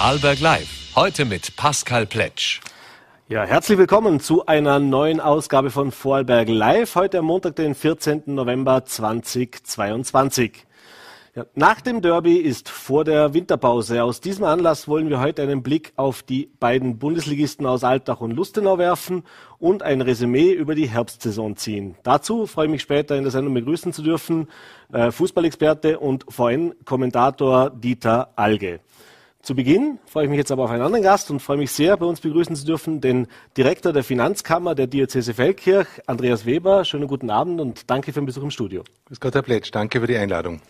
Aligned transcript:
Alberg 0.00 0.38
Live. 0.38 0.94
Heute 0.94 1.24
mit 1.24 1.56
Pascal 1.56 2.06
Pletsch. 2.06 2.60
Ja, 3.28 3.42
herzlich 3.42 3.78
willkommen 3.78 4.20
zu 4.20 4.46
einer 4.46 4.78
neuen 4.78 5.18
Ausgabe 5.18 5.70
von 5.70 5.90
Vorarlberg 5.90 6.48
Live. 6.48 6.94
Heute 6.94 7.18
am 7.18 7.24
Montag, 7.24 7.56
den 7.56 7.74
14. 7.74 8.22
November 8.26 8.84
2022. 8.84 10.68
Ja, 11.34 11.46
nach 11.56 11.80
dem 11.80 12.00
Derby 12.00 12.36
ist 12.36 12.68
vor 12.68 13.02
der 13.04 13.34
Winterpause. 13.34 14.04
Aus 14.04 14.20
diesem 14.20 14.44
Anlass 14.44 14.86
wollen 14.86 15.08
wir 15.08 15.18
heute 15.18 15.42
einen 15.42 15.64
Blick 15.64 15.92
auf 15.96 16.22
die 16.22 16.48
beiden 16.60 17.00
Bundesligisten 17.00 17.66
aus 17.66 17.82
Altach 17.82 18.20
und 18.20 18.30
Lustenau 18.30 18.78
werfen 18.78 19.24
und 19.58 19.82
ein 19.82 20.00
Resümee 20.00 20.52
über 20.52 20.76
die 20.76 20.88
Herbstsaison 20.88 21.56
ziehen. 21.56 21.96
Dazu 22.04 22.46
freue 22.46 22.66
ich 22.66 22.70
mich 22.70 22.82
später 22.82 23.16
in 23.16 23.24
der 23.24 23.32
Sendung 23.32 23.52
begrüßen 23.52 23.92
zu 23.92 24.02
dürfen 24.02 24.46
äh, 24.92 25.10
Fußballexperte 25.10 25.98
und 25.98 26.24
VN-Kommentator 26.28 27.70
Dieter 27.70 28.32
Alge. 28.36 28.78
Zu 29.40 29.54
Beginn 29.54 29.98
freue 30.06 30.24
ich 30.24 30.30
mich 30.30 30.38
jetzt 30.38 30.50
aber 30.50 30.64
auf 30.64 30.70
einen 30.70 30.82
anderen 30.82 31.04
Gast 31.04 31.30
und 31.30 31.40
freue 31.40 31.58
mich 31.58 31.70
sehr, 31.70 31.96
bei 31.96 32.06
uns 32.06 32.20
begrüßen 32.20 32.56
zu 32.56 32.66
dürfen 32.66 33.00
den 33.00 33.28
Direktor 33.56 33.92
der 33.92 34.02
Finanzkammer 34.02 34.74
der 34.74 34.88
Diözese 34.88 35.32
Feldkirch, 35.32 35.86
Andreas 36.06 36.44
Weber. 36.44 36.84
Schönen 36.84 37.06
guten 37.06 37.30
Abend 37.30 37.60
und 37.60 37.88
danke 37.88 38.12
für 38.12 38.20
den 38.20 38.26
Besuch 38.26 38.42
im 38.42 38.50
Studio. 38.50 38.82
Grüß 39.06 39.20
Gott, 39.20 39.34
Herr 39.34 39.42
Pletsch. 39.42 39.70
Danke 39.72 40.00
für 40.00 40.08
die 40.08 40.16
Einladung. 40.16 40.60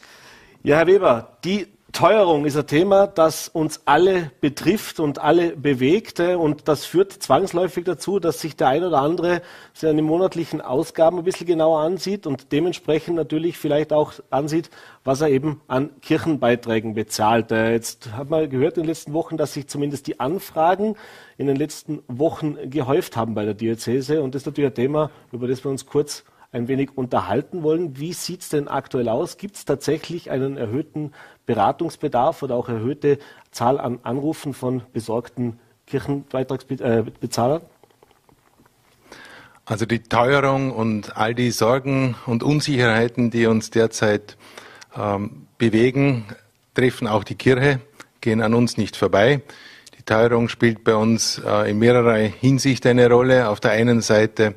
Ja, 0.63 0.77
Herr 0.77 0.87
Weber, 0.87 1.39
die 1.45 1.67
Teuerung 1.93 2.45
ist 2.45 2.57
ein 2.57 2.67
Thema, 2.67 3.07
das 3.07 3.49
uns 3.49 3.81
alle 3.87 4.31
betrifft 4.43 5.01
und 5.01 5.21
alle 5.21 5.57
bewegt. 5.57 6.21
Und 6.21 6.69
das 6.69 6.85
führt 6.85 7.13
zwangsläufig 7.13 7.85
dazu, 7.85 8.21
dass 8.21 8.41
sich 8.41 8.57
der 8.57 8.69
ein 8.69 8.85
oder 8.85 8.99
andere 8.99 9.41
seine 9.73 10.03
monatlichen 10.03 10.61
Ausgaben 10.61 11.19
ein 11.19 11.25
bisschen 11.25 11.47
genauer 11.47 11.81
ansieht 11.81 12.27
und 12.27 12.53
dementsprechend 12.53 13.17
natürlich 13.17 13.57
vielleicht 13.57 13.95
auch 13.95 14.13
ansieht, 14.29 14.69
was 15.03 15.23
er 15.23 15.31
eben 15.31 15.63
an 15.67 15.89
Kirchenbeiträgen 16.03 16.93
bezahlt. 16.93 17.51
Äh, 17.53 17.73
jetzt 17.73 18.13
hat 18.13 18.29
man 18.29 18.51
gehört 18.51 18.77
in 18.77 18.83
den 18.83 18.89
letzten 18.89 19.15
Wochen, 19.15 19.39
dass 19.39 19.55
sich 19.55 19.67
zumindest 19.67 20.07
die 20.09 20.21
Anfragen 20.21 20.95
in 21.39 21.47
den 21.47 21.57
letzten 21.57 22.03
Wochen 22.07 22.69
gehäuft 22.69 23.17
haben 23.17 23.35
bei 23.35 23.47
der 23.47 23.55
Diözese. 23.55 24.21
Und 24.21 24.35
das 24.35 24.43
ist 24.43 24.47
natürlich 24.47 24.71
ein 24.71 24.75
Thema, 24.75 25.11
über 25.33 25.49
das 25.49 25.65
wir 25.65 25.71
uns 25.71 25.87
kurz 25.87 26.25
ein 26.53 26.69
wenig 26.69 26.97
unterhalten 26.97 27.63
wollen. 27.63 27.99
Wie 27.99 28.13
sieht 28.13 28.41
es 28.41 28.49
denn 28.49 28.69
aktuell 28.69 29.09
aus? 29.09 29.37
Gibt 29.37 29.57
es 29.57 29.65
tatsächlich 29.65 30.31
einen 30.31 30.57
erhöhten 30.57 31.13
Beratungsbedarf 31.47 32.43
oder 32.43 32.55
auch 32.55 32.69
erhöhte 32.69 33.19
Zahl 33.51 33.79
an 33.79 34.01
Anrufen 34.03 34.55
von 34.55 34.83
besorgten 34.93 35.59
Kirchenbeitragsbezahlern? 35.87 37.63
Also 39.67 39.85
die 39.85 40.03
Teuerung 40.03 40.73
und 40.73 41.19
all 41.19 41.35
die 41.35 41.51
Sorgen 41.51 42.15
und 42.25 42.43
Unsicherheiten, 42.43 43.31
die 43.31 43.47
uns 43.47 43.69
derzeit 43.69 44.39
ähm, 44.97 45.47
bewegen, 45.59 46.25
treffen 46.73 47.07
auch 47.07 47.23
die 47.23 47.35
Kirche, 47.35 47.81
gehen 48.23 48.41
an 48.41 48.55
uns 48.55 48.79
nicht 48.79 48.97
vorbei. 48.97 49.43
Die 49.99 50.03
Teuerung 50.05 50.49
spielt 50.49 50.85
bei 50.85 50.95
uns 50.95 51.39
äh, 51.45 51.71
in 51.71 51.79
mehrerer 51.79 52.17
Hinsicht 52.17 52.87
eine 52.87 53.11
Rolle. 53.11 53.51
Auf 53.51 53.61
der 53.61 53.73
einen 53.73 54.01
Seite 54.01 54.55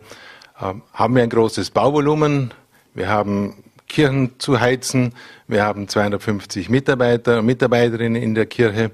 haben 0.61 1.15
wir 1.15 1.23
ein 1.23 1.29
großes 1.29 1.71
Bauvolumen. 1.71 2.53
Wir 2.93 3.09
haben 3.09 3.63
Kirchen 3.87 4.39
zu 4.39 4.59
heizen. 4.59 5.13
Wir 5.47 5.63
haben 5.63 5.87
250 5.87 6.69
Mitarbeiter 6.69 7.39
und 7.39 7.45
Mitarbeiterinnen 7.47 8.21
in 8.21 8.35
der 8.35 8.45
Kirche. 8.45 8.91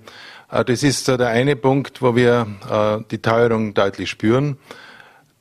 Äh, 0.49 0.65
das 0.65 0.83
ist 0.83 1.05
so 1.05 1.17
der 1.17 1.27
eine 1.27 1.55
Punkt, 1.55 2.01
wo 2.01 2.15
wir 2.15 2.47
äh, 2.69 3.03
die 3.11 3.21
Teuerung 3.21 3.73
deutlich 3.73 4.09
spüren. 4.09 4.57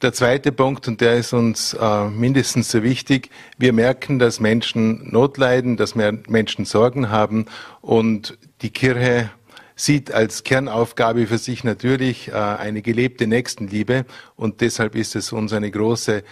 Der 0.03 0.13
zweite 0.13 0.53
Punkt, 0.53 0.89
und 0.89 1.01
der 1.01 1.15
ist 1.15 1.33
uns 1.33 1.73
äh, 1.73 2.05
mindestens 2.09 2.71
so 2.71 2.83
wichtig, 2.83 3.31
wir 3.57 3.73
merken, 3.73 4.19
dass 4.19 4.41
Menschen 4.41 5.11
Not 5.11 5.39
leiden, 5.39 5.79
dass 5.79 5.95
Menschen 5.95 6.67
Sorgen 6.67 7.09
haben 7.09 7.47
und 7.81 8.37
die 8.63 8.71
Kirche 8.71 9.31
sieht 9.77 10.11
als 10.11 10.43
Kernaufgabe 10.43 11.27
für 11.27 11.39
sich 11.39 11.63
natürlich 11.63 12.29
äh, 12.29 12.33
eine 12.33 12.83
gelebte 12.83 13.27
Nächstenliebe 13.27 14.07
und 14.35 14.63
deshalb 14.63 14.97
ist 14.97 15.15
es 15.15 15.33
uns 15.33 15.53
eine 15.53 15.71
große 15.71 16.25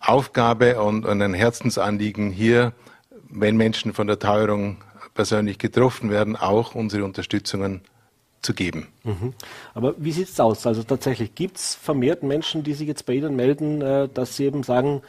Aufgabe 0.00 0.80
und, 0.82 1.06
ein 1.06 1.34
Herzensanliegen 1.34 2.30
hier, 2.30 2.72
wenn 3.28 3.56
Menschen 3.56 3.92
von 3.92 4.06
der 4.06 4.18
Teuerung 4.18 4.78
persönlich 5.14 5.58
getroffen 5.58 6.10
werden, 6.10 6.36
auch 6.36 6.74
unsere 6.74 7.04
Unterstützungen 7.04 7.82
zu 8.42 8.54
geben. 8.54 8.88
Mhm. 9.04 9.34
Aber 9.74 9.94
wie 9.98 10.12
sieht 10.12 10.28
es 10.28 10.40
aus? 10.40 10.66
Also 10.66 10.82
tatsächlich 10.82 11.34
gibt 11.34 11.58
es 11.58 11.74
vermehrt 11.74 12.22
Menschen, 12.22 12.62
die 12.62 12.74
sich 12.74 12.86
jetzt 12.86 13.04
bei 13.04 13.14
Ihnen 13.14 13.36
melden, 13.36 13.82
äh, 13.82 14.08
dass 14.08 14.36
sie 14.36 14.44
eben 14.44 14.62
sagen, 14.62 15.02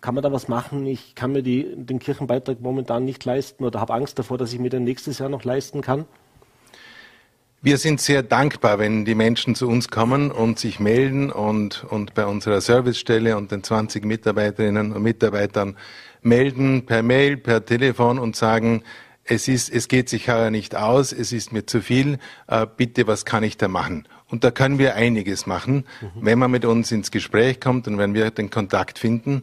kann 0.00 0.14
man 0.14 0.22
da 0.22 0.32
was 0.32 0.48
machen? 0.48 0.86
Ich 0.86 1.14
kann 1.14 1.32
mir 1.32 1.42
die, 1.42 1.74
den 1.76 1.98
Kirchenbeitrag 1.98 2.60
momentan 2.60 3.04
nicht 3.04 3.24
leisten 3.24 3.64
oder 3.64 3.80
habe 3.80 3.94
Angst 3.94 4.18
davor, 4.18 4.38
dass 4.38 4.52
ich 4.52 4.60
mir 4.60 4.68
den 4.68 4.84
nächstes 4.84 5.18
Jahr 5.18 5.30
noch 5.30 5.44
leisten 5.44 5.80
kann? 5.80 6.04
Wir 7.64 7.78
sind 7.78 7.98
sehr 7.98 8.22
dankbar, 8.22 8.78
wenn 8.78 9.06
die 9.06 9.14
Menschen 9.14 9.54
zu 9.54 9.70
uns 9.70 9.88
kommen 9.88 10.30
und 10.30 10.58
sich 10.58 10.80
melden 10.80 11.32
und, 11.32 11.82
und 11.84 12.12
bei 12.12 12.26
unserer 12.26 12.60
Servicestelle 12.60 13.38
und 13.38 13.52
den 13.52 13.62
20 13.62 14.04
Mitarbeiterinnen 14.04 14.92
und 14.92 15.02
Mitarbeitern 15.02 15.78
melden 16.20 16.84
per 16.84 17.02
Mail, 17.02 17.38
per 17.38 17.64
Telefon 17.64 18.18
und 18.18 18.36
sagen, 18.36 18.82
es 19.24 19.48
ist, 19.48 19.72
es 19.72 19.88
geht 19.88 20.10
sich 20.10 20.28
heuer 20.28 20.50
nicht 20.50 20.76
aus, 20.76 21.10
es 21.10 21.32
ist 21.32 21.54
mir 21.54 21.64
zu 21.64 21.80
viel, 21.80 22.18
äh, 22.48 22.66
bitte, 22.76 23.06
was 23.06 23.24
kann 23.24 23.42
ich 23.42 23.56
da 23.56 23.66
machen? 23.66 24.06
Und 24.28 24.44
da 24.44 24.50
können 24.50 24.78
wir 24.78 24.94
einiges 24.94 25.46
machen, 25.46 25.86
mhm. 26.02 26.08
wenn 26.20 26.38
man 26.38 26.50
mit 26.50 26.66
uns 26.66 26.92
ins 26.92 27.10
Gespräch 27.10 27.62
kommt 27.62 27.88
und 27.88 27.96
wenn 27.96 28.12
wir 28.12 28.30
den 28.30 28.50
Kontakt 28.50 28.98
finden. 28.98 29.42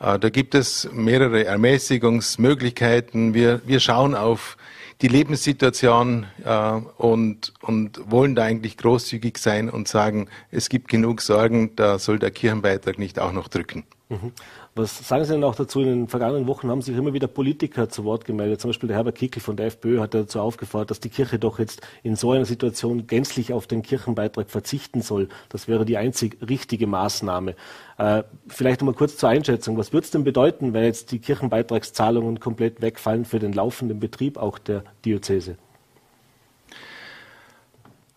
Äh, 0.00 0.18
da 0.18 0.30
gibt 0.30 0.54
es 0.54 0.88
mehrere 0.90 1.44
Ermäßigungsmöglichkeiten. 1.44 3.34
Wir, 3.34 3.60
wir 3.66 3.80
schauen 3.80 4.14
auf 4.14 4.56
die 5.00 5.08
Lebenssituation 5.08 6.26
äh, 6.44 6.72
und, 6.96 7.52
und 7.60 8.00
wollen 8.10 8.34
da 8.34 8.44
eigentlich 8.44 8.76
großzügig 8.76 9.38
sein 9.38 9.70
und 9.70 9.88
sagen, 9.88 10.28
es 10.50 10.68
gibt 10.68 10.88
genug 10.88 11.20
Sorgen, 11.20 11.76
da 11.76 11.98
soll 11.98 12.18
der 12.18 12.30
Kirchenbeitrag 12.30 12.98
nicht 12.98 13.18
auch 13.18 13.32
noch 13.32 13.48
drücken. 13.48 13.84
Mhm. 14.08 14.32
Was 14.78 15.08
sagen 15.08 15.24
Sie 15.24 15.32
denn 15.32 15.42
auch 15.42 15.56
dazu? 15.56 15.80
In 15.80 15.86
den 15.86 16.08
vergangenen 16.08 16.46
Wochen 16.46 16.70
haben 16.70 16.82
sich 16.82 16.96
immer 16.96 17.12
wieder 17.12 17.26
Politiker 17.26 17.88
zu 17.88 18.04
Wort 18.04 18.24
gemeldet. 18.24 18.60
Zum 18.60 18.68
Beispiel 18.68 18.86
der 18.86 18.96
Herbert 18.96 19.16
Kickel 19.16 19.42
von 19.42 19.56
der 19.56 19.66
FPÖ 19.66 19.98
hat 19.98 20.14
dazu 20.14 20.38
aufgefordert, 20.38 20.92
dass 20.92 21.00
die 21.00 21.08
Kirche 21.08 21.40
doch 21.40 21.58
jetzt 21.58 21.82
in 22.04 22.14
so 22.14 22.30
einer 22.30 22.44
Situation 22.44 23.08
gänzlich 23.08 23.52
auf 23.52 23.66
den 23.66 23.82
Kirchenbeitrag 23.82 24.48
verzichten 24.48 25.02
soll. 25.02 25.28
Das 25.48 25.66
wäre 25.66 25.84
die 25.84 25.96
einzig 25.96 26.38
richtige 26.48 26.86
Maßnahme. 26.86 27.56
Äh, 27.98 28.22
vielleicht 28.46 28.80
nochmal 28.80 28.94
kurz 28.94 29.16
zur 29.16 29.30
Einschätzung. 29.30 29.76
Was 29.78 29.92
würde 29.92 30.04
es 30.04 30.12
denn 30.12 30.22
bedeuten, 30.22 30.72
wenn 30.74 30.84
jetzt 30.84 31.10
die 31.10 31.18
Kirchenbeitragszahlungen 31.18 32.38
komplett 32.38 32.80
wegfallen 32.80 33.24
für 33.24 33.40
den 33.40 33.52
laufenden 33.52 33.98
Betrieb 33.98 34.36
auch 34.36 34.58
der 34.60 34.84
Diözese? 35.04 35.56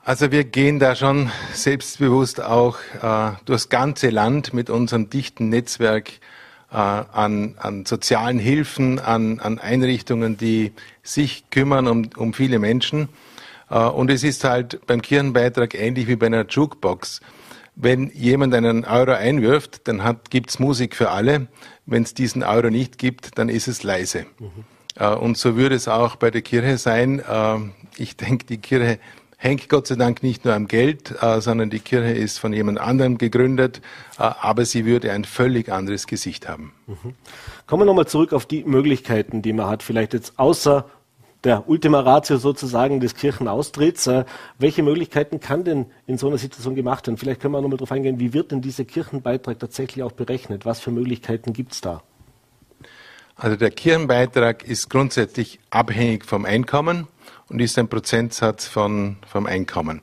Also 0.04 0.32
wir 0.32 0.44
gehen 0.44 0.78
da 0.78 0.96
schon 0.96 1.32
selbstbewusst 1.54 2.40
auch 2.40 2.78
äh, 3.02 3.32
durchs 3.46 3.70
ganze 3.70 4.12
Land 4.12 4.54
mit 4.54 4.70
unserem 4.70 5.10
dichten 5.10 5.50
Netzwerk 5.50 6.20
an, 6.78 7.56
an 7.58 7.86
sozialen 7.86 8.40
Hilfen, 8.40 9.00
an, 9.00 9.40
an 9.40 9.60
Einrichtungen, 9.60 10.38
die 10.38 10.72
sich 11.04 11.50
kümmern 11.50 11.88
um, 11.88 12.10
um 12.16 12.34
viele 12.34 12.60
Menschen. 12.60 13.10
Äh, 13.70 13.80
und 13.80 14.12
es 14.12 14.24
ist 14.24 14.44
halt 14.44 14.86
beim 14.86 15.02
Kirchenbeitrag 15.02 15.74
ähnlich 15.74 16.08
wie 16.08 16.16
bei 16.16 16.28
einer 16.28 16.46
Jukebox. 16.48 17.22
Wenn 17.76 18.12
jemand 18.14 18.54
einen 18.54 18.86
Euro 18.86 19.14
einwirft, 19.14 19.88
dann 19.88 20.20
gibt 20.30 20.50
es 20.50 20.60
Musik 20.60 20.96
für 20.96 21.10
alle. 21.10 21.48
Wenn 21.86 22.04
es 22.04 22.14
diesen 22.14 22.44
Euro 22.44 22.70
nicht 22.70 22.98
gibt, 22.98 23.38
dann 23.38 23.50
ist 23.50 23.68
es 23.68 23.84
leise. 23.84 24.26
Mhm. 24.40 24.66
Äh, 24.96 25.08
und 25.16 25.38
so 25.38 25.56
würde 25.56 25.76
es 25.76 25.88
auch 25.88 26.16
bei 26.18 26.32
der 26.32 26.42
Kirche 26.42 26.78
sein. 26.78 27.20
Äh, 27.20 27.58
ich 27.98 28.18
denke, 28.18 28.46
die 28.46 28.58
Kirche 28.58 29.00
hängt 29.42 29.70
Gott 29.70 29.88
sei 29.88 29.96
Dank 29.96 30.22
nicht 30.22 30.46
nur 30.46 30.54
am 30.54 30.68
Geld, 30.68 31.16
äh, 31.20 31.42
sondern 31.42 31.72
die 31.72 31.80
Kirche 31.80 32.12
ist 32.12 32.38
von 32.38 32.54
jemand 32.54 32.80
anderem 32.80 33.18
gegründet, 33.18 33.82
äh, 34.20 34.22
aber 34.22 34.66
sie 34.66 34.86
würde 34.86 35.12
ein 35.12 35.26
völlig 35.26 35.72
anderes 35.72 36.06
Gesicht 36.06 36.48
haben. 36.48 36.74
Mhm. 36.86 37.16
Kommen 37.66 37.82
wir 37.82 37.86
nochmal 37.86 38.08
zurück 38.08 38.34
auf 38.34 38.46
die 38.46 38.64
Möglichkeiten, 38.64 39.42
die 39.42 39.52
man 39.52 39.66
hat, 39.66 39.82
vielleicht 39.82 40.14
jetzt 40.14 40.38
außer 40.38 40.86
der 41.44 41.68
Ultima 41.68 42.02
Ratio 42.02 42.38
sozusagen 42.38 43.00
des 43.00 43.16
Kirchenaustritts. 43.16 44.06
Äh, 44.06 44.26
welche 44.60 44.84
Möglichkeiten 44.84 45.40
kann 45.40 45.64
denn 45.64 45.88
in 46.06 46.20
so 46.20 46.28
einer 46.28 46.38
Situation 46.38 46.76
gemacht 46.76 47.08
werden? 47.08 47.18
Vielleicht 47.18 47.42
können 47.42 47.56
wir 47.56 47.62
nochmal 47.62 47.78
darauf 47.78 47.92
eingehen, 47.92 48.20
wie 48.20 48.34
wird 48.34 48.52
denn 48.52 48.62
dieser 48.62 48.86
Kirchenbeitrag 48.86 49.58
tatsächlich 49.58 50.04
auch 50.04 50.12
berechnet? 50.12 50.66
Was 50.68 50.80
für 50.82 50.92
Möglichkeiten 50.92 51.52
gibt 51.52 51.72
es 51.74 51.82
da? 51.82 52.04
Also 53.36 53.56
der 53.56 53.72
Kirchenbeitrag 53.72 54.64
ist 54.64 54.92
grundsätzlich 54.92 55.60
abhängig 55.72 56.26
vom 56.26 56.46
Einkommen 56.46 57.08
und 57.52 57.60
ist 57.62 57.78
ein 57.78 57.88
Prozentsatz 57.88 58.66
von, 58.66 59.18
vom 59.28 59.46
Einkommen. 59.46 60.02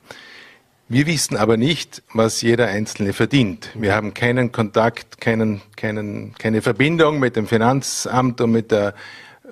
Wir 0.90 1.06
wissen 1.06 1.36
aber 1.36 1.56
nicht, 1.56 2.02
was 2.14 2.40
jeder 2.40 2.68
Einzelne 2.68 3.12
verdient. 3.12 3.70
Wir 3.74 3.94
haben 3.94 4.14
keinen 4.14 4.52
Kontakt, 4.52 5.20
keinen, 5.20 5.60
keinen, 5.76 6.34
keine 6.34 6.62
Verbindung 6.62 7.18
mit 7.18 7.36
dem 7.36 7.46
Finanzamt 7.46 8.40
und 8.40 8.52
mit 8.52 8.70
der 8.70 8.94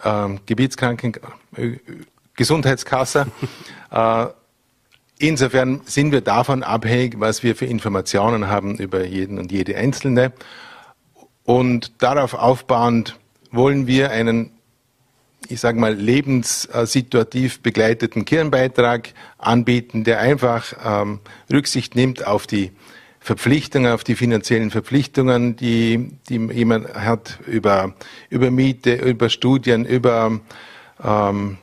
äh, 0.02 0.28
Gebietskranken 0.46 1.14
äh, 1.56 1.72
Gesundheitskasse. 2.36 3.26
äh, 3.90 4.26
insofern 5.18 5.82
sind 5.84 6.12
wir 6.12 6.22
davon 6.22 6.62
abhängig, 6.62 7.16
was 7.18 7.42
wir 7.42 7.54
für 7.54 7.66
Informationen 7.66 8.48
haben 8.48 8.76
über 8.78 9.04
jeden 9.04 9.38
und 9.38 9.52
jede 9.52 9.76
Einzelne. 9.76 10.32
Und 11.44 12.02
darauf 12.02 12.34
aufbauend 12.34 13.18
wollen 13.50 13.86
wir 13.86 14.10
einen 14.10 14.55
ich 15.48 15.60
sage 15.60 15.78
mal, 15.78 15.94
lebenssituativ 15.94 17.60
begleiteten 17.60 18.24
Kirchenbeitrag 18.24 19.12
anbieten, 19.38 20.04
der 20.04 20.20
einfach 20.20 20.74
ähm, 20.84 21.20
Rücksicht 21.52 21.94
nimmt 21.94 22.26
auf 22.26 22.46
die 22.46 22.72
Verpflichtungen, 23.20 23.92
auf 23.92 24.04
die 24.04 24.14
finanziellen 24.14 24.70
Verpflichtungen, 24.70 25.56
die, 25.56 26.12
die 26.28 26.36
jemand 26.52 26.94
hat 26.94 27.40
über, 27.46 27.94
über 28.30 28.50
Miete, 28.50 28.94
über 28.94 29.30
Studien, 29.30 29.84
über 29.84 30.40
ähm, 31.02 31.58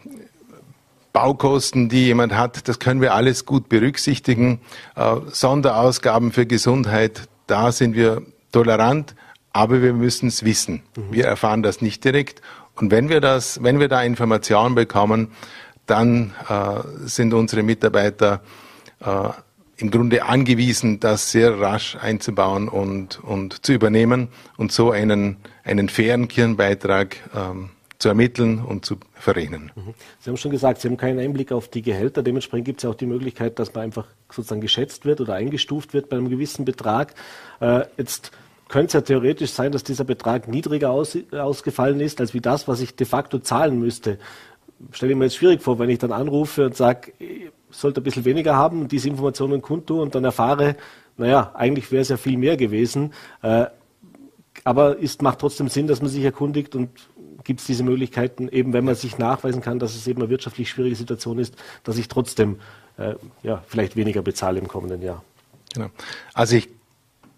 Baukosten, 1.14 1.88
die 1.88 2.06
jemand 2.06 2.36
hat. 2.36 2.68
Das 2.68 2.80
können 2.80 3.00
wir 3.00 3.14
alles 3.14 3.46
gut 3.46 3.70
berücksichtigen. 3.70 4.60
Äh, 4.96 5.16
Sonderausgaben 5.32 6.32
für 6.32 6.46
Gesundheit, 6.46 7.30
da 7.48 7.72
sind 7.72 7.96
wir 7.96 8.24
tolerant, 8.52 9.16
aber 9.54 9.82
wir 9.82 9.94
müssen 9.94 10.28
es 10.28 10.44
wissen. 10.44 10.82
Mhm. 10.98 11.02
Wir 11.12 11.26
erfahren 11.26 11.64
das 11.64 11.82
nicht 11.82 12.04
direkt. 12.04 12.42
Und 12.76 12.92
wenn 12.92 13.10
wir 13.10 13.22
das, 13.22 13.62
wenn 13.64 13.80
wir 13.80 13.88
da 13.88 14.04
Informationen 14.04 14.76
bekommen, 14.76 15.32
dann 15.86 16.34
äh, 16.50 17.08
sind 17.08 17.34
unsere 17.34 17.64
Mitarbeiter 17.64 18.42
äh, 19.00 19.30
im 19.78 19.92
Grunde 19.92 20.24
angewiesen, 20.24 21.00
das 21.00 21.32
sehr 21.32 21.60
rasch 21.60 21.98
einzubauen 22.00 22.70
und, 22.70 23.22
und 23.24 23.66
zu 23.66 23.74
übernehmen 23.74 24.30
und 24.58 24.72
so 24.72 24.92
einen, 24.92 25.38
einen 25.64 25.90
fairen 25.90 26.28
Kirchenbeitrag 26.28 27.18
ähm, 27.36 27.70
zu 27.98 28.10
ermitteln 28.10 28.60
und 28.60 28.86
zu 28.86 28.98
verrechnen. 29.14 29.72
Mhm. 29.76 29.94
Sie 30.20 30.30
haben 30.30 30.38
schon 30.38 30.52
gesagt, 30.52 30.82
Sie 30.82 30.90
haben 30.90 30.98
keinen 30.98 31.20
Einblick 31.20 31.52
auf 31.52 31.70
die 31.70 31.82
Gehälter. 31.82 32.22
Dementsprechend 32.22 32.66
gibt 32.66 32.80
es 32.80 32.84
ja 32.84 32.90
auch 32.90 32.96
die 32.96 33.06
Möglichkeit, 33.06 33.60
dass 33.60 33.74
man 33.74 33.86
einfach 33.86 34.08
sozusagen 34.30 34.62
geschätzt 34.62 35.06
wird 35.06 35.22
oder 35.22 35.36
eingestuft 35.36 35.94
wird 35.94 36.10
bei 36.10 36.18
einem 36.18 36.30
gewissen 36.30 36.66
Betrag. 36.66 37.14
Äh, 37.62 37.86
jetzt 37.98 38.32
könnte 38.74 38.88
es 38.88 38.94
ja 38.94 39.02
theoretisch 39.02 39.52
sein, 39.52 39.72
dass 39.72 39.84
dieser 39.84 40.04
Betrag 40.04 40.48
niedriger 40.48 40.90
aus, 40.90 41.16
ausgefallen 41.32 42.00
ist, 42.00 42.20
als 42.20 42.34
wie 42.34 42.42
das, 42.42 42.68
was 42.68 42.82
ich 42.82 42.96
de 42.96 43.06
facto 43.06 43.38
zahlen 43.38 43.78
müsste. 43.78 44.18
Stelle 44.92 45.12
ich 45.12 45.18
mir 45.18 45.26
jetzt 45.26 45.36
schwierig 45.36 45.62
vor, 45.62 45.78
wenn 45.78 45.92
ich 45.92 46.00
dann 46.00 46.12
anrufe 46.12 46.66
und 46.66 46.76
sage, 46.76 47.14
sollte 47.70 48.02
ein 48.02 48.04
bisschen 48.04 48.26
weniger 48.26 48.56
haben 48.56 48.82
und 48.82 48.92
diese 48.92 49.10
Informationen 49.10 49.62
kundtue 49.62 50.02
und 50.02 50.16
dann 50.16 50.24
erfahre, 50.24 50.76
naja, 51.18 51.52
eigentlich 51.54 51.92
wäre 51.92 52.02
es 52.02 52.10
ja 52.10 52.18
viel 52.18 52.36
mehr 52.36 52.58
gewesen. 52.58 53.14
Äh, 53.44 53.68
aber 54.64 55.00
es 55.00 55.22
macht 55.22 55.38
trotzdem 55.38 55.68
Sinn, 55.68 55.86
dass 55.86 56.02
man 56.02 56.10
sich 56.10 56.24
erkundigt 56.24 56.76
und 56.76 56.90
gibt 57.44 57.60
es 57.60 57.68
diese 57.68 57.84
Möglichkeiten, 57.84 58.50
eben 58.50 58.74
wenn 58.74 58.86
man 58.86 58.96
sich 58.96 59.20
nachweisen 59.20 59.62
kann, 59.62 59.78
dass 59.78 59.96
es 59.96 60.08
eben 60.08 60.20
eine 60.20 60.32
wirtschaftlich 60.32 60.72
schwierige 60.72 60.96
Situation 60.96 61.38
ist, 61.38 61.56
dass 61.84 62.00
ich 62.00 62.08
trotzdem 62.08 62.60
äh, 62.98 63.14
ja, 63.44 63.62
vielleicht 63.68 63.96
weniger 63.96 64.24
bezahle 64.24 64.58
im 64.58 64.68
kommenden 64.68 65.04
Jahr. 65.04 65.24
Genau. 65.76 65.92
Also 66.34 66.56
ich 66.56 66.70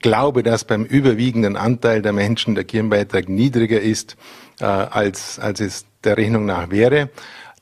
glaube, 0.05 0.43
dass 0.43 0.65
beim 0.65 0.85
überwiegenden 0.85 1.57
Anteil 1.57 2.03
der 2.03 2.13
Menschen 2.13 2.53
der 2.53 2.63
Kirchenbeitrag 2.63 3.27
niedriger 3.27 3.81
ist, 3.81 4.17
äh, 4.59 4.65
als, 4.65 5.39
als 5.39 5.59
es 5.59 5.87
der 6.03 6.15
Rechnung 6.15 6.45
nach 6.45 6.69
wäre. 6.69 7.09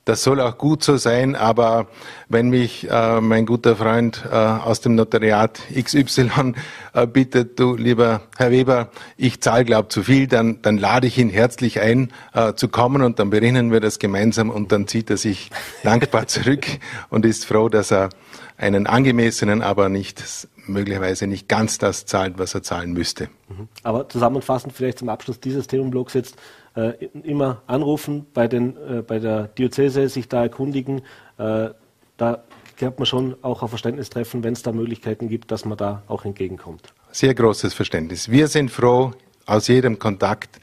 Das 0.04 0.24
soll 0.24 0.42
auch 0.42 0.58
gut 0.58 0.84
so 0.84 0.98
sein, 0.98 1.38
aber 1.38 1.88
wenn 2.28 2.50
mich 2.50 2.92
äh, 2.92 3.22
mein 3.22 3.46
guter 3.46 3.78
Freund 3.78 4.26
äh, 4.30 4.36
aus 4.36 4.82
dem 4.82 4.96
Notariat 4.96 5.62
XY 5.74 6.56
äh, 6.94 7.08
bittet, 7.08 7.58
du 7.58 7.78
lieber 7.78 8.24
Herr 8.36 8.52
Weber, 8.52 8.90
ich 9.16 9.40
zahle 9.40 9.64
glaub 9.64 9.90
zu 9.90 10.04
viel, 10.04 10.28
dann, 10.28 10.62
dann 10.62 10.78
lade 10.78 11.08
ich 11.08 11.18
ihn 11.18 11.30
herzlich 11.30 11.80
ein, 11.80 12.12
äh, 12.34 12.56
zu 12.56 12.68
kommen 12.68 13.04
und 13.04 13.20
dann 13.20 13.30
berechnen 13.30 13.72
wir 13.72 13.80
das 13.80 14.00
gemeinsam 14.00 14.50
und 14.50 14.74
dann 14.74 14.90
zieht 14.90 15.10
er 15.10 15.16
sich 15.16 15.50
dankbar 15.84 16.28
zurück 16.28 16.66
und 17.10 17.26
ist 17.26 17.46
froh, 17.46 17.70
dass 17.70 17.90
er 17.90 18.10
einen 18.58 18.88
angemessenen, 18.88 19.62
aber 19.62 19.90
nicht 19.90 20.48
möglicherweise 20.66 21.28
nicht 21.28 21.48
ganz 21.50 21.78
das 21.78 22.06
zahlt, 22.06 22.38
was 22.38 22.54
er 22.54 22.64
zahlen 22.64 22.94
müsste. 22.94 23.30
Mhm. 23.50 23.68
Aber 23.84 24.08
zusammenfassend 24.08 24.74
vielleicht 24.74 25.00
zum 25.00 25.10
Abschluss 25.10 25.40
dieses 25.40 25.68
Themenblocks 25.68 26.14
jetzt 26.14 26.38
äh, 26.76 27.06
immer 27.24 27.62
anrufen 27.68 28.26
bei, 28.34 28.48
den, 28.48 28.78
äh, 28.78 29.02
bei 29.02 29.20
der 29.20 29.48
Diözese, 29.48 30.08
sich 30.10 30.28
da 30.28 30.44
erkundigen. 30.44 31.02
Äh, 31.38 31.70
da 32.18 32.44
kann 32.78 32.94
man 32.98 33.06
schon 33.06 33.36
auch 33.42 33.62
auf 33.62 33.70
Verständnis 33.70 34.10
treffen, 34.10 34.44
wenn 34.44 34.54
es 34.54 34.64
da 34.64 34.72
Möglichkeiten 34.72 35.30
gibt, 35.30 35.52
dass 35.52 35.66
man 35.66 35.78
da 35.78 36.04
auch 36.08 36.26
entgegenkommt. 36.26 36.94
Sehr 37.12 37.34
großes 37.34 37.74
Verständnis. 37.74 38.30
Wir 38.30 38.48
sind 38.48 38.72
froh, 38.72 39.12
aus 39.46 39.68
jedem 39.68 40.00
Kontakt 40.00 40.60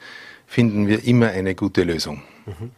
finden 0.47 0.87
wir 0.87 1.03
immer 1.05 1.29
eine 1.29 1.55
gute 1.55 1.83
Lösung. 1.83 2.23
Mhm. 2.45 2.71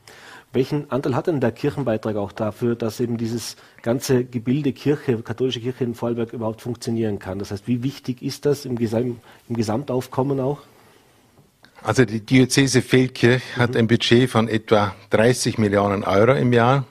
Welchen 0.53 0.91
Anteil 0.91 1.15
hat 1.15 1.25
denn 1.25 1.41
der 1.41 1.51
Kirchenbeitrag 1.51 2.15
auch 2.15 2.31
dafür, 2.31 2.75
dass 2.75 3.00
eben 3.00 3.17
dieses 3.17 3.55
ganze 3.81 4.23
Gebilde 4.23 4.71
Kirche, 4.71 5.17
katholische 5.23 5.59
Kirche 5.59 5.83
in 5.83 5.95
Vorarlberg 5.95 6.31
überhaupt 6.31 6.61
funktionieren 6.61 7.17
kann? 7.17 7.39
Das 7.39 7.50
heißt, 7.50 7.67
wie 7.67 7.81
wichtig 7.81 8.21
ist 8.21 8.45
das 8.45 8.65
im, 8.65 8.77
Gesam 8.77 9.19
im 9.50 9.55
Gesamtaufkommen 9.55 10.39
auch? 10.39 10.59
Also 11.81 12.05
die 12.05 12.19
Diözese 12.19 12.83
Feldkirch 12.83 13.41
mhm. 13.55 13.61
hat 13.61 13.75
ein 13.75 13.88
Budget 13.88 14.29
von 14.29 14.47
etwa 14.47 14.94
30 15.09 15.57
Millionen 15.57 16.03
Euro 16.03 16.33
im 16.33 16.53
Jahr 16.53 16.85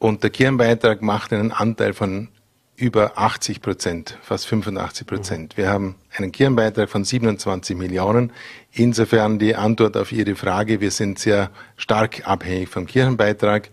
und 0.00 0.24
der 0.24 0.30
Kirchenbeitrag 0.30 1.02
macht 1.02 1.32
einen 1.32 1.52
Anteil 1.52 1.94
von 1.94 2.28
über 2.76 3.18
80 3.18 3.60
Prozent, 3.60 4.18
fast 4.22 4.46
85 4.46 5.06
Prozent. 5.06 5.56
Wir 5.56 5.68
haben 5.68 5.94
einen 6.16 6.32
Kirchenbeitrag 6.32 6.88
von 6.88 7.04
27 7.04 7.76
Millionen. 7.76 8.32
Insofern 8.72 9.38
die 9.38 9.54
Antwort 9.54 9.96
auf 9.96 10.10
Ihre 10.10 10.34
Frage, 10.34 10.80
wir 10.80 10.90
sind 10.90 11.18
sehr 11.18 11.50
stark 11.76 12.26
abhängig 12.26 12.68
vom 12.68 12.86
Kirchenbeitrag 12.86 13.70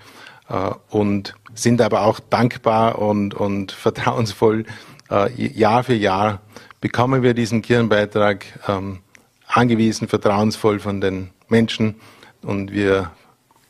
äh, 0.49 0.71
und 0.89 1.35
sind 1.53 1.81
aber 1.81 2.01
auch 2.01 2.19
dankbar 2.19 2.99
und, 2.99 3.33
und 3.33 3.71
vertrauensvoll. 3.71 4.65
Äh, 5.09 5.31
Jahr 5.47 5.83
für 5.83 5.95
Jahr 5.95 6.41
bekommen 6.81 7.23
wir 7.23 7.33
diesen 7.33 7.61
Kirchenbeitrag 7.61 8.45
ähm, 8.67 8.99
angewiesen, 9.47 10.07
vertrauensvoll 10.07 10.79
von 10.79 11.01
den 11.01 11.31
Menschen 11.47 11.95
und 12.41 12.71
wir 12.71 13.11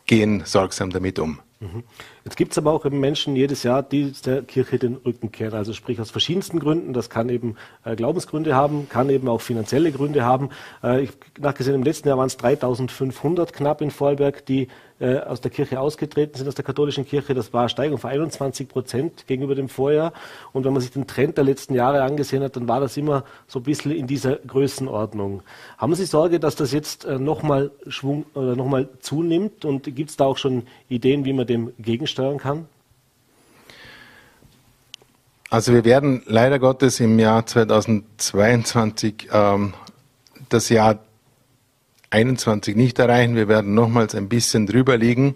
gehen 0.05 0.41
sorgsam 0.45 0.89
damit 0.89 1.19
um. 1.19 1.39
Mhm. 1.59 1.83
Jetzt 2.29 2.35
gibt 2.35 2.51
es 2.51 2.59
aber 2.59 2.73
auch 2.73 2.85
eben 2.85 2.99
Menschen 2.99 3.35
jedes 3.35 3.63
Jahr, 3.63 3.81
die 3.81 4.11
der 4.23 4.43
Kirche 4.43 4.77
den 4.77 4.97
Rücken 4.97 5.31
kehren. 5.31 5.55
Also 5.55 5.73
sprich 5.73 5.99
aus 5.99 6.11
verschiedensten 6.11 6.59
Gründen. 6.59 6.93
Das 6.93 7.09
kann 7.09 7.27
eben 7.27 7.55
äh, 7.83 7.95
Glaubensgründe 7.95 8.53
haben, 8.53 8.87
kann 8.87 9.09
eben 9.09 9.27
auch 9.27 9.41
finanzielle 9.41 9.91
Gründe 9.91 10.23
haben. 10.23 10.49
Äh, 10.83 11.05
ich 11.05 11.09
nachgesehen, 11.39 11.73
im 11.73 11.81
letzten 11.81 12.07
Jahr 12.07 12.19
waren 12.19 12.27
es 12.27 12.37
3500 12.37 13.51
knapp 13.51 13.81
in 13.81 13.89
Vorarlberg, 13.89 14.45
die 14.45 14.67
äh, 14.99 15.19
aus 15.19 15.41
der 15.41 15.49
Kirche 15.49 15.79
ausgetreten 15.79 16.37
sind, 16.37 16.47
aus 16.47 16.55
der 16.55 16.65
katholischen 16.65 17.05
Kirche. 17.05 17.33
Das 17.33 17.53
war 17.53 17.61
eine 17.61 17.69
Steigerung 17.69 17.99
von 17.99 18.09
21 18.09 18.67
Prozent 18.67 19.27
gegenüber 19.27 19.55
dem 19.55 19.69
Vorjahr. 19.69 20.13
Und 20.51 20.65
wenn 20.65 20.73
man 20.73 20.81
sich 20.81 20.91
den 20.91 21.07
Trend 21.07 21.37
der 21.37 21.45
letzten 21.45 21.73
Jahre 21.73 22.03
angesehen 22.03 22.43
hat, 22.43 22.55
dann 22.57 22.67
war 22.67 22.81
das 22.81 22.97
immer 22.97 23.23
so 23.47 23.59
ein 23.59 23.63
bisschen 23.63 23.91
in 23.91 24.07
dieser 24.07 24.35
Größenordnung. 24.35 25.41
Haben 25.77 25.95
Sie 25.95 26.05
Sorge, 26.05 26.39
dass 26.39 26.55
das 26.55 26.73
jetzt 26.73 27.05
äh, 27.05 27.17
nochmal 27.17 27.71
Schwung 27.87 28.25
oder 28.33 28.55
nochmal 28.55 28.89
zunimmt? 28.99 29.63
Und 29.63 29.83
gibt 29.95 30.09
es 30.09 30.17
da 30.17 30.25
auch 30.25 30.37
schon 30.37 30.63
Ideen, 30.89 31.23
wie 31.23 31.33
man 31.33 31.47
dem 31.47 31.71
gegensteuern 32.19 32.37
kann? 32.37 32.67
Also 35.49 35.73
wir 35.73 35.83
werden 35.83 36.21
leider 36.25 36.59
Gottes 36.59 36.99
im 36.99 37.17
Jahr 37.17 37.45
2022 37.45 39.29
ähm, 39.31 39.73
das 40.49 40.69
Jahr 40.69 40.99
21 42.11 42.75
nicht 42.75 42.99
erreichen. 42.99 43.35
Wir 43.35 43.47
werden 43.47 43.73
nochmals 43.73 44.13
ein 44.13 44.29
bisschen 44.29 44.67
drüber 44.67 44.97
liegen. 44.97 45.35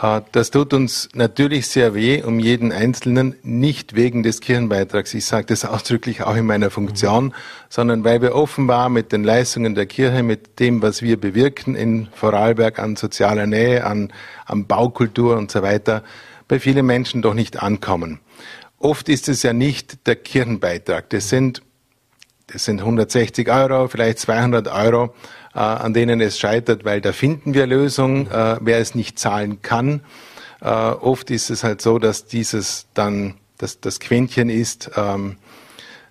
Äh, 0.00 0.22
das 0.32 0.50
tut 0.50 0.72
uns 0.72 1.08
natürlich 1.14 1.68
sehr 1.68 1.94
weh 1.94 2.22
um 2.22 2.38
jeden 2.38 2.72
Einzelnen, 2.72 3.36
nicht 3.42 3.94
wegen 3.94 4.22
des 4.22 4.40
Kirchenbeitrags. 4.40 5.14
Ich 5.14 5.24
sage 5.24 5.46
das 5.46 5.64
ausdrücklich 5.64 6.22
auch 6.22 6.36
in 6.36 6.46
meiner 6.46 6.70
Funktion, 6.70 7.34
sondern 7.68 8.04
weil 8.04 8.22
wir 8.22 8.34
offenbar 8.34 8.88
mit 8.88 9.12
den 9.12 9.24
Leistungen 9.24 9.74
der 9.74 9.86
Kirche, 9.86 10.22
mit 10.22 10.58
dem, 10.60 10.82
was 10.82 11.02
wir 11.02 11.20
bewirken 11.20 11.74
in 11.74 12.08
Vorarlberg 12.14 12.78
an 12.78 12.96
sozialer 12.96 13.46
Nähe, 13.46 13.84
an, 13.84 14.12
an 14.46 14.66
Baukultur 14.66 15.36
und 15.36 15.50
so 15.50 15.62
weiter, 15.62 16.02
bei 16.48 16.60
vielen 16.60 16.86
Menschen 16.86 17.22
doch 17.22 17.34
nicht 17.34 17.62
ankommen. 17.62 18.20
Oft 18.78 19.08
ist 19.08 19.28
es 19.28 19.42
ja 19.42 19.54
nicht 19.54 20.06
der 20.06 20.16
Kirchenbeitrag. 20.16 21.08
Das 21.08 21.30
sind, 21.30 21.62
das 22.48 22.64
sind 22.64 22.80
160 22.80 23.48
Euro, 23.50 23.88
vielleicht 23.88 24.18
200 24.18 24.68
Euro 24.68 25.14
an 25.58 25.94
denen 25.94 26.20
es 26.20 26.38
scheitert, 26.38 26.84
weil 26.84 27.00
da 27.00 27.12
finden 27.12 27.54
wir 27.54 27.66
Lösungen, 27.66 28.30
äh, 28.30 28.56
wer 28.60 28.78
es 28.78 28.94
nicht 28.94 29.18
zahlen 29.18 29.62
kann. 29.62 30.00
Äh, 30.60 30.68
oft 30.68 31.30
ist 31.30 31.50
es 31.50 31.64
halt 31.64 31.80
so, 31.80 31.98
dass 31.98 32.26
dieses 32.26 32.86
dann 32.94 33.34
dass 33.58 33.80
das 33.80 34.00
Quäntchen 34.00 34.50
ist, 34.50 34.90
ähm, 34.96 35.36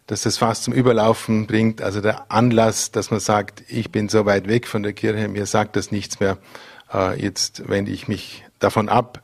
dass 0.07 0.23
das 0.23 0.37
fast 0.37 0.63
zum 0.63 0.73
Überlaufen 0.73 1.47
bringt. 1.47 1.81
Also 1.81 2.01
der 2.01 2.31
Anlass, 2.31 2.91
dass 2.91 3.11
man 3.11 3.19
sagt, 3.19 3.63
ich 3.67 3.91
bin 3.91 4.09
so 4.09 4.25
weit 4.25 4.47
weg 4.47 4.67
von 4.67 4.83
der 4.83 4.93
Kirche, 4.93 5.27
mir 5.27 5.45
sagt 5.45 5.75
das 5.75 5.91
nichts 5.91 6.19
mehr. 6.19 6.37
Äh, 6.93 7.21
jetzt 7.21 7.67
wende 7.69 7.91
ich 7.91 8.07
mich 8.07 8.43
davon 8.59 8.89
ab. 8.89 9.21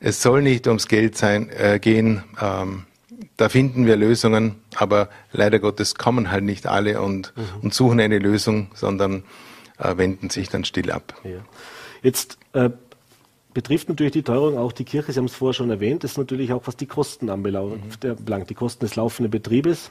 Es 0.00 0.22
soll 0.22 0.42
nicht 0.42 0.66
ums 0.66 0.88
Geld 0.88 1.16
sein, 1.16 1.48
äh, 1.50 1.78
gehen. 1.78 2.24
Ähm, 2.40 2.84
da 3.36 3.48
finden 3.48 3.86
wir 3.86 3.96
Lösungen, 3.96 4.56
aber 4.74 5.08
leider 5.32 5.58
Gottes 5.58 5.94
kommen 5.94 6.30
halt 6.30 6.44
nicht 6.44 6.66
alle 6.66 7.00
und, 7.00 7.32
mhm. 7.36 7.42
und 7.62 7.74
suchen 7.74 8.00
eine 8.00 8.18
Lösung, 8.18 8.70
sondern 8.74 9.24
äh, 9.78 9.96
wenden 9.96 10.30
sich 10.30 10.48
dann 10.48 10.64
still 10.64 10.90
ab. 10.90 11.14
Ja. 11.24 11.40
Jetzt 12.02 12.38
äh, 12.52 12.70
betrifft 13.54 13.88
natürlich 13.88 14.12
die 14.12 14.22
Teuerung 14.22 14.58
auch 14.58 14.72
die 14.72 14.84
Kirche, 14.84 15.12
Sie 15.12 15.18
haben 15.18 15.26
es 15.26 15.34
vorher 15.34 15.54
schon 15.54 15.70
erwähnt, 15.70 16.04
das 16.04 16.12
ist 16.12 16.18
natürlich 16.18 16.52
auch, 16.52 16.62
was 16.66 16.76
die 16.76 16.86
Kosten 16.86 17.30
anbelangt, 17.30 18.02
mhm. 18.02 18.46
die 18.46 18.54
Kosten 18.54 18.84
des 18.84 18.96
laufenden 18.96 19.30
Betriebes. 19.30 19.90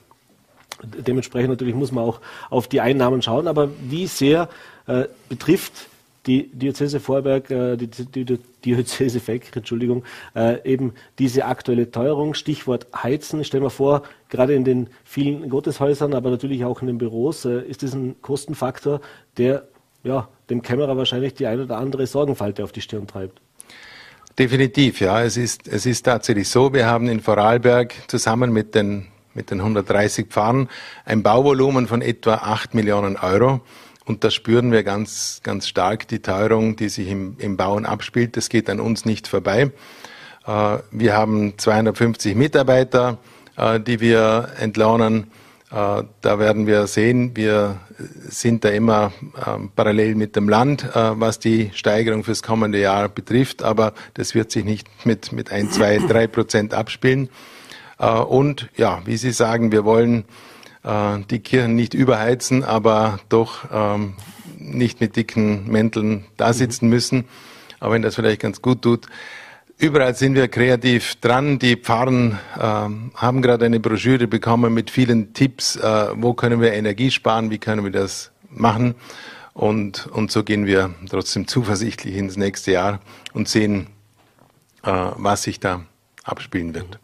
Dementsprechend 0.84 1.50
natürlich 1.50 1.76
muss 1.76 1.92
man 1.92 2.04
auch 2.04 2.22
auf 2.50 2.68
die 2.68 2.82
Einnahmen 2.82 3.22
schauen, 3.22 3.48
aber 3.48 3.70
wie 3.82 4.08
sehr 4.08 4.50
äh, 4.88 5.06
betrifft 5.30 5.74
die 6.28 6.48
Diözese 6.52 7.00
Vorberg, 7.00 7.50
äh, 7.50 7.78
die, 7.78 7.88
die, 7.88 8.26
die 8.26 8.40
Diözese 8.64 9.20
Feck, 9.20 9.56
Entschuldigung, 9.56 10.04
äh, 10.36 10.64
eben 10.70 10.94
diese 11.20 11.46
aktuelle 11.46 11.90
Teuerung, 11.92 12.36
Stichwort 12.36 12.88
Heizen. 12.96 13.44
Stellen 13.44 13.64
wir 13.64 13.70
vor, 13.70 14.04
gerade 14.30 14.54
in 14.54 14.64
den 14.64 14.88
vielen 15.04 15.50
Gotteshäusern, 15.50 16.14
aber 16.14 16.30
natürlich 16.30 16.64
auch 16.64 16.82
in 16.82 16.88
den 16.88 16.98
Büros, 16.98 17.46
äh, 17.46 17.62
ist 17.62 17.84
das 17.84 17.94
ein 17.94 18.22
Kostenfaktor, 18.22 19.02
der 19.38 19.68
ja, 20.04 20.28
dem 20.50 20.62
Kämmerer 20.62 20.98
wahrscheinlich 20.98 21.34
die 21.34 21.48
ein 21.48 21.60
oder 21.60 21.78
andere 21.78 22.08
Sorgenfalte 22.08 22.64
auf 22.64 22.72
die 22.72 22.82
Stirn 22.82 23.08
treibt. 23.08 23.42
Definitiv, 24.38 25.02
ja. 25.02 25.22
Es 25.22 25.38
ist, 25.38 25.68
es 25.68 25.86
ist 25.86 26.04
tatsächlich 26.04 26.50
so, 26.50 26.74
wir 26.74 26.86
haben 26.86 27.08
in 27.08 27.20
Vorarlberg 27.20 27.94
zusammen 28.08 28.52
mit 28.52 28.76
den, 28.76 29.08
mit 29.34 29.52
den 29.52 29.60
130 29.60 30.28
Pfarren 30.28 30.70
ein 31.06 31.22
Bauvolumen 31.22 31.88
von 31.88 32.02
etwa 32.02 32.36
8 32.36 32.74
Millionen 32.74 33.18
Euro. 33.18 33.62
Und 34.06 34.24
da 34.24 34.32
spüren 34.32 34.72
wir 34.72 34.84
ganz, 34.84 35.42
ganz 35.44 35.68
stark 35.68 36.08
die 36.08 36.20
Teuerung, 36.20 36.76
die 36.76 36.90
sich 36.90 37.08
im, 37.08 37.36
im 37.38 37.56
Bauen 37.56 37.86
abspielt. 37.86 38.36
Das 38.36 38.50
geht 38.50 38.70
an 38.70 38.80
uns 38.80 39.06
nicht 39.06 39.28
vorbei. 39.28 39.72
Äh, 40.46 40.78
wir 40.92 41.14
haben 41.14 41.58
250 41.58 42.36
Mitarbeiter, 42.36 43.20
äh, 43.58 43.80
die 43.80 44.00
wir 44.00 44.50
entlohnen. 44.60 45.28
Äh, 45.72 46.04
da 46.20 46.38
werden 46.38 46.68
wir 46.68 46.86
sehen, 46.88 47.32
wir 47.36 47.80
sind 48.28 48.66
da 48.66 48.70
immer 48.70 49.14
ähm, 49.48 49.72
parallel 49.74 50.16
mit 50.16 50.36
dem 50.36 50.50
Land, 50.50 50.84
äh, 50.84 51.20
was 51.20 51.40
die 51.40 51.72
Steigerung 51.74 52.26
fürs 52.26 52.44
kommende 52.44 52.80
Jahr 52.80 53.08
betrifft, 53.08 53.64
aber 53.64 53.94
das 54.16 54.36
wird 54.36 54.52
sich 54.52 54.66
nicht 54.66 54.88
mit, 55.06 55.32
mit 55.32 55.52
ein, 55.52 55.72
zwei, 55.72 55.98
drei 56.10 56.28
Prozent 56.28 56.74
abspielen. 56.74 57.30
Äh, 58.00 58.10
und 58.10 58.70
ja, 58.76 59.02
wie 59.06 59.16
Sie 59.16 59.32
sagen, 59.32 59.72
wir 59.72 59.86
wollen 59.86 60.26
die 60.84 61.38
Kirchen 61.42 61.76
nicht 61.76 61.94
überheizen, 61.94 62.64
aber 62.64 63.20
doch 63.30 63.66
ähm, 63.72 64.16
nicht 64.58 65.00
mit 65.00 65.16
dicken 65.16 65.70
Mänteln 65.72 66.26
da 66.38 66.54
sitzen 66.54 66.90
müssen, 66.90 67.26
auch 67.80 67.92
wenn 67.92 68.02
das 68.02 68.16
vielleicht 68.16 68.42
ganz 68.42 68.64
gut 68.64 68.82
tut. 68.82 69.06
Überall 69.82 70.14
sind 70.14 70.36
wir 70.36 70.48
kreativ 70.48 71.16
dran. 71.16 71.58
Die 71.58 71.76
Pfarren 71.76 72.38
äh, 72.56 72.60
haben 72.60 73.42
gerade 73.42 73.66
eine 73.66 73.80
Broschüre 73.80 74.28
bekommen 74.28 74.76
mit 74.76 74.92
vielen 74.92 75.34
Tipps, 75.34 75.76
äh, 75.76 76.10
wo 76.14 76.36
können 76.36 76.62
wir 76.62 76.74
Energie 76.74 77.10
sparen, 77.10 77.50
wie 77.50 77.58
können 77.58 77.84
wir 77.84 77.92
das 77.92 78.30
machen. 78.52 78.94
Und, 79.56 80.06
und 80.06 80.32
so 80.32 80.44
gehen 80.44 80.68
wir 80.68 80.94
trotzdem 81.10 81.48
zuversichtlich 81.48 82.16
ins 82.16 82.38
nächste 82.38 82.74
Jahr 82.74 83.00
und 83.34 83.50
sehen, 83.50 83.88
äh, 84.84 84.92
was 84.92 85.42
sich 85.42 85.60
da 85.60 85.82
abspielen 86.26 86.76
wird 86.76 87.00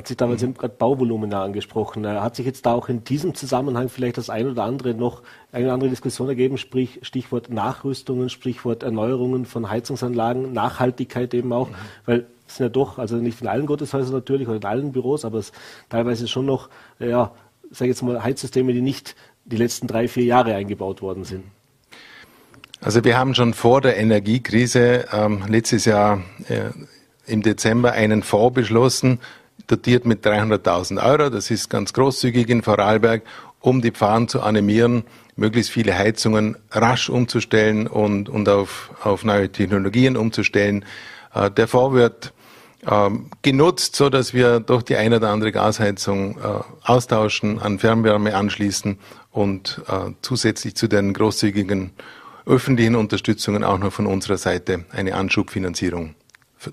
hat 0.00 0.08
sich 0.08 0.16
damals 0.16 0.42
mhm. 0.42 0.54
gerade 0.54 0.74
Bauvolumina 0.78 1.44
angesprochen. 1.44 2.06
Hat 2.06 2.34
sich 2.34 2.46
jetzt 2.46 2.64
da 2.64 2.72
auch 2.72 2.88
in 2.88 3.04
diesem 3.04 3.34
Zusammenhang 3.34 3.90
vielleicht 3.90 4.16
das 4.16 4.30
ein 4.30 4.48
oder 4.48 4.64
andere 4.64 4.94
noch 4.94 5.22
eine 5.52 5.72
andere 5.72 5.90
Diskussion 5.90 6.28
ergeben, 6.28 6.56
sprich 6.56 7.00
Stichwort 7.02 7.50
Nachrüstungen, 7.50 8.30
Stichwort 8.30 8.82
Erneuerungen 8.82 9.44
von 9.44 9.68
Heizungsanlagen, 9.68 10.54
Nachhaltigkeit 10.54 11.34
eben 11.34 11.52
auch, 11.52 11.68
mhm. 11.68 11.74
weil 12.06 12.26
es 12.48 12.56
sind 12.56 12.64
ja 12.64 12.70
doch, 12.70 12.98
also 12.98 13.16
nicht 13.16 13.42
in 13.42 13.46
allen 13.46 13.66
Gotteshäusern 13.66 14.14
natürlich 14.14 14.48
oder 14.48 14.56
in 14.56 14.64
allen 14.64 14.92
Büros, 14.92 15.26
aber 15.26 15.38
es 15.38 15.52
teilweise 15.90 16.26
schon 16.26 16.46
noch, 16.46 16.70
ja, 16.98 17.32
sage 17.70 17.90
ich 17.90 17.96
jetzt 17.96 18.02
mal, 18.02 18.24
Heizsysteme, 18.24 18.72
die 18.72 18.80
nicht 18.80 19.14
die 19.44 19.56
letzten 19.56 19.86
drei, 19.86 20.08
vier 20.08 20.24
Jahre 20.24 20.54
eingebaut 20.54 21.02
worden 21.02 21.24
sind. 21.24 21.44
Also 22.80 23.04
wir 23.04 23.18
haben 23.18 23.34
schon 23.34 23.52
vor 23.52 23.82
der 23.82 23.98
Energiekrise 23.98 25.04
ähm, 25.12 25.42
letztes 25.46 25.84
Jahr 25.84 26.22
äh, 26.48 26.70
im 27.26 27.42
Dezember 27.42 27.92
einen 27.92 28.22
Fonds 28.22 28.54
beschlossen 28.54 29.20
dotiert 29.70 30.04
mit 30.04 30.26
300.000 30.26 31.02
Euro. 31.04 31.30
Das 31.30 31.50
ist 31.50 31.70
ganz 31.70 31.92
großzügig 31.92 32.48
in 32.48 32.62
Vorarlberg, 32.62 33.22
um 33.60 33.82
die 33.82 33.90
Pfarren 33.90 34.28
zu 34.28 34.40
animieren, 34.40 35.04
möglichst 35.36 35.70
viele 35.70 35.96
Heizungen 35.96 36.56
rasch 36.70 37.08
umzustellen 37.08 37.86
und, 37.86 38.28
und 38.28 38.48
auf, 38.48 38.90
auf 39.02 39.24
neue 39.24 39.50
Technologien 39.50 40.16
umzustellen. 40.16 40.84
Äh, 41.34 41.50
der 41.50 41.68
Fonds 41.68 41.94
wird 41.94 42.32
ähm, 42.90 43.26
genutzt, 43.42 43.96
so 43.96 44.08
dass 44.08 44.32
wir 44.34 44.60
doch 44.60 44.82
die 44.82 44.96
eine 44.96 45.16
oder 45.16 45.30
andere 45.30 45.52
Gasheizung 45.52 46.38
äh, 46.38 46.42
austauschen, 46.82 47.60
an 47.60 47.78
Fernwärme 47.78 48.34
anschließen 48.34 48.98
und 49.30 49.82
äh, 49.88 50.12
zusätzlich 50.22 50.74
zu 50.74 50.88
den 50.88 51.12
großzügigen 51.12 51.90
öffentlichen 52.46 52.96
Unterstützungen 52.96 53.64
auch 53.64 53.78
noch 53.78 53.92
von 53.92 54.06
unserer 54.06 54.38
Seite 54.38 54.84
eine 54.90 55.14
Anschubfinanzierung 55.14 56.14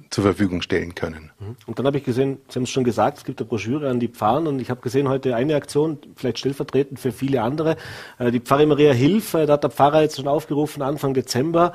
zur 0.10 0.24
Verfügung 0.24 0.62
stellen 0.62 0.96
können. 0.96 1.32
Mhm. 1.40 1.56
Und 1.66 1.80
dann 1.80 1.86
habe 1.86 1.98
ich 1.98 2.04
gesehen, 2.04 2.40
Sie 2.50 2.56
haben 2.56 2.64
es 2.64 2.70
schon 2.70 2.84
gesagt, 2.84 3.20
es 3.20 3.24
gibt 3.24 3.40
eine 3.40 3.48
Broschüre 3.48 3.90
an 3.90 4.00
die 4.00 4.10
Pfarren 4.10 4.48
und 4.48 4.60
ich 4.60 4.70
habe 4.70 4.82
gesehen 4.82 5.08
heute 5.08 5.36
eine 5.36 5.56
Aktion, 5.56 5.98
vielleicht 6.16 6.40
stellvertretend 6.40 7.00
für 7.00 7.12
viele 7.12 7.42
andere. 7.42 7.78
Äh, 8.20 8.32
die 8.32 8.42
Pfarre 8.42 8.66
Maria 8.66 8.92
Hilf, 8.92 9.34
äh, 9.34 9.46
da 9.46 9.54
hat 9.54 9.64
der 9.64 9.72
Pfarrer 9.72 10.02
jetzt 10.02 10.18
schon 10.18 10.28
aufgerufen, 10.28 10.82
Anfang 10.82 11.14
Dezember 11.14 11.74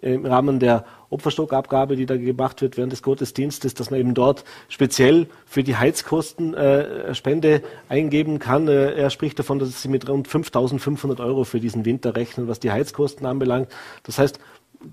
im 0.00 0.26
Rahmen 0.26 0.58
der 0.58 0.84
Opferstockabgabe, 1.08 1.96
die 1.96 2.06
da 2.06 2.16
gemacht 2.16 2.60
wird 2.60 2.76
während 2.76 2.92
des 2.92 3.02
Gottesdienstes, 3.02 3.74
dass 3.74 3.90
man 3.90 4.00
eben 4.00 4.14
dort 4.14 4.44
speziell 4.68 5.28
für 5.46 5.62
die 5.62 5.76
Heizkosten 5.76 6.54
äh, 6.54 7.14
Spende 7.14 7.62
eingeben 7.88 8.38
kann. 8.38 8.68
Äh, 8.68 8.92
er 8.94 9.10
spricht 9.10 9.38
davon, 9.38 9.58
dass 9.58 9.80
sie 9.80 9.88
mit 9.88 10.08
rund 10.08 10.28
5.500 10.28 11.24
Euro 11.24 11.44
für 11.44 11.60
diesen 11.60 11.84
Winter 11.84 12.16
rechnen, 12.16 12.48
was 12.48 12.60
die 12.60 12.72
Heizkosten 12.72 13.26
anbelangt. 13.26 13.68
Das 14.02 14.18
heißt, 14.18 14.40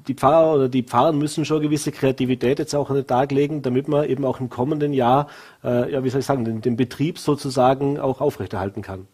die 0.08 0.14
Pfarrer 0.14 0.56
oder 0.56 0.70
die 0.70 0.84
Pfarrer 0.84 1.14
müssen 1.14 1.46
schon 1.46 1.62
gewisse 1.62 1.92
Kreativität 1.92 2.60
jetzt 2.60 2.76
auch 2.76 2.90
an 2.90 2.96
den 2.96 3.08
Tag 3.08 3.32
legen, 3.32 3.62
damit 3.62 3.88
man 3.88 4.08
eben 4.08 4.26
auch 4.26 4.40
im 4.40 4.50
kommenden 4.50 4.94
Jahr, 4.94 5.28
äh, 5.64 5.92
ja, 5.92 6.04
wie 6.04 6.10
soll 6.10 6.22
ich 6.22 6.26
sagen, 6.26 6.46
den, 6.46 6.62
den 6.62 6.76
Betrieb 6.76 7.20
sozusagen 7.20 8.00
auch 8.00 8.22
aufrechterhalten 8.22 8.82
kann. 8.82 9.08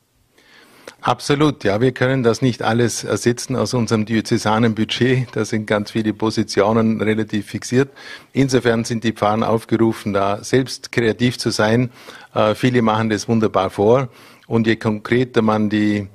Absolut, 1.02 1.64
ja. 1.64 1.80
Wir 1.80 1.92
können 1.92 2.24
das 2.24 2.42
nicht 2.42 2.64
alles 2.64 3.04
ersetzen 3.04 3.56
aus 3.56 3.74
unserem 3.74 4.06
diözesanen 4.06 4.74
Budget. 4.74 5.28
Da 5.34 5.46
sind 5.46 5.68
ganz 5.68 5.92
viele 5.92 6.14
Positionen 6.14 7.02
relativ 7.02 7.48
fixiert. 7.48 7.90
Insofern 8.34 8.84
sind 8.84 9.04
die 9.04 9.12
Pfarrer 9.12 9.50
aufgerufen, 9.50 10.14
da 10.14 10.44
selbst 10.44 10.92
kreativ 10.92 11.38
zu 11.38 11.52
sein. 11.52 11.92
Äh, 12.34 12.56
viele 12.56 12.82
machen 12.82 13.10
das 13.10 13.28
wunderbar 13.28 13.70
vor. 13.70 14.10
Und 14.48 14.66
je 14.66 14.78
konkreter 14.78 15.42
man 15.42 15.70
die, 15.70 16.08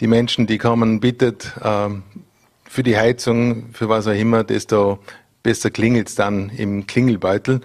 die 0.00 0.06
Menschen, 0.06 0.46
die 0.46 0.58
kommen, 0.58 1.00
bittet, 1.00 1.52
äh, 1.62 1.88
für 2.68 2.82
die 2.82 2.96
Heizung, 2.96 3.70
für 3.72 3.88
was 3.88 4.06
auch 4.06 4.12
immer, 4.12 4.44
desto 4.44 4.98
besser 5.42 5.70
klingelt 5.70 6.08
es 6.08 6.14
dann 6.14 6.50
im 6.50 6.86
Klingelbeutel. 6.86 7.60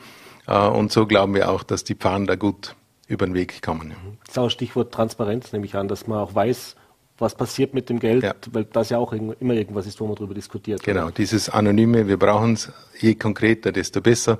Äh, 0.48 0.68
und 0.68 0.92
so 0.92 1.06
glauben 1.06 1.36
wir 1.36 1.50
auch, 1.50 1.64
dass 1.64 1.84
die 1.84 1.96
Pfarren 1.96 2.26
da 2.26 2.36
gut 2.36 2.76
über 3.08 3.26
den 3.26 3.36
Weg 3.36 3.62
kommen. 3.62 3.94
Das 4.26 4.36
ist 4.36 4.40
auch 4.40 4.50
Stichwort 4.50 4.94
Transparenz, 4.94 5.52
nehme 5.52 5.66
ich 5.66 5.76
an, 5.76 5.88
dass 5.88 6.08
man 6.08 6.20
auch 6.20 6.34
weiß, 6.34 6.76
was 7.18 7.36
passiert 7.36 7.74
mit 7.74 7.90
dem 7.90 8.00
Geld, 8.00 8.24
ja. 8.24 8.34
weil 8.52 8.66
das 8.66 8.90
ja 8.90 8.98
auch 8.98 9.14
immer 9.14 9.54
irgendwas 9.54 9.86
ist, 9.86 10.00
wo 10.00 10.08
man 10.08 10.16
darüber 10.16 10.34
diskutiert. 10.34 10.82
Genau, 10.84 11.06
oder? 11.06 11.12
dieses 11.12 11.50
Anonyme, 11.50 12.08
wir 12.08 12.18
brauchen 12.18 12.54
es, 12.54 12.72
je 13.00 13.16
konkreter, 13.16 13.72
desto 13.72 14.02
besser. 14.02 14.40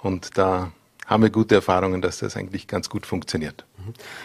Und 0.00 0.36
da 0.36 0.72
haben 1.08 1.22
wir 1.22 1.30
gute 1.30 1.54
Erfahrungen, 1.56 2.02
dass 2.02 2.18
das 2.18 2.36
eigentlich 2.36 2.68
ganz 2.68 2.90
gut 2.90 3.06
funktioniert. 3.06 3.64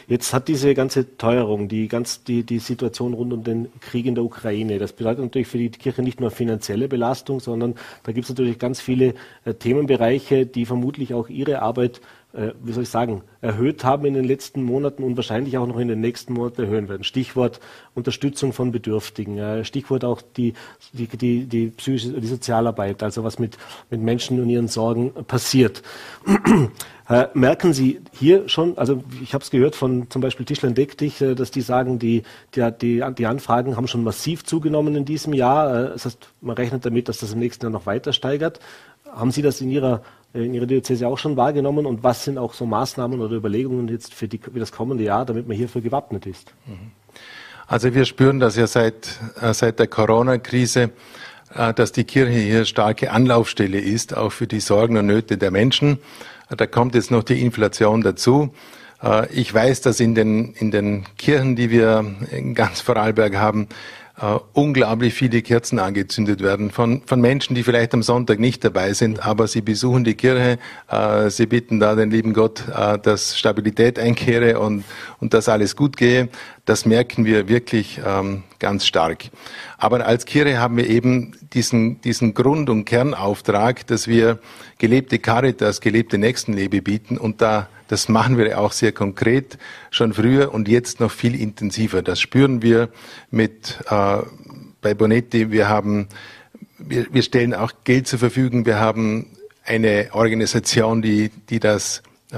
Jetzt 0.07 0.33
hat 0.33 0.49
diese 0.49 0.73
ganze 0.73 1.17
Teuerung, 1.17 1.69
die, 1.69 1.87
ganz, 1.87 2.25
die, 2.25 2.43
die 2.43 2.59
Situation 2.59 3.13
rund 3.13 3.31
um 3.31 3.43
den 3.45 3.69
Krieg 3.79 4.05
in 4.05 4.15
der 4.15 4.25
Ukraine, 4.25 4.77
das 4.77 4.91
bedeutet 4.91 5.23
natürlich 5.23 5.47
für 5.47 5.57
die 5.57 5.69
Kirche 5.69 6.01
nicht 6.01 6.19
nur 6.19 6.29
finanzielle 6.29 6.89
Belastung, 6.89 7.39
sondern 7.39 7.75
da 8.03 8.11
gibt 8.11 8.25
es 8.25 8.29
natürlich 8.29 8.59
ganz 8.59 8.81
viele 8.81 9.15
äh, 9.45 9.53
Themenbereiche, 9.53 10.45
die 10.45 10.65
vermutlich 10.65 11.13
auch 11.13 11.29
ihre 11.29 11.61
Arbeit 11.61 12.01
wie 12.33 12.71
soll 12.71 12.83
ich 12.83 12.89
sagen, 12.89 13.21
erhöht 13.41 13.83
haben 13.83 14.05
in 14.05 14.15
den 14.15 14.25
letzten 14.25 14.63
Monaten 14.63 15.03
und 15.03 15.15
wahrscheinlich 15.17 15.57
auch 15.57 15.67
noch 15.67 15.77
in 15.77 15.87
den 15.87 16.01
nächsten 16.01 16.33
Monaten 16.33 16.63
erhöhen 16.63 16.89
werden. 16.89 17.03
Stichwort 17.03 17.59
Unterstützung 17.93 18.53
von 18.53 18.71
Bedürftigen, 18.71 19.37
äh, 19.37 19.63
Stichwort 19.63 20.03
auch 20.03 20.21
die, 20.21 20.53
die, 20.93 21.07
die, 21.07 21.45
die 21.45 21.67
psychische, 21.67 22.19
die 22.19 22.27
Sozialarbeit, 22.27 23.03
also 23.03 23.23
was 23.23 23.37
mit, 23.37 23.57
mit 23.91 24.01
Menschen 24.01 24.41
und 24.41 24.49
ihren 24.49 24.67
Sorgen 24.67 25.11
passiert. 25.27 25.83
Äh, 27.09 27.27
merken 27.33 27.73
Sie 27.73 27.99
hier 28.13 28.47
schon, 28.47 28.77
also 28.77 29.03
ich 29.21 29.33
habe 29.33 29.43
es 29.43 29.51
gehört 29.51 29.75
von 29.75 30.09
zum 30.09 30.21
Beispiel 30.21 30.45
Tischlein 30.45 30.73
Deck 30.73 30.97
dich, 30.97 31.19
äh, 31.19 31.35
dass 31.35 31.51
die 31.51 31.59
sagen, 31.59 31.99
die, 31.99 32.23
die, 32.55 32.71
die, 32.81 33.03
die 33.17 33.25
Anfragen 33.25 33.75
haben 33.75 33.87
schon 33.87 34.05
massiv 34.05 34.45
zugenommen 34.45 34.95
in 34.95 35.03
diesem 35.03 35.33
Jahr. 35.33 35.67
Äh, 35.67 35.89
das 35.89 36.05
heißt, 36.05 36.29
man 36.39 36.55
rechnet 36.55 36.85
damit, 36.85 37.09
dass 37.09 37.17
das 37.17 37.33
im 37.33 37.39
nächsten 37.39 37.65
Jahr 37.65 37.73
noch 37.73 37.85
weiter 37.87 38.13
steigert. 38.13 38.61
Haben 39.11 39.31
Sie 39.31 39.41
das 39.41 39.59
in 39.59 39.69
Ihrer 39.69 40.01
in 40.33 40.53
Ihrer 40.53 40.65
Diözese 40.65 41.07
auch 41.07 41.17
schon 41.17 41.37
wahrgenommen 41.37 41.85
und 41.85 42.03
was 42.03 42.23
sind 42.23 42.37
auch 42.37 42.53
so 42.53 42.65
Maßnahmen 42.65 43.21
oder 43.21 43.35
Überlegungen 43.35 43.87
jetzt 43.87 44.13
für, 44.13 44.27
die, 44.27 44.39
für 44.39 44.59
das 44.59 44.71
kommende 44.71 45.03
Jahr, 45.03 45.25
damit 45.25 45.47
man 45.47 45.55
hierfür 45.55 45.81
gewappnet 45.81 46.25
ist? 46.25 46.53
Mhm. 46.65 46.91
Also 47.67 47.93
wir 47.93 48.05
spüren 48.05 48.39
das 48.39 48.55
ja 48.55 48.67
seit, 48.67 49.19
äh, 49.39 49.53
seit 49.53 49.79
der 49.79 49.87
Corona-Krise, 49.87 50.91
äh, 51.55 51.73
dass 51.73 51.91
die 51.91 52.03
Kirche 52.03 52.37
hier 52.37 52.65
starke 52.65 53.11
Anlaufstelle 53.11 53.79
ist, 53.79 54.15
auch 54.15 54.31
für 54.31 54.47
die 54.47 54.59
Sorgen 54.59 54.97
und 54.97 55.05
Nöte 55.05 55.37
der 55.37 55.51
Menschen. 55.51 55.99
Da 56.49 56.67
kommt 56.67 56.95
jetzt 56.95 57.09
noch 57.09 57.23
die 57.23 57.41
Inflation 57.41 58.01
dazu. 58.01 58.53
Äh, 59.01 59.31
ich 59.31 59.53
weiß, 59.53 59.81
dass 59.81 59.99
in 59.99 60.15
den, 60.15 60.53
in 60.53 60.71
den 60.71 61.05
Kirchen, 61.17 61.55
die 61.55 61.69
wir 61.69 62.05
in 62.31 62.53
ganz 62.53 62.81
Vorarlberg 62.81 63.35
haben, 63.37 63.67
Uh, 64.23 64.39
unglaublich 64.53 65.13
viele 65.13 65.41
Kerzen 65.41 65.79
angezündet 65.79 66.41
werden 66.41 66.71
von, 66.71 67.01
von 67.05 67.19
Menschen, 67.19 67.55
die 67.55 67.63
vielleicht 67.63 67.93
am 67.93 68.01
Sonntag 68.03 68.39
nicht 68.39 68.63
dabei 68.63 68.93
sind, 68.93 69.25
aber 69.25 69.47
sie 69.49 69.59
besuchen 69.59 70.05
die 70.05 70.13
Kirche, 70.13 70.59
uh, 70.89 71.27
sie 71.27 71.45
bitten 71.45 71.81
da 71.81 71.93
den 71.93 72.09
lieben 72.09 72.31
Gott, 72.31 72.63
uh, 72.69 72.95
dass 72.95 73.37
Stabilität 73.37 73.99
einkehre 73.99 74.61
und, 74.61 74.85
und 75.19 75.33
dass 75.33 75.49
alles 75.49 75.75
gut 75.75 75.97
gehe. 75.97 76.29
Das 76.65 76.85
merken 76.85 77.25
wir 77.25 77.49
wirklich 77.49 77.99
ähm, 78.05 78.43
ganz 78.59 78.85
stark. 78.85 79.25
Aber 79.77 80.05
als 80.05 80.23
Kirche 80.23 80.59
haben 80.59 80.77
wir 80.77 80.89
eben 80.89 81.35
diesen, 81.53 81.99
diesen 81.99 82.33
Grund- 82.33 82.69
und 82.69 82.85
Kernauftrag, 82.85 83.85
dass 83.87 84.07
wir 84.07 84.39
gelebte 84.77 85.19
Caritas, 85.19 85.81
gelebte 85.81 86.17
Nächstenliebe 86.17 86.81
bieten. 86.81 87.17
Und 87.17 87.41
da, 87.41 87.67
das 87.89 88.07
machen 88.07 88.37
wir 88.37 88.57
auch 88.59 88.71
sehr 88.71 88.93
konkret, 88.93 89.57
schon 89.91 90.13
früher 90.13 90.53
und 90.53 90.69
jetzt 90.69 91.01
noch 91.01 91.11
viel 91.11 91.35
intensiver. 91.39 92.01
Das 92.01 92.21
spüren 92.21 92.61
wir 92.61 92.87
mit 93.29 93.79
äh, 93.89 94.19
bei 94.79 94.93
Bonetti. 94.93 95.51
Wir 95.51 95.67
haben, 95.67 96.07
wir, 96.77 97.07
wir 97.11 97.23
stellen 97.23 97.53
auch 97.53 97.73
Geld 97.83 98.07
zur 98.07 98.19
Verfügung. 98.19 98.65
Wir 98.65 98.79
haben 98.79 99.27
eine 99.65 100.09
Organisation, 100.13 101.01
die, 101.01 101.29
die 101.49 101.59
das 101.59 102.03
äh, 102.31 102.37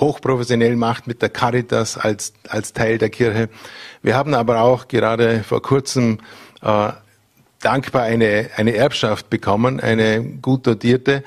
hochprofessionell 0.00 0.76
macht 0.76 1.06
mit 1.06 1.22
der 1.22 1.28
Caritas 1.28 1.96
als, 1.96 2.32
als 2.48 2.72
Teil 2.72 2.98
der 2.98 3.10
Kirche. 3.10 3.48
Wir 4.02 4.16
haben 4.16 4.34
aber 4.34 4.60
auch 4.62 4.88
gerade 4.88 5.42
vor 5.42 5.62
kurzem 5.62 6.18
äh, 6.62 6.92
dankbar 7.60 8.02
eine, 8.02 8.50
eine 8.56 8.74
Erbschaft 8.74 9.30
bekommen, 9.30 9.80
eine 9.80 10.22
gut 10.22 10.66
dotierte, 10.66 11.24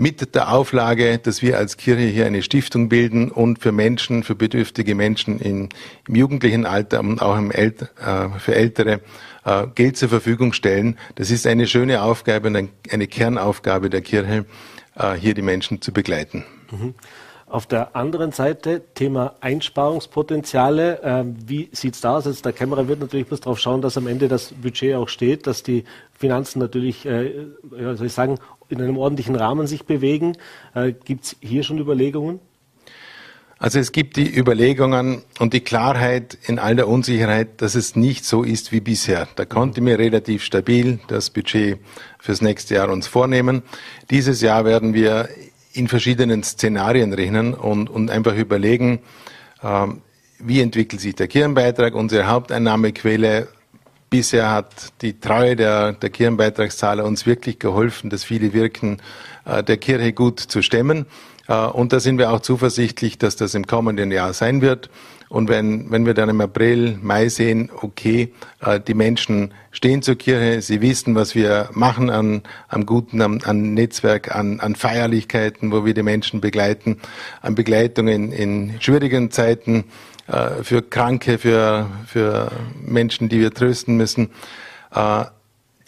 mit 0.00 0.34
der 0.34 0.50
Auflage, 0.50 1.18
dass 1.18 1.42
wir 1.42 1.58
als 1.58 1.76
Kirche 1.76 2.04
hier 2.04 2.24
eine 2.24 2.42
Stiftung 2.42 2.88
bilden 2.88 3.30
und 3.30 3.58
für 3.58 3.70
Menschen, 3.70 4.22
für 4.22 4.34
bedürftige 4.34 4.94
Menschen 4.94 5.38
in, 5.38 5.68
im 6.08 6.14
jugendlichen 6.14 6.64
Alter 6.64 7.00
und 7.00 7.20
auch 7.20 7.36
im 7.36 7.50
El 7.50 7.74
äh, 8.02 8.38
für 8.38 8.54
Ältere 8.54 9.00
äh, 9.44 9.66
Geld 9.74 9.98
zur 9.98 10.08
Verfügung 10.08 10.54
stellen. 10.54 10.96
Das 11.16 11.30
ist 11.30 11.46
eine 11.46 11.66
schöne 11.66 12.00
Aufgabe 12.00 12.48
und 12.48 12.56
ein, 12.56 12.70
eine 12.90 13.08
Kernaufgabe 13.08 13.90
der 13.90 14.00
Kirche, 14.00 14.46
äh, 14.94 15.12
hier 15.14 15.34
die 15.34 15.42
Menschen 15.42 15.82
zu 15.82 15.92
begleiten. 15.92 16.44
Mhm. 16.70 16.94
Auf 17.50 17.66
der 17.66 17.96
anderen 17.96 18.30
Seite 18.30 18.80
Thema 18.94 19.34
Einsparungspotenziale. 19.40 21.00
Ähm, 21.02 21.36
wie 21.44 21.68
sieht 21.72 21.94
es 21.94 22.00
da 22.00 22.16
aus? 22.16 22.26
Also 22.28 22.42
der 22.42 22.52
Kämmerer 22.52 22.86
wird 22.86 23.00
natürlich 23.00 23.26
bloß 23.26 23.40
darauf 23.40 23.58
schauen, 23.58 23.82
dass 23.82 23.96
am 23.96 24.06
Ende 24.06 24.28
das 24.28 24.52
Budget 24.52 24.94
auch 24.94 25.08
steht, 25.08 25.48
dass 25.48 25.64
die 25.64 25.82
Finanzen 26.16 26.60
natürlich, 26.60 27.06
äh, 27.06 27.46
ja, 27.76 27.96
soll 27.96 28.06
ich 28.06 28.12
sagen, 28.12 28.38
in 28.68 28.80
einem 28.80 28.96
ordentlichen 28.96 29.34
Rahmen 29.34 29.66
sich 29.66 29.84
bewegen. 29.84 30.36
Äh, 30.74 30.92
Gibt 30.92 31.24
es 31.24 31.36
hier 31.40 31.64
schon 31.64 31.78
Überlegungen? 31.78 32.38
Also 33.58 33.80
es 33.80 33.90
gibt 33.90 34.16
die 34.16 34.32
Überlegungen 34.32 35.22
und 35.40 35.52
die 35.52 35.60
Klarheit 35.60 36.38
in 36.46 36.60
all 36.60 36.76
der 36.76 36.86
Unsicherheit, 36.86 37.60
dass 37.60 37.74
es 37.74 37.96
nicht 37.96 38.24
so 38.24 38.44
ist 38.44 38.70
wie 38.70 38.80
bisher. 38.80 39.26
Da 39.34 39.44
konnten 39.44 39.84
wir 39.84 39.98
relativ 39.98 40.44
stabil 40.44 41.00
das 41.08 41.30
Budget 41.30 41.80
fürs 42.20 42.42
nächste 42.42 42.76
Jahr 42.76 42.90
uns 42.90 43.08
vornehmen. 43.08 43.62
Dieses 44.08 44.40
Jahr 44.40 44.64
werden 44.64 44.94
wir 44.94 45.28
in 45.72 45.88
verschiedenen 45.88 46.42
Szenarien 46.42 47.12
rechnen 47.12 47.54
und, 47.54 47.88
und 47.88 48.10
einfach 48.10 48.34
überlegen, 48.34 49.00
ähm, 49.62 50.02
wie 50.38 50.60
entwickelt 50.60 51.00
sich 51.00 51.14
der 51.14 51.28
Kirchenbeitrag, 51.28 51.94
unsere 51.94 52.26
Haupteinnahmequelle. 52.26 53.48
Bisher 54.08 54.50
hat 54.50 54.92
die 55.02 55.20
Treue 55.20 55.54
der, 55.54 55.92
der 55.92 56.10
Kirchenbeitragszahler 56.10 57.04
uns 57.04 57.26
wirklich 57.26 57.58
geholfen, 57.58 58.10
das 58.10 58.24
viele 58.24 58.52
Wirken 58.52 58.98
äh, 59.44 59.62
der 59.62 59.76
Kirche 59.76 60.12
gut 60.12 60.40
zu 60.40 60.62
stemmen. 60.62 61.06
Äh, 61.46 61.54
und 61.54 61.92
da 61.92 62.00
sind 62.00 62.18
wir 62.18 62.32
auch 62.32 62.40
zuversichtlich, 62.40 63.18
dass 63.18 63.36
das 63.36 63.54
im 63.54 63.66
kommenden 63.66 64.10
Jahr 64.10 64.32
sein 64.32 64.62
wird. 64.62 64.90
Und 65.30 65.48
wenn, 65.48 65.92
wenn 65.92 66.06
wir 66.06 66.14
dann 66.14 66.28
im 66.28 66.40
April, 66.40 66.98
Mai 67.00 67.28
sehen, 67.28 67.70
okay, 67.80 68.32
äh, 68.60 68.80
die 68.80 68.94
Menschen 68.94 69.54
stehen 69.70 70.02
zur 70.02 70.16
Kirche, 70.16 70.60
sie 70.60 70.80
wissen, 70.80 71.14
was 71.14 71.36
wir 71.36 71.70
machen 71.72 72.10
an, 72.10 72.42
am 72.66 72.84
Guten, 72.84 73.22
am, 73.22 73.38
an 73.44 73.72
Netzwerk, 73.74 74.34
an, 74.34 74.58
an 74.58 74.74
Feierlichkeiten, 74.74 75.70
wo 75.70 75.84
wir 75.84 75.94
die 75.94 76.02
Menschen 76.02 76.40
begleiten, 76.40 76.98
an 77.42 77.54
Begleitung 77.54 78.08
in, 78.08 78.74
schwierigen 78.80 79.30
Zeiten, 79.30 79.84
äh, 80.26 80.64
für 80.64 80.82
Kranke, 80.82 81.38
für, 81.38 81.86
für 82.08 82.50
Menschen, 82.84 83.28
die 83.28 83.38
wir 83.38 83.54
trösten 83.54 83.96
müssen. 83.96 84.30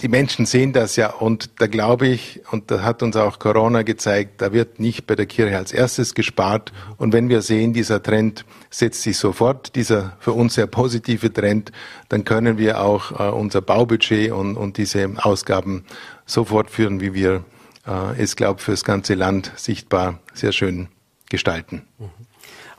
Die 0.02 0.09
Menschen 0.09 0.47
sehen 0.47 0.73
das 0.73 0.97
ja 0.97 1.11
und 1.12 1.50
da 1.61 1.68
glaube 1.68 2.09
ich, 2.09 2.40
und 2.50 2.73
da 2.73 2.82
hat 2.82 3.04
uns 3.04 3.14
auch 3.14 3.38
Corona 3.38 3.82
gezeigt, 3.82 4.42
da 4.42 4.52
wird 4.52 4.80
nicht 4.80 5.06
bei 5.06 5.14
der 5.14 5.26
Kirche 5.26 5.56
als 5.56 5.73
erstes 5.73 6.14
gespart. 6.14 6.73
Und 6.97 7.12
wenn 7.12 7.28
wir 7.28 7.40
sehen, 7.40 7.73
dieser 7.73 8.02
Trend 8.02 8.44
setzt 8.68 9.02
sich 9.02 9.16
sofort, 9.16 9.76
dieser 9.76 10.16
für 10.18 10.32
uns 10.32 10.54
sehr 10.54 10.66
positive 10.66 11.32
Trend, 11.32 11.71
dann 12.08 12.25
können 12.25 12.58
wir 12.58 12.80
auch 12.80 13.12
äh, 13.12 13.30
unser 13.32 13.60
Baubudget 13.60 14.32
und, 14.32 14.56
und 14.56 14.76
diese 14.76 15.08
Ausgaben 15.19 15.84
so 16.26 16.45
fortführen, 16.45 17.00
wie 17.00 17.15
wir 17.15 17.45
äh, 17.86 18.21
es, 18.21 18.34
glaube 18.34 18.58
ich, 18.58 18.65
für 18.65 18.73
das 18.73 18.82
ganze 18.82 19.15
Land 19.15 19.52
sichtbar 19.54 20.19
sehr 20.34 20.50
schön 20.50 20.88
gestalten. 21.30 21.82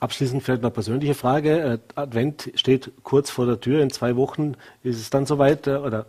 Abschließend 0.01 0.43
vielleicht 0.43 0.63
eine 0.63 0.71
persönliche 0.71 1.13
Frage. 1.13 1.59
Äh, 1.59 1.77
Advent 1.95 2.51
steht 2.55 2.91
kurz 3.03 3.29
vor 3.29 3.45
der 3.45 3.61
Tür. 3.61 3.81
In 3.81 3.91
zwei 3.91 4.17
Wochen 4.17 4.55
ist 4.83 4.99
es 4.99 5.09
dann 5.09 5.25
soweit, 5.25 5.67
äh, 5.67 5.77
oder 5.77 6.07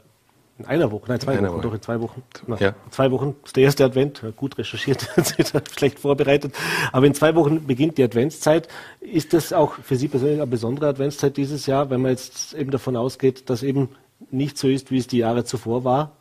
in 0.57 0.67
einer 0.67 0.93
Woche, 0.93 1.07
nein, 1.09 1.19
zwei 1.19 1.37
Wochen, 1.37 1.53
Woche. 1.53 1.61
doch 1.63 1.75
in 1.75 1.83
zwei 1.83 2.01
Wochen. 2.01 2.23
Na, 2.47 2.57
ja. 2.59 2.75
Zwei 2.91 3.11
Wochen 3.11 3.35
ist 3.45 3.57
der 3.57 3.65
erste 3.65 3.85
Advent, 3.85 4.23
gut 4.37 4.57
recherchiert, 4.57 5.09
schlecht 5.77 5.99
vorbereitet. 5.99 6.55
Aber 6.93 7.07
in 7.07 7.15
zwei 7.15 7.35
Wochen 7.35 7.67
beginnt 7.67 7.99
die 7.99 8.05
Adventszeit. 8.05 8.69
Ist 9.01 9.33
das 9.33 9.53
auch 9.53 9.75
für 9.75 9.97
Sie 9.97 10.07
persönlich 10.07 10.41
eine 10.41 10.47
besondere 10.47 10.87
Adventszeit 10.87 11.37
dieses 11.37 11.67
Jahr, 11.67 11.91
wenn 11.91 12.03
man 12.03 12.13
jetzt 12.13 12.55
eben 12.55 12.71
davon 12.71 12.97
ausgeht, 12.97 13.51
dass 13.51 13.65
eben 13.65 13.89
nicht 14.31 14.57
so 14.57 14.69
ist, 14.69 14.93
wie 14.93 14.99
es 14.99 15.09
die 15.09 15.19
Jahre 15.19 15.45
zuvor 15.45 15.83
war, 15.83 16.13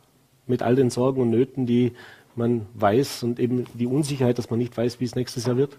mit 0.48 0.62
all 0.62 0.74
den 0.74 0.90
Sorgen 0.90 1.22
und 1.22 1.30
Nöten, 1.30 1.64
die 1.66 1.92
man 2.34 2.66
weiß 2.74 3.22
und 3.22 3.38
eben 3.38 3.66
die 3.74 3.86
Unsicherheit, 3.86 4.38
dass 4.38 4.50
man 4.50 4.58
nicht 4.58 4.76
weiß, 4.76 4.98
wie 4.98 5.04
es 5.04 5.14
nächstes 5.14 5.46
Jahr 5.46 5.56
wird? 5.56 5.78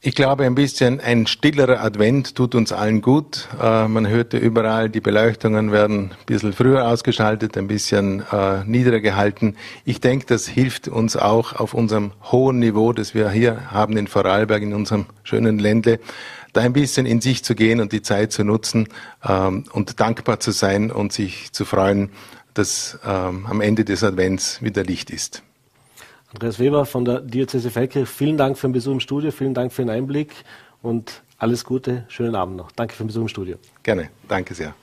Ich 0.00 0.14
glaube, 0.14 0.44
ein 0.44 0.54
bisschen 0.54 1.00
ein 1.00 1.26
stillerer 1.26 1.80
Advent 1.82 2.36
tut 2.36 2.54
uns 2.54 2.72
allen 2.72 3.02
gut. 3.02 3.48
Äh, 3.60 3.88
man 3.88 4.06
hörte 4.06 4.38
überall, 4.38 4.88
die 4.88 5.00
Beleuchtungen 5.00 5.72
werden 5.72 6.12
ein 6.12 6.24
bisschen 6.24 6.52
früher 6.52 6.86
ausgeschaltet, 6.86 7.58
ein 7.58 7.66
bisschen 7.66 8.22
äh, 8.30 8.62
niedriger 8.64 9.00
gehalten. 9.00 9.56
Ich 9.84 10.00
denke, 10.00 10.26
das 10.26 10.46
hilft 10.46 10.86
uns 10.86 11.16
auch 11.16 11.54
auf 11.54 11.74
unserem 11.74 12.12
hohen 12.30 12.60
Niveau, 12.60 12.92
das 12.92 13.12
wir 13.12 13.28
hier 13.30 13.72
haben 13.72 13.96
in 13.96 14.06
Vorarlberg, 14.06 14.62
in 14.62 14.72
unserem 14.72 15.06
schönen 15.24 15.58
Ländle, 15.58 15.98
da 16.52 16.60
ein 16.60 16.74
bisschen 16.74 17.04
in 17.04 17.20
sich 17.20 17.42
zu 17.42 17.56
gehen 17.56 17.80
und 17.80 17.90
die 17.90 18.02
Zeit 18.02 18.30
zu 18.30 18.44
nutzen 18.44 18.88
ähm, 19.28 19.64
und 19.72 19.98
dankbar 19.98 20.38
zu 20.38 20.52
sein 20.52 20.92
und 20.92 21.12
sich 21.12 21.50
zu 21.52 21.64
freuen, 21.64 22.10
dass 22.54 23.00
ähm, 23.04 23.46
am 23.46 23.60
Ende 23.60 23.84
des 23.84 24.04
Advents 24.04 24.62
wieder 24.62 24.84
Licht 24.84 25.10
ist. 25.10 25.42
Andreas 26.34 26.58
Weber 26.58 26.84
von 26.84 27.06
der 27.06 27.20
Diözese 27.20 27.70
Feldkirch, 27.70 28.06
vielen 28.06 28.36
Dank 28.36 28.58
für 28.58 28.68
den 28.68 28.74
Besuch 28.74 28.92
im 28.92 29.00
Studio, 29.00 29.30
vielen 29.30 29.54
Dank 29.54 29.72
für 29.72 29.80
den 29.80 29.88
Einblick 29.88 30.34
und 30.82 31.22
alles 31.38 31.64
Gute, 31.64 32.04
schönen 32.08 32.34
Abend 32.34 32.56
noch. 32.56 32.70
Danke 32.72 32.94
für 32.94 33.02
den 33.02 33.06
Besuch 33.06 33.22
im 33.22 33.28
Studio. 33.28 33.56
Gerne, 33.82 34.10
danke 34.28 34.52
sehr. 34.52 34.74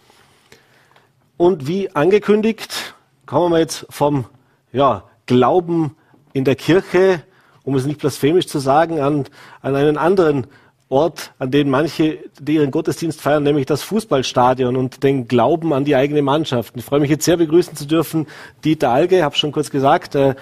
Und 1.37 1.67
wie 1.67 1.93
angekündigt, 1.93 2.95
kommen 3.27 3.51
wir 3.51 3.59
jetzt 3.59 3.85
vom 3.91 4.25
ja, 4.73 5.03
Glauben 5.27 5.95
in 6.33 6.45
der 6.45 6.55
Kirche, 6.55 7.21
um 7.63 7.75
es 7.75 7.85
nicht 7.85 7.99
blasphemisch 7.99 8.47
zu 8.47 8.57
sagen, 8.57 8.99
an, 8.99 9.25
an 9.61 9.75
einen 9.75 9.97
anderen 9.97 10.47
Ort, 10.89 11.31
an 11.37 11.51
dem 11.51 11.69
manche 11.69 12.19
die 12.39 12.55
ihren 12.55 12.71
Gottesdienst 12.71 13.21
feiern, 13.21 13.43
nämlich 13.43 13.67
das 13.67 13.83
Fußballstadion 13.83 14.75
und 14.75 15.03
den 15.03 15.27
Glauben 15.27 15.73
an 15.73 15.85
die 15.85 15.95
eigene 15.95 16.23
Mannschaft. 16.23 16.73
Ich 16.75 16.85
freue 16.85 17.01
mich 17.01 17.11
jetzt 17.11 17.25
sehr 17.25 17.37
begrüßen 17.37 17.75
zu 17.75 17.85
dürfen 17.85 18.25
Dieter 18.63 18.89
Alge, 18.89 19.23
habe 19.23 19.35
schon 19.35 19.51
kurz 19.51 19.69
gesagt, 19.69 20.15
äh, 20.15 20.33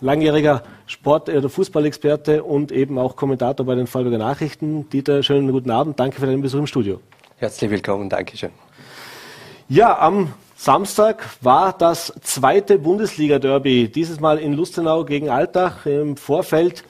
langjähriger 0.00 0.62
Sport- 0.86 1.28
oder 1.28 1.48
Fußballexperte 1.48 2.42
und 2.42 2.72
eben 2.72 2.98
auch 2.98 3.16
Kommentator 3.16 3.64
bei 3.64 3.74
den 3.74 3.86
Vorarlberger 3.86 4.22
Nachrichten. 4.22 4.88
Dieter, 4.90 5.22
schönen 5.22 5.50
guten 5.50 5.70
Abend. 5.70 5.98
Danke 5.98 6.20
für 6.20 6.26
deinen 6.26 6.42
Besuch 6.42 6.60
im 6.60 6.66
Studio. 6.66 7.00
Herzlich 7.36 7.70
willkommen. 7.70 8.08
Dankeschön. 8.08 8.50
Ja, 9.68 9.98
am 9.98 10.32
Samstag 10.56 11.24
war 11.40 11.72
das 11.72 12.12
zweite 12.22 12.78
Bundesliga-Derby, 12.78 13.88
dieses 13.88 14.20
Mal 14.20 14.38
in 14.38 14.52
Lustenau 14.52 15.04
gegen 15.04 15.30
Altach. 15.30 15.86
Im 15.86 16.16
Vorfeld 16.16 16.84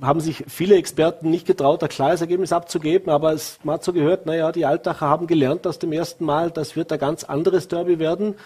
haben 0.00 0.20
sich 0.20 0.44
viele 0.46 0.76
Experten 0.76 1.30
nicht 1.30 1.46
getraut, 1.46 1.82
ein 1.82 1.88
klares 1.88 2.20
Ergebnis 2.20 2.52
abzugeben, 2.52 3.10
aber 3.10 3.32
es, 3.32 3.58
man 3.64 3.74
hat 3.74 3.84
so 3.84 3.92
gehört, 3.92 4.26
naja, 4.26 4.52
die 4.52 4.64
Altacher 4.64 5.08
haben 5.08 5.26
gelernt 5.26 5.66
aus 5.66 5.78
dem 5.78 5.92
ersten 5.92 6.24
Mal, 6.24 6.50
das 6.50 6.76
wird 6.76 6.92
ein 6.92 6.98
ganz 6.98 7.24
anderes 7.24 7.68
Derby 7.68 7.98
werden. 7.98 8.36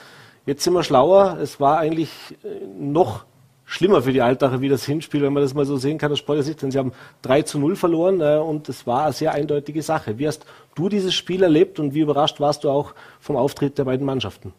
Jetzt 0.47 0.65
sind 0.65 0.75
wir 0.75 0.83
schlauer. 0.83 1.39
Es 1.41 1.59
war 1.59 1.79
eigentlich 1.79 2.11
äh, 2.43 2.49
noch 2.79 3.25
schlimmer 3.65 4.03
für 4.03 4.13
die 4.13 4.23
Altacher 4.23 4.61
wie 4.61 4.69
das 4.69 4.85
Hinspiel, 4.85 5.23
wenn 5.23 5.33
man 5.33 5.43
das 5.43 5.55
mal 5.55 5.65
so 5.65 5.77
sehen 5.77 5.99
kann, 5.99 6.13
aus 6.13 6.19
Sportler 6.19 6.45
Denn 6.55 6.71
sie 6.71 6.79
haben 6.79 6.93
3 7.23 7.43
zu 7.43 7.59
0 7.59 7.77
verloren 7.77 8.21
äh, 8.21 8.37
und 8.37 8.69
es 8.69 8.87
war 8.87 9.05
eine 9.05 9.13
sehr 9.13 9.33
eindeutige 9.33 9.83
Sache. 9.83 10.19
Wie 10.19 10.27
hast 10.27 10.45
du 10.75 10.89
dieses 10.89 11.15
Spiel 11.15 11.43
erlebt 11.43 11.79
und 11.79 11.95
wie 11.95 12.01
überrascht 12.01 12.41
warst 12.41 12.65
du 12.65 12.71
auch 12.71 12.95
vom 13.21 13.37
Auftritt 13.37 13.79
der 13.79 13.85
beiden 13.85 14.07
Mannschaften? 14.07 14.53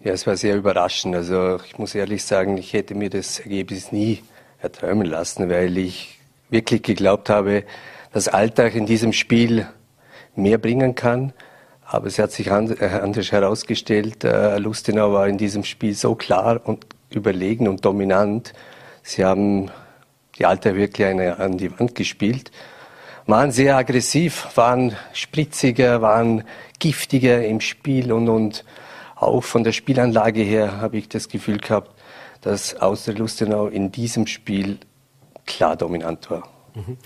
Ja, 0.00 0.12
es 0.12 0.26
war 0.26 0.36
sehr 0.36 0.56
überraschend. 0.56 1.16
Also 1.16 1.58
ich 1.66 1.78
muss 1.78 1.94
ehrlich 1.94 2.24
sagen, 2.24 2.58
ich 2.58 2.72
hätte 2.72 2.94
mir 2.94 3.10
das 3.10 3.40
Ergebnis 3.40 3.90
nie 3.90 4.22
erträumen 4.60 5.06
lassen, 5.06 5.48
weil 5.48 5.76
ich 5.78 6.18
wirklich 6.50 6.82
geglaubt 6.82 7.30
habe, 7.30 7.64
dass 8.12 8.28
Alltag 8.28 8.74
in 8.74 8.86
diesem 8.86 9.12
Spiel 9.12 9.66
mehr 10.36 10.58
bringen 10.58 10.94
kann. 10.94 11.32
Aber 11.86 12.06
es 12.06 12.18
hat 12.18 12.32
sich 12.32 12.50
anders 12.50 13.32
herausgestellt. 13.32 14.24
Äh, 14.24 14.58
Lustenau 14.58 15.12
war 15.12 15.28
in 15.28 15.38
diesem 15.38 15.64
Spiel 15.64 15.94
so 15.94 16.14
klar 16.14 16.60
und 16.64 16.86
überlegen 17.14 17.68
und 17.68 17.84
dominant. 17.84 18.52
Sie 19.02 19.24
haben 19.24 19.70
die 20.38 20.46
Alte 20.46 20.76
wirklich 20.76 21.06
eine, 21.06 21.38
an 21.38 21.58
die 21.58 21.78
Wand 21.78 21.94
gespielt. 21.94 22.50
waren 23.26 23.52
sehr 23.52 23.76
aggressiv, 23.76 24.48
waren 24.56 24.96
spritziger, 25.12 26.02
waren 26.02 26.44
giftiger 26.78 27.44
im 27.44 27.60
Spiel 27.60 28.12
und, 28.12 28.28
und 28.28 28.64
auch 29.16 29.42
von 29.42 29.64
der 29.64 29.72
Spielanlage 29.72 30.42
her 30.42 30.80
habe 30.80 30.98
ich 30.98 31.08
das 31.08 31.28
Gefühl 31.28 31.58
gehabt, 31.58 31.90
dass 32.40 32.76
Austria 32.76 33.16
Lustenau 33.16 33.68
in 33.68 33.90
diesem 33.90 34.26
Spiel 34.26 34.78
klar 35.46 35.76
dominant 35.76 36.30
war. 36.30 36.48
Mhm. 36.74 36.98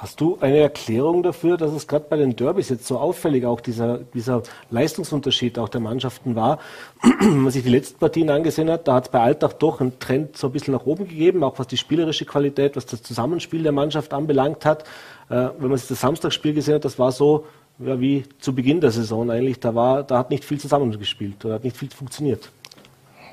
Hast 0.00 0.18
du 0.18 0.38
eine 0.40 0.56
Erklärung 0.56 1.22
dafür, 1.22 1.58
dass 1.58 1.72
es 1.72 1.86
gerade 1.86 2.06
bei 2.08 2.16
den 2.16 2.34
Derbys 2.34 2.70
jetzt 2.70 2.86
so 2.86 2.98
auffällig 2.98 3.44
auch 3.44 3.60
dieser, 3.60 3.98
dieser 3.98 4.42
Leistungsunterschied 4.70 5.58
auch 5.58 5.68
der 5.68 5.82
Mannschaften 5.82 6.34
war? 6.34 6.58
Wenn 7.20 7.40
man 7.40 7.52
sich 7.52 7.64
die 7.64 7.68
letzten 7.68 7.98
Partien 7.98 8.30
angesehen 8.30 8.70
hat, 8.70 8.88
da 8.88 8.94
hat 8.94 9.04
es 9.04 9.10
bei 9.10 9.20
Alltag 9.20 9.58
doch 9.58 9.82
einen 9.82 9.98
Trend 9.98 10.38
so 10.38 10.46
ein 10.46 10.54
bisschen 10.54 10.72
nach 10.72 10.86
oben 10.86 11.06
gegeben, 11.06 11.44
auch 11.44 11.58
was 11.58 11.66
die 11.66 11.76
spielerische 11.76 12.24
Qualität, 12.24 12.76
was 12.76 12.86
das 12.86 13.02
Zusammenspiel 13.02 13.62
der 13.62 13.72
Mannschaft 13.72 14.14
anbelangt 14.14 14.64
hat. 14.64 14.84
Äh, 15.28 15.50
wenn 15.58 15.68
man 15.68 15.76
sich 15.76 15.88
das 15.88 16.00
Samstagsspiel 16.00 16.54
gesehen 16.54 16.76
hat, 16.76 16.86
das 16.86 16.98
war 16.98 17.12
so 17.12 17.44
ja, 17.78 18.00
wie 18.00 18.24
zu 18.38 18.54
Beginn 18.54 18.80
der 18.80 18.92
Saison 18.92 19.30
eigentlich. 19.30 19.60
Da, 19.60 19.74
war, 19.74 20.02
da 20.02 20.16
hat 20.16 20.30
nicht 20.30 20.46
viel 20.46 20.58
zusammengespielt 20.58 21.44
oder 21.44 21.56
hat 21.56 21.64
nicht 21.64 21.76
viel 21.76 21.90
funktioniert. 21.90 22.50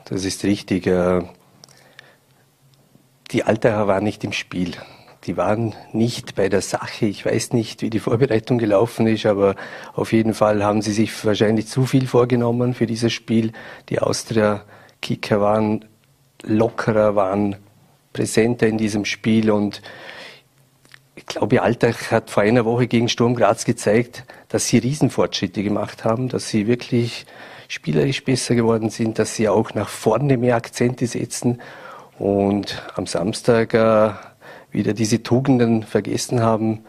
Das 0.04 0.26
ist 0.26 0.44
richtig. 0.44 0.86
Äh, 0.86 1.22
die 3.32 3.46
Altacher 3.46 3.88
waren 3.88 4.04
nicht 4.04 4.26
im 4.26 4.34
Spiel 4.34 4.74
die 5.28 5.36
waren 5.36 5.76
nicht 5.92 6.36
bei 6.36 6.48
der 6.48 6.62
Sache. 6.62 7.06
Ich 7.06 7.26
weiß 7.26 7.52
nicht, 7.52 7.82
wie 7.82 7.90
die 7.90 8.00
Vorbereitung 8.00 8.58
gelaufen 8.58 9.06
ist, 9.08 9.26
aber 9.26 9.56
auf 9.94 10.14
jeden 10.14 10.34
Fall 10.34 10.64
haben 10.64 10.82
sie 10.82 10.94
sich 10.94 11.26
wahrscheinlich 11.26 11.68
zu 11.68 11.86
viel 11.86 12.08
vorgenommen 12.08 12.74
für 12.74 12.86
dieses 12.86 13.12
Spiel. 13.12 13.52
Die 13.90 14.00
Austria-Kicker 14.00 15.42
waren 15.42 15.86
lockerer, 16.44 17.16
waren 17.16 17.58
präsenter 18.14 18.68
in 18.68 18.78
diesem 18.78 19.04
Spiel 19.04 19.52
und 19.52 19.82
ich 21.16 21.26
glaube, 21.26 21.62
Alltag 21.62 22.12
hat 22.12 22.30
vor 22.30 22.44
einer 22.44 22.64
Woche 22.64 22.88
gegen 22.88 23.10
Sturm 23.10 23.36
Graz 23.36 23.66
gezeigt, 23.66 24.24
dass 24.48 24.68
sie 24.68 24.78
Riesenfortschritte 24.78 25.62
gemacht 25.62 26.06
haben, 26.06 26.30
dass 26.30 26.48
sie 26.48 26.68
wirklich 26.68 27.26
spielerisch 27.68 28.24
besser 28.24 28.56
geworden 28.56 28.90
sind, 28.90 29.20
dass 29.20 29.36
sie 29.36 29.50
auch 29.50 29.74
nach 29.74 29.90
vorne 29.90 30.38
mehr 30.38 30.56
Akzente 30.56 31.06
setzen. 31.06 31.60
Und 32.18 32.82
am 32.96 33.08
Samstag 33.08 33.74
äh, 33.74 34.12
wieder 34.72 34.94
diese 34.94 35.24
Tugenden 35.24 35.84
vergessen 35.84 36.42
haben, 36.42 36.84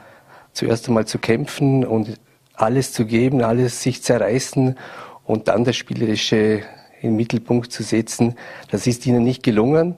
zuerst 0.52 0.88
einmal 0.88 1.06
zu 1.06 1.18
kämpfen 1.18 1.84
und 1.84 2.18
alles 2.54 2.92
zu 2.92 3.06
geben, 3.06 3.42
alles 3.42 3.82
sich 3.82 4.02
zerreißen 4.02 4.76
und 5.24 5.48
dann 5.48 5.64
das 5.64 5.76
Spielerische 5.76 6.62
in 7.00 7.10
den 7.10 7.16
Mittelpunkt 7.16 7.70
zu 7.70 7.82
setzen. 7.82 8.34
Das 8.70 8.86
ist 8.86 9.06
ihnen 9.06 9.22
nicht 9.22 9.42
gelungen 9.42 9.94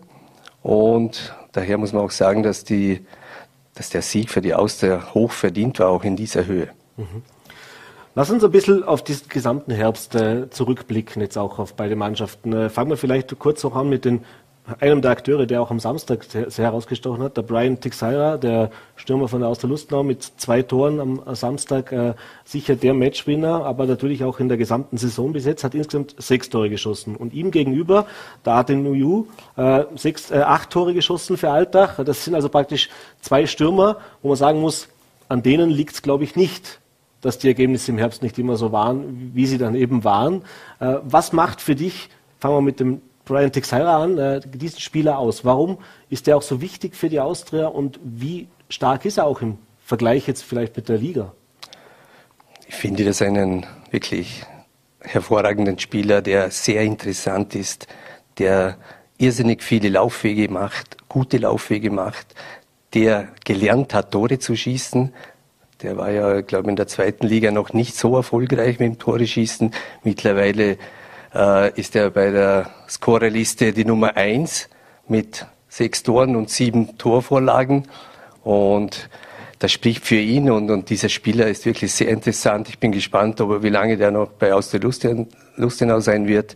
und 0.63 1.35
daher 1.53 1.79
muss 1.79 1.93
man 1.93 2.03
auch 2.03 2.11
sagen, 2.11 2.43
dass, 2.43 2.65
die, 2.65 3.07
dass 3.75 3.89
der 3.91 4.03
Sieg 4.03 4.31
für 4.31 4.43
die 4.43 4.55
Austria 4.55 5.15
hoch 5.15 5.33
verdient 5.33 5.79
war, 5.79 5.89
auch 5.89 6.05
in 6.05 6.17
dieser 6.17 6.47
Höhe. 6.47 6.69
Mhm. 6.97 7.23
Lass 8.15 8.31
uns 8.31 8.43
ein 8.43 8.51
bisschen 8.51 8.83
auf 8.83 9.03
diesen 9.05 9.29
gesamten 9.29 9.71
Herbst 9.71 10.15
äh, 10.17 10.51
zurückblicken, 10.51 11.23
jetzt 11.23 11.39
auch 11.39 11.59
auf 11.59 11.75
beide 11.75 11.95
Mannschaften. 11.95 12.53
Äh, 12.53 12.69
fangen 12.69 12.91
wir 12.91 12.97
vielleicht 12.97 13.39
kurz 13.39 13.63
noch 13.63 13.77
an 13.77 13.89
mit 13.89 14.05
den 14.05 14.25
einem 14.81 15.03
der 15.03 15.11
Akteure, 15.11 15.47
der 15.47 15.61
auch 15.61 15.71
am 15.71 15.81
Samstag 15.81 16.25
sehr 16.25 16.65
herausgestochen 16.65 17.23
hat, 17.23 17.37
der 17.37 17.43
Brian 17.43 17.81
Tixeira, 17.81 18.37
der 18.37 18.71
Stürmer 18.97 19.29
von 19.29 19.41
der 19.41 19.49
Auster 19.49 19.69
Lustenau 19.69 20.03
mit 20.03 20.23
zwei 20.23 20.63
Toren 20.63 21.01
am 21.01 21.35
Samstag, 21.35 21.93
äh, 21.93 22.15
sicher 22.45 22.77
der 22.77 22.95
Matchwinner, 22.95 23.65
aber 23.65 23.87
natürlich 23.87 24.25
auch 24.25 24.41
in 24.41 24.49
der 24.49 24.57
gesamten 24.57 24.97
Saison 24.97 25.33
bis 25.33 25.45
jetzt, 25.45 25.65
hat 25.65 25.75
insgesamt 25.75 26.15
sechs 26.19 26.51
Tore 26.51 26.71
geschossen. 26.71 27.17
Und 27.17 27.35
ihm 27.35 27.51
gegenüber, 27.51 28.07
hat 28.45 28.69
den 28.69 28.83
Nuyu 28.83 29.27
äh, 29.57 29.85
sechs, 29.97 30.31
äh, 30.31 30.39
acht 30.39 30.71
Tore 30.71 30.95
geschossen 30.95 31.37
für 31.37 31.51
Alltag. 31.51 32.05
Das 32.05 32.25
sind 32.25 32.35
also 32.35 32.49
praktisch 32.49 32.89
zwei 33.21 33.47
Stürmer, 33.47 33.97
wo 34.23 34.29
man 34.29 34.37
sagen 34.37 34.61
muss, 34.61 34.89
an 35.29 35.43
denen 35.43 35.71
liegt 35.71 35.95
es, 35.95 36.03
glaube 36.03 36.25
ich, 36.25 36.37
nicht 36.37 36.81
dass 37.21 37.39
die 37.39 37.49
Ergebnisse 37.49 37.93
im 37.93 37.99
Herbst 37.99 38.23
nicht 38.23 38.39
immer 38.39 38.57
so 38.57 38.73
waren, 38.73 39.33
wie 39.35 39.47
sie 39.47 39.59
dann 39.59 39.75
eben 39.75 40.05
waren. 40.05 40.43
Äh, 40.79 40.97
was 41.03 41.33
macht 41.33 41.61
für 41.61 41.75
dich, 41.75 42.09
fangen 42.39 42.57
wir 42.57 42.63
mit 42.63 42.81
dem 42.81 43.03
Brian 43.31 43.53
Texeira 43.53 44.03
an, 44.03 44.19
äh, 44.19 44.41
diesen 44.41 44.81
Spieler 44.81 45.17
aus? 45.17 45.45
Warum 45.45 45.79
ist 46.09 46.27
der 46.27 46.37
auch 46.37 46.43
so 46.43 46.61
wichtig 46.61 46.97
für 46.97 47.09
die 47.09 47.21
Austria 47.21 47.69
und 47.69 48.01
wie 48.03 48.49
stark 48.69 49.05
ist 49.05 49.19
er 49.19 49.27
auch 49.27 49.41
im 49.41 49.57
Vergleich 49.85 50.27
jetzt 50.27 50.43
vielleicht 50.43 50.77
mit 50.77 50.89
der 50.89 50.99
Liga? 50.99 51.33
Ich 52.67 52.75
finde 52.75 53.05
das 53.05 53.23
einen 53.23 53.67
wirklich 53.93 54.43
hervorragenden 55.01 55.79
Spieler, 55.79 56.23
der 56.23 56.51
sehr 56.51 56.83
interessant 56.83 57.55
ist, 57.55 57.87
der 58.39 58.77
irrsinnig 59.17 59.63
viele 59.63 59.91
Laufwege 59.91 60.51
macht, 60.51 60.97
gute 61.09 61.39
Laufwege 61.39 61.93
macht, 61.93 62.35
der 62.95 63.29
gelernt 63.45 63.95
hat, 63.95 64.11
Tore 64.11 64.41
zu 64.41 64.57
schießen. 64.57 65.15
Der 65.83 65.97
war 65.97 66.11
ja, 66.11 66.41
glaube 66.41 66.65
ich, 66.65 66.71
in 66.71 66.77
der 66.77 66.89
zweiten 66.89 67.29
Liga 67.29 67.53
noch 67.53 67.73
nicht 67.75 67.97
so 67.97 68.17
erfolgreich 68.17 68.81
mit 68.81 68.89
dem 68.89 68.99
Tore 68.99 69.25
schießen. 69.25 69.73
Mittlerweile 70.03 70.79
äh, 71.35 71.79
ist 71.79 71.97
er 71.97 72.11
bei 72.11 72.31
der 72.31 72.71
Scorerliste 72.89 73.73
die 73.73 73.85
Nummer 73.85 74.17
eins 74.17 74.69
mit 75.09 75.47
sechs 75.69 76.03
Toren 76.03 76.37
und 76.37 76.51
sieben 76.51 76.99
Torvorlagen. 76.99 77.89
Und 78.43 79.09
das 79.59 79.73
spricht 79.73 80.07
für 80.07 80.17
ihn 80.17 80.51
und, 80.51 80.71
und 80.71 80.89
dieser 80.89 81.09
Spieler 81.09 81.47
ist 81.47 81.67
wirklich 81.67 81.93
sehr 81.93 82.09
interessant. 82.09 82.69
Ich 82.69 82.79
bin 82.79 82.93
gespannt, 82.93 83.41
ob 83.41 83.51
er, 83.51 83.63
wie 83.63 83.69
lange 83.69 83.97
der 83.97 84.11
noch 84.11 84.29
bei 84.29 84.55
Austria 84.55 84.81
Lustenau 85.57 86.01
sein 86.01 86.27
wird. 86.27 86.55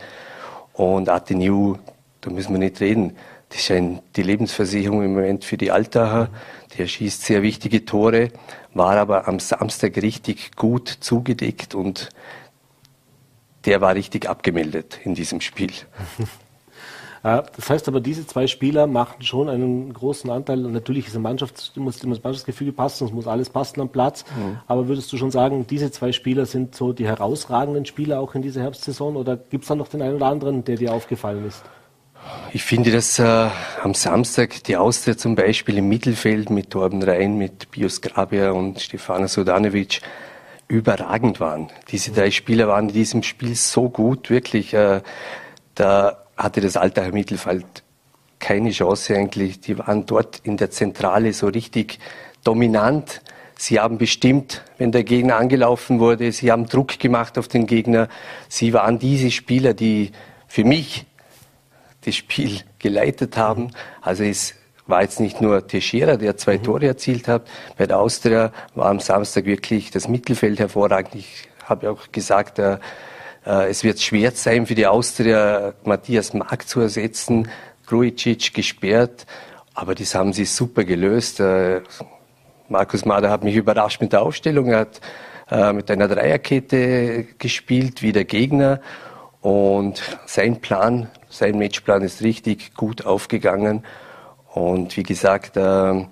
Und 0.73 1.09
Ateniu, 1.09 1.77
da 2.21 2.31
müssen 2.31 2.53
wir 2.53 2.59
nicht 2.59 2.81
reden. 2.81 3.17
Das 3.51 3.61
ist 3.61 3.71
ein, 3.71 4.01
die 4.17 4.23
Lebensversicherung 4.23 5.05
im 5.05 5.15
Moment 5.15 5.45
für 5.45 5.57
die 5.57 5.71
Altacher. 5.71 6.29
Der 6.77 6.87
schießt 6.87 7.23
sehr 7.23 7.43
wichtige 7.43 7.85
Tore, 7.85 8.31
war 8.73 8.97
aber 8.97 9.29
am 9.29 9.39
Samstag 9.39 9.97
richtig 9.99 10.57
gut 10.57 10.89
zugedeckt 10.89 11.75
und 11.75 12.09
der 13.67 13.81
war 13.81 13.95
richtig 13.95 14.29
abgemeldet 14.29 15.01
in 15.05 15.15
diesem 15.15 15.41
Spiel. 15.41 15.73
Äh, 17.25 17.43
das 17.57 17.71
heißt 17.71 17.89
aber, 17.89 18.01
diese 18.01 18.27
zwei 18.27 18.47
Spieler 18.47 18.87
machen 18.87 19.23
schon 19.23 19.49
einen 19.49 19.93
großen 19.93 20.31
Anteil. 20.31 20.59
Natürlich 20.59 21.09
ist 21.09 21.17
ein 21.17 21.23
Mannschaft, 21.23 21.73
muss 21.77 21.99
das 21.99 22.07
Mannschaftsgefüge 22.07 22.73
passen, 22.73 23.07
es 23.07 23.13
muss 23.13 23.27
alles 23.27 23.49
passen 23.49 23.81
am 23.81 23.89
Platz. 23.89 24.25
Mhm. 24.37 24.59
Aber 24.67 24.89
würdest 24.89 25.11
du 25.11 25.17
schon 25.17 25.31
sagen, 25.31 25.67
diese 25.67 25.91
zwei 25.91 26.13
Spieler 26.13 26.45
sind 26.45 26.75
so 26.75 26.93
die 26.93 27.07
herausragenden 27.07 27.87
Spieler 27.87 28.21
auch 28.21 28.35
in 28.35 28.43
dieser 28.43 28.61
Herbstsaison? 28.61 29.17
Oder 29.17 29.39
gibt 29.39 29.65
es 29.65 29.69
da 29.69 29.75
noch 29.75 29.89
den 29.89 30.03
einen 30.03 30.17
oder 30.17 30.27
anderen, 30.27 30.65
der 30.65 30.77
dir 30.77 30.93
aufgefallen 30.93 31.47
ist? 31.47 31.63
Ich 32.53 32.63
finde, 32.63 32.91
dass 32.91 33.19
äh, 33.19 33.49
am 33.83 33.95
Samstag 33.95 34.63
die 34.65 34.77
Austria 34.77 35.17
zum 35.17 35.35
Beispiel 35.35 35.79
im 35.79 35.89
Mittelfeld 35.89 36.51
mit 36.51 36.71
Torben 36.71 37.03
Rhein, 37.03 37.37
mit 37.37 37.71
Bios 37.71 38.01
Grabia 38.01 38.51
und 38.53 38.81
Stefana 38.81 39.29
Sodanovic 39.29 40.01
überragend 40.69 41.41
waren. 41.41 41.69
Diese 41.91 42.13
drei 42.13 42.31
Spieler 42.31 42.69
waren 42.69 42.89
in 42.89 42.95
diesem 42.95 43.23
Spiel 43.23 43.55
so 43.55 43.89
gut, 43.89 44.31
wirklich. 44.31 44.75
Äh, 44.75 45.03
da 45.75 46.25
hatte 46.37 46.61
das 46.61 46.77
Alter 46.77 47.13
Mittelfeld 47.13 47.65
keine 48.39 48.71
Chance 48.71 49.15
eigentlich. 49.17 49.61
Die 49.61 49.79
waren 49.79 50.07
dort 50.07 50.41
in 50.45 50.57
der 50.57 50.71
Zentrale 50.71 51.33
so 51.33 51.49
richtig 51.49 51.99
dominant. 52.43 53.23
Sie 53.57 53.79
haben 53.79 53.99
bestimmt, 53.99 54.63
wenn 54.79 54.93
der 54.93 55.05
Gegner 55.05 55.37
angelaufen 55.37 56.01
wurde, 56.01 56.33
sie 56.33 56.51
haben 56.51 56.67
Druck 56.67 56.99
gemacht 56.99 57.39
auf 57.39 57.49
den 57.49 57.67
Gegner. 57.67 58.09
Sie 58.49 58.73
waren 58.73 58.99
diese 58.99 59.31
Spieler, 59.31 59.75
die 59.75 60.11
für 60.49 60.65
mich 60.65 61.07
das 62.05 62.17
Spiel 62.17 62.61
geleitet 62.79 63.37
haben. 63.37 63.71
Also 64.03 64.25
es 64.25 64.55
war 64.87 65.03
jetzt 65.03 65.21
nicht 65.21 65.41
nur 65.41 65.67
Teixeira, 65.67 66.17
der 66.17 66.37
zwei 66.37 66.59
mhm. 66.59 66.63
Tore 66.63 66.87
erzielt 66.87 67.29
hat. 67.29 67.47
Bei 67.79 67.87
der 67.87 67.99
Austria 67.99 68.53
war 68.75 68.87
am 68.87 69.01
Samstag 69.01 69.47
wirklich 69.47 69.91
das 69.91 70.09
Mittelfeld 70.09 70.59
hervorragend. 70.59 71.15
Ich 71.15 71.49
habe 71.65 71.91
auch 71.91 72.13
gesagt, 72.13 72.59
äh, 72.59 72.79
äh, 73.47 73.71
es 73.71 73.85
wird 73.85 74.01
schwer 74.01 74.33
sein 74.33 74.67
für 74.67 74.75
die 74.75 74.87
Austria, 74.87 75.75
Matthias 75.85 76.35
Mark 76.35 76.69
zu 76.69 76.81
ersetzen. 76.81 77.49
Grujic 77.87 78.55
gesperrt, 78.55 79.27
aber 79.75 79.95
das 79.95 80.15
haben 80.15 80.33
sie 80.33 80.47
super 80.47 80.85
gelöst. 80.85 81.41
Äh, 81.41 81.83
Markus 82.69 83.05
Mader 83.05 83.31
hat 83.31 83.45
mich 83.45 83.57
überrascht 83.57 84.01
mit 84.01 84.13
der 84.13 84.23
Aufstellung. 84.23 84.69
Er 84.69 84.81
hat 84.81 85.01
äh, 85.51 85.73
mit 85.73 85.91
einer 85.91 86.09
Dreierkette 86.09 87.25
gespielt, 87.39 88.01
wie 88.03 88.13
der 88.13 88.25
Gegner. 88.25 88.81
Und 89.43 90.03
sein 90.25 90.63
Plan, 90.63 91.11
sein 91.29 91.59
Matchplan 91.59 92.03
ist 92.03 92.23
richtig 92.23 92.75
gut 92.75 93.05
aufgegangen. 93.05 93.85
Und 94.55 94.97
wie 94.97 95.03
gesagt, 95.03 95.57
äh, 95.57 96.07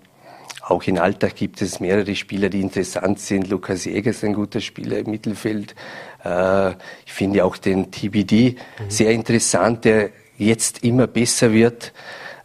auch 0.63 0.83
in 0.85 0.99
Alltag 0.99 1.37
gibt 1.37 1.63
es 1.63 1.79
mehrere 1.79 2.17
Spieler, 2.17 2.49
die 2.49 2.61
interessant 2.61 3.21
sind. 3.21 3.49
Lukas 3.49 3.85
Jäger 3.85 4.11
ist 4.11 4.25
ein 4.25 4.35
guter 4.35 4.61
Spieler 4.61 4.99
im 4.99 5.11
Mittelfeld. 5.11 5.77
Äh, 6.25 6.71
ich 7.07 7.13
finde 7.13 7.45
auch 7.45 7.57
den 7.57 7.93
TBD 7.93 8.57
mhm. 8.57 8.91
sehr 8.91 9.13
interessant, 9.13 9.85
der 9.85 10.11
jetzt 10.39 10.83
immer 10.83 11.07
besser 11.07 11.53
wird. 11.53 11.93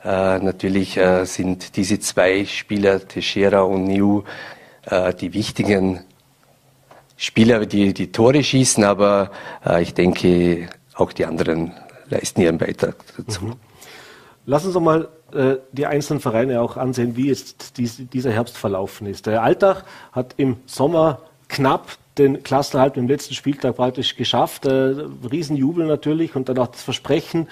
Äh, 0.04 0.38
natürlich 0.38 0.98
äh, 0.98 1.26
sind 1.26 1.76
diese 1.78 2.00
zwei 2.00 2.46
Spieler, 2.46 3.08
Teixeira 3.08 3.62
und 3.62 3.86
Niu, 3.86 4.22
äh, 4.86 5.16
die 5.16 5.34
wichtigen 5.34 6.02
Spieler, 7.16 7.66
die 7.66 7.96
die 7.96 8.12
Tore 8.12 8.44
schießen, 8.44 8.84
aber 8.84 9.32
äh, 9.66 9.82
ich 9.82 9.96
denke, 9.96 10.70
auch 10.94 11.12
die 11.12 11.26
anderen 11.26 11.72
leisten 12.08 12.42
ihren 12.42 12.60
Beitrag 12.60 12.98
dazu. 13.18 13.46
Mhm. 13.46 13.54
Lass 14.46 14.64
uns 14.64 14.76
doch 14.76 14.82
mal 14.82 15.10
äh, 15.34 15.58
die 15.72 15.86
einzelnen 15.86 16.20
Vereine 16.20 16.62
auch 16.62 16.78
ansehen, 16.78 17.16
wie 17.16 17.28
jetzt 17.28 17.78
dieser 17.78 18.32
Herbst 18.32 18.58
verlaufen 18.58 19.08
ist. 19.08 19.26
Der 19.26 19.44
Alltag 19.44 19.84
hat 20.12 20.36
im 20.38 20.58
Sommer 20.66 21.20
knapp 21.48 21.98
den 22.18 22.44
Klassenerhalt 22.44 22.98
im 22.98 23.08
letzten 23.08 23.34
Spieltag 23.34 23.76
praktisch 23.76 24.16
geschafft. 24.16 24.66
Äh, 24.66 24.96
Riesenjubel 25.30 25.86
natürlich 25.86 26.36
und 26.36 26.50
dann 26.50 26.58
auch 26.58 26.68
das 26.68 26.84
Versprechen, 26.84 27.48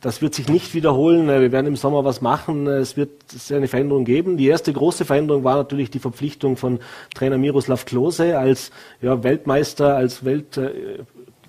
das 0.00 0.22
wird 0.22 0.34
sich 0.34 0.48
nicht 0.48 0.74
wiederholen. 0.74 1.28
Äh, 1.28 1.40
wir 1.40 1.52
werden 1.52 1.66
im 1.66 1.76
Sommer 1.76 2.04
was 2.04 2.20
machen. 2.20 2.66
Äh, 2.66 2.78
es 2.78 2.96
wird 2.96 3.10
eine 3.50 3.68
Veränderung 3.68 4.04
geben. 4.04 4.36
Die 4.36 4.46
erste 4.46 4.72
große 4.72 5.04
Veränderung 5.04 5.44
war 5.44 5.56
natürlich 5.56 5.90
die 5.90 5.98
Verpflichtung 5.98 6.56
von 6.56 6.80
Trainer 7.14 7.38
Miroslav 7.38 7.84
Klose 7.84 8.38
als 8.38 8.70
ja, 9.02 9.22
Weltmeister, 9.22 9.96
als 9.96 10.24
Welt, 10.24 10.58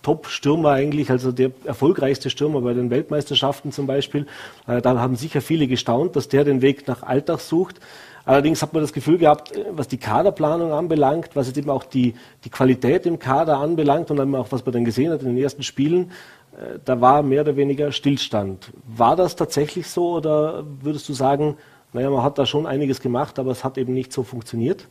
Top-Stürmer 0.02 0.72
eigentlich, 0.72 1.10
also 1.12 1.32
der 1.32 1.52
erfolgreichste 1.66 2.30
Stürmer 2.30 2.62
bei 2.62 2.74
den 2.74 2.90
Weltmeisterschaften 2.90 3.72
zum 3.72 3.88
Beispiel. 3.88 4.26
Äh, 4.68 4.82
da 4.82 5.00
haben 5.00 5.16
sicher 5.16 5.42
viele 5.42 5.68
gestaunt, 5.68 6.16
dass 6.16 6.28
der 6.28 6.44
den 6.44 6.62
Weg 6.62 6.88
nach 6.88 7.04
Alltag 7.04 7.40
sucht. 7.40 7.80
Allerdings 8.26 8.62
hat 8.62 8.74
man 8.74 8.84
das 8.84 8.94
Gefühl 8.94 9.18
gehabt, 9.18 9.56
äh, 9.56 9.66
was 9.72 9.88
die 9.88 9.98
Kaderplanung 9.98 10.72
anbelangt, 10.72 11.30
was 11.36 11.48
jetzt 11.48 11.58
eben 11.58 11.70
auch 11.70 11.84
die, 11.84 12.16
die 12.44 12.50
Qualität 12.50 13.06
im 13.06 13.20
Kader 13.20 13.58
anbelangt 13.58 14.12
und 14.12 14.18
dann 14.18 14.34
auch 14.36 14.52
was 14.52 14.66
man 14.66 14.74
dann 14.74 14.86
gesehen 14.86 15.12
hat 15.12 15.22
in 15.22 15.28
den 15.28 15.38
ersten 15.38 15.64
Spielen, 15.64 16.12
äh, 16.54 16.80
da 16.84 17.02
war 17.02 17.24
mehr 17.24 17.42
oder 17.42 17.56
weniger 17.56 17.92
Stillstand. 17.92 18.72
War 18.86 19.16
das 19.16 19.36
tatsächlich 19.36 19.88
so 19.88 20.14
oder 20.14 20.64
würdest 20.82 21.08
du 21.10 21.14
sagen, 21.14 21.58
naja, 21.94 22.10
man 22.10 22.24
hat 22.24 22.38
da 22.38 22.46
schon 22.46 22.66
einiges 22.66 23.02
gemacht, 23.02 23.38
aber 23.40 23.52
es 23.52 23.64
hat 23.64 23.78
eben 23.78 23.94
nicht 23.94 24.14
so 24.14 24.24
funktioniert? 24.24 24.88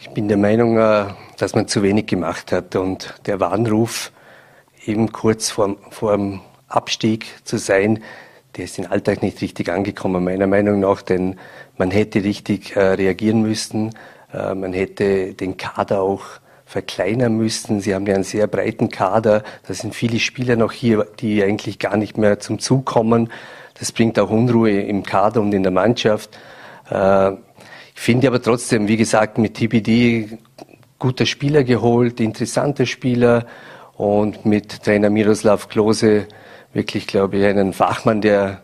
Ich 0.00 0.10
bin 0.10 0.28
der 0.28 0.36
Meinung, 0.36 0.78
äh, 0.78 1.06
dass 1.38 1.56
man 1.56 1.66
zu 1.66 1.82
wenig 1.82 2.06
gemacht 2.06 2.52
hat 2.52 2.76
und 2.76 3.14
der 3.26 3.40
Warnruf, 3.40 4.12
eben 4.86 5.10
kurz 5.10 5.50
vor, 5.50 5.74
vor 5.90 6.40
Abstieg 6.68 7.26
zu 7.42 7.58
sein, 7.58 8.04
der 8.56 8.66
ist 8.66 8.78
im 8.78 8.90
Alltag 8.90 9.22
nicht 9.22 9.40
richtig 9.42 9.70
angekommen, 9.70 10.22
meiner 10.22 10.46
Meinung 10.46 10.78
nach, 10.78 11.02
denn 11.02 11.36
man 11.78 11.90
hätte 11.90 12.22
richtig 12.22 12.76
äh, 12.76 12.80
reagieren 12.80 13.42
müssen, 13.42 13.92
äh, 14.32 14.54
man 14.54 14.72
hätte 14.72 15.34
den 15.34 15.56
Kader 15.56 16.00
auch 16.00 16.22
verkleinern 16.64 17.36
müssen. 17.36 17.80
Sie 17.80 17.92
haben 17.92 18.06
ja 18.06 18.14
einen 18.14 18.24
sehr 18.24 18.46
breiten 18.46 18.90
Kader, 18.90 19.42
da 19.66 19.74
sind 19.74 19.96
viele 19.96 20.20
Spieler 20.20 20.54
noch 20.54 20.70
hier, 20.70 21.08
die 21.18 21.42
eigentlich 21.42 21.80
gar 21.80 21.96
nicht 21.96 22.16
mehr 22.16 22.38
zum 22.38 22.60
Zug 22.60 22.86
kommen. 22.86 23.32
Das 23.80 23.90
bringt 23.90 24.16
auch 24.20 24.30
Unruhe 24.30 24.80
im 24.80 25.02
Kader 25.02 25.40
und 25.40 25.52
in 25.52 25.64
der 25.64 25.72
Mannschaft. 25.72 26.38
Äh, 26.88 27.32
finde 27.98 28.28
aber 28.28 28.40
trotzdem, 28.40 28.88
wie 28.88 28.96
gesagt, 28.96 29.38
mit 29.38 29.54
TBD 29.54 30.38
guter 30.98 31.26
Spieler 31.26 31.64
geholt, 31.64 32.20
interessante 32.20 32.86
Spieler 32.86 33.46
und 33.96 34.46
mit 34.46 34.84
Trainer 34.84 35.10
Miroslav 35.10 35.68
Klose 35.68 36.26
wirklich, 36.72 37.06
glaube 37.06 37.38
ich, 37.38 37.44
einen 37.44 37.72
Fachmann, 37.72 38.20
der 38.20 38.62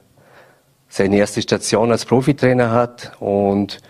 seine 0.88 1.16
erste 1.16 1.42
Station 1.42 1.90
als 1.90 2.04
Profitrainer 2.04 2.70
hat 2.70 3.12
und 3.18 3.80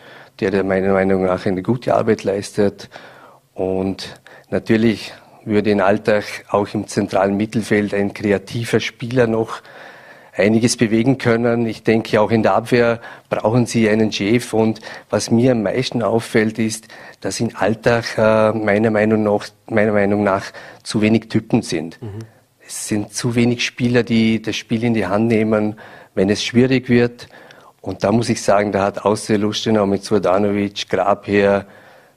der, 0.41 0.51
der 0.51 0.65
meiner 0.65 0.93
Meinung 0.93 1.27
nach 1.27 1.45
eine 1.45 1.63
gute 1.63 1.95
Arbeit 1.95 2.25
leistet. 2.25 2.89
Und 3.53 4.21
natürlich 4.51 5.13
würde 5.45 5.71
in 5.71 5.83
Alltag 5.83 6.25
auch 6.49 6.73
im 6.73 6.87
zentralen 6.87 7.37
Mittelfeld 7.37 7.93
ein 7.93 8.15
kreativer 8.15 8.81
Spieler 8.81 9.27
noch 9.27 9.61
einiges 10.37 10.77
bewegen 10.77 11.19
können. 11.19 11.67
Ich 11.67 11.83
denke, 11.83 12.21
auch 12.21 12.31
in 12.31 12.43
der 12.43 12.55
Abwehr 12.55 13.01
brauchen 13.29 13.67
sie 13.67 13.89
einen 13.89 14.13
Chef. 14.13 14.53
Und 14.53 14.81
was 15.11 15.31
mir 15.31 15.53
am 15.53 15.63
meisten 15.63 16.03
auffällt, 16.03 16.59
ist, 16.59 16.89
dass 17.21 17.41
in 17.41 17.55
Alltag 17.55 18.19
äh, 18.19 18.53
meiner 18.53 18.91
Meinung 18.91 19.23
nach, 19.23 19.47
meiner 19.69 19.93
Meinung 19.93 20.25
nach 20.25 20.45
zu 20.83 21.01
wenig 21.01 21.29
Typen 21.29 21.63
sind. 21.63 22.01
Mhm. 22.03 22.19
Es 22.67 22.89
sind 22.89 23.15
zu 23.15 23.35
wenig 23.35 23.65
Spieler, 23.65 24.03
die 24.03 24.41
das 24.43 24.57
Spiel 24.57 24.85
in 24.85 24.95
die 24.95 25.07
Hand 25.07 25.29
nehmen, 25.29 25.77
wenn 26.15 26.31
es 26.31 26.43
schwierig 26.43 26.89
wird. 26.89 27.29
Und 27.81 28.03
da 28.03 28.11
muss 28.11 28.29
ich 28.29 28.43
sagen, 28.43 28.73
da 28.73 28.83
hat 28.83 29.05
außer 29.05 29.37
Lustenau 29.37 29.87
mit 29.87 30.05
Surdanovic, 30.05 30.89
Grabher, 30.89 31.67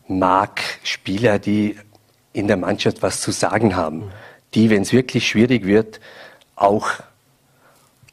Mark 0.08 0.62
Spieler, 0.84 1.38
die 1.38 1.75
in 2.32 2.47
der 2.47 2.58
Mannschaft 2.58 3.03
was 3.03 3.19
zu 3.21 3.32
sagen 3.32 3.75
haben. 3.75 4.12
Die, 4.53 4.69
wenn 4.69 4.84
es 4.84 4.93
wirklich 4.93 5.27
schwierig 5.27 5.65
wird, 5.65 5.99
auch 6.56 6.89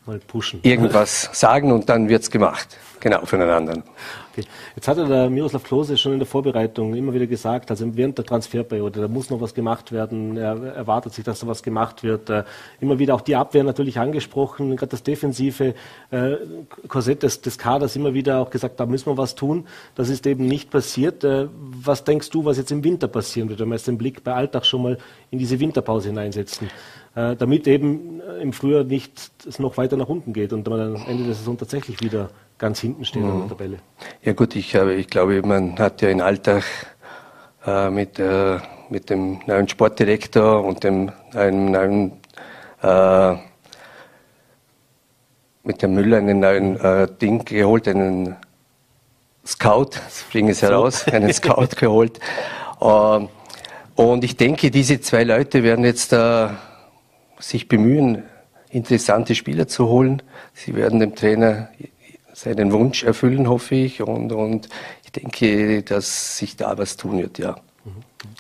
mal 0.07 0.19
pushen. 0.19 0.61
Irgendwas 0.63 1.31
sagen 1.33 1.73
und 1.73 1.89
dann 1.89 2.09
wird 2.09 2.23
es 2.23 2.31
gemacht. 2.31 2.79
Genau, 3.01 3.25
für 3.27 3.37
einen 3.37 3.51
anderen. 3.51 3.83
Okay. 4.33 4.47
Jetzt 4.75 4.89
hatte 4.89 5.07
der 5.07 5.29
Miroslav 5.29 5.63
Klose 5.63 5.97
schon 5.97 6.15
in 6.15 6.19
der 6.19 6.27
Vorbereitung 6.27 6.95
immer 6.95 7.13
wieder 7.13 7.27
gesagt, 7.27 7.71
also 7.71 7.87
während 7.95 8.17
der 8.19 8.25
Transferperiode, 8.25 9.03
da 9.03 9.09
muss 9.09 9.31
noch 9.31 9.41
was 9.41 9.55
gemacht 9.55 9.93
werden. 9.93 10.37
Er 10.37 10.75
erwartet 10.75 11.13
sich, 11.13 11.23
dass 11.23 11.41
da 11.41 11.47
was 11.47 11.63
gemacht 11.63 12.03
wird. 12.03 12.31
Äh, 12.31 12.45
immer 12.81 12.99
wieder 12.99 13.15
auch 13.15 13.21
die 13.21 13.37
Abwehr 13.37 13.63
natürlich 13.63 13.99
angesprochen, 13.99 14.75
gerade 14.75 14.91
das 14.91 15.03
defensive 15.03 15.75
äh, 16.11 16.37
Korsett 16.89 17.23
des, 17.23 17.43
des 17.43 17.59
Kaders 17.59 17.95
immer 17.95 18.15
wieder 18.15 18.41
auch 18.41 18.51
gesagt, 18.51 18.81
da 18.81 18.87
müssen 18.87 19.07
wir 19.07 19.19
was 19.19 19.35
tun. 19.35 19.67
Das 19.95 20.09
ist 20.09 20.27
eben 20.27 20.49
nicht 20.49 20.71
passiert. 20.71 21.25
Äh, 21.25 21.49
was 21.53 22.05
denkst 22.05 22.31
du, 22.31 22.45
was 22.45 22.57
jetzt 22.57 22.73
im 22.73 22.83
Winter 22.83 23.07
passieren 23.07 23.51
wird, 23.51 23.61
wenn 23.61 23.69
wir 23.69 23.77
jetzt 23.77 23.87
den 23.87 23.99
Blick 23.99 24.25
bei 24.25 24.33
Alltag 24.33 24.65
schon 24.65 24.83
mal 24.83 24.99
in 25.31 25.39
diese 25.39 25.61
Winterpause 25.61 26.09
hineinsetzen? 26.09 26.71
Äh, 27.17 27.37
damit 27.37 27.67
eben 27.69 28.21
im 28.41 28.53
Frühjahr 28.53 28.85
nicht 28.85 29.31
es 29.47 29.59
noch 29.59 29.77
weiter 29.77 29.97
nach 29.97 30.09
unten 30.09 30.33
geht 30.33 30.53
und 30.53 30.69
man 30.69 30.97
am 30.97 31.07
Ende 31.07 31.25
der 31.25 31.35
Saison 31.35 31.57
tatsächlich 31.57 32.01
wieder 32.01 32.31
ganz 32.59 32.81
hinten 32.81 33.05
stehen 33.05 33.23
mhm. 33.23 33.33
in 33.33 33.39
der 33.41 33.49
Tabelle. 33.49 33.79
Ja 34.23 34.33
gut, 34.33 34.57
ich, 34.57 34.75
ich 34.75 35.07
glaube, 35.09 35.41
man 35.43 35.79
hat 35.79 36.03
ja 36.03 36.09
in 36.09 36.21
Alltag 36.21 36.65
äh, 37.67 37.89
mit, 37.91 38.19
äh, 38.19 38.59
mit 38.91 39.11
dem 39.11 39.41
neuen 39.47 39.69
Sportdirektor 39.69 40.65
und 40.65 40.83
dem 40.83 41.13
einem 41.35 41.71
neuen 41.71 42.13
äh, 42.83 43.37
mit 45.63 45.83
dem 45.83 45.95
Müller 45.95 46.19
einen 46.19 46.41
neuen 46.41 46.79
äh, 46.79 47.09
Ding 47.21 47.45
geholt, 47.45 47.89
einen 47.89 48.37
Scout, 49.47 49.91
bringe 50.31 50.53
es 50.53 50.63
heraus, 50.63 51.07
einen 51.09 51.33
Scout 51.33 51.69
geholt. 51.77 52.21
Ähm, 52.81 53.29
und 53.95 54.25
ich 54.25 54.37
denke, 54.37 54.71
diese 54.71 55.01
zwei 55.01 55.25
Leute 55.25 55.63
werden 55.63 55.85
jetzt 55.85 56.13
äh, 56.13 56.49
sich 57.39 57.69
bemühen, 57.69 58.25
interessante 58.71 59.35
Spieler 59.35 59.69
zu 59.69 59.89
holen. 59.89 60.23
Sie 60.53 60.75
werden 60.75 61.01
dem 61.01 61.15
Trainer 61.15 61.69
seinen 62.33 62.73
Wunsch 62.73 63.05
erfüllen, 63.05 63.49
hoffe 63.49 63.75
ich. 63.77 64.03
Und, 64.03 64.33
und 64.33 64.69
ich 65.05 65.13
denke, 65.13 65.83
dass 65.83 66.39
sich 66.39 66.57
da 66.57 66.77
was 66.77 66.97
tun 66.97 67.19
wird, 67.19 67.39
ja. 67.39 67.57
Du 67.85 67.91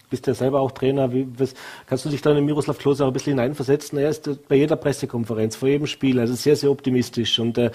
bist 0.08 0.26
ja 0.26 0.32
selber 0.32 0.60
auch 0.60 0.70
Trainer. 0.70 1.12
Wie, 1.12 1.26
was, 1.36 1.54
kannst 1.86 2.04
du 2.06 2.08
dich 2.08 2.22
da 2.22 2.32
in 2.32 2.44
Miroslav 2.46 2.78
Klose 2.78 3.04
auch 3.04 3.08
ein 3.08 3.12
bisschen 3.12 3.32
hineinversetzen? 3.32 3.98
Er 3.98 4.08
ist 4.08 4.48
bei 4.48 4.56
jeder 4.56 4.76
Pressekonferenz, 4.76 5.56
vor 5.56 5.68
jedem 5.68 5.86
Spiel, 5.86 6.18
also 6.18 6.34
sehr, 6.34 6.56
sehr 6.56 6.70
optimistisch 6.70 7.38
und 7.38 7.58
äh, 7.58 7.70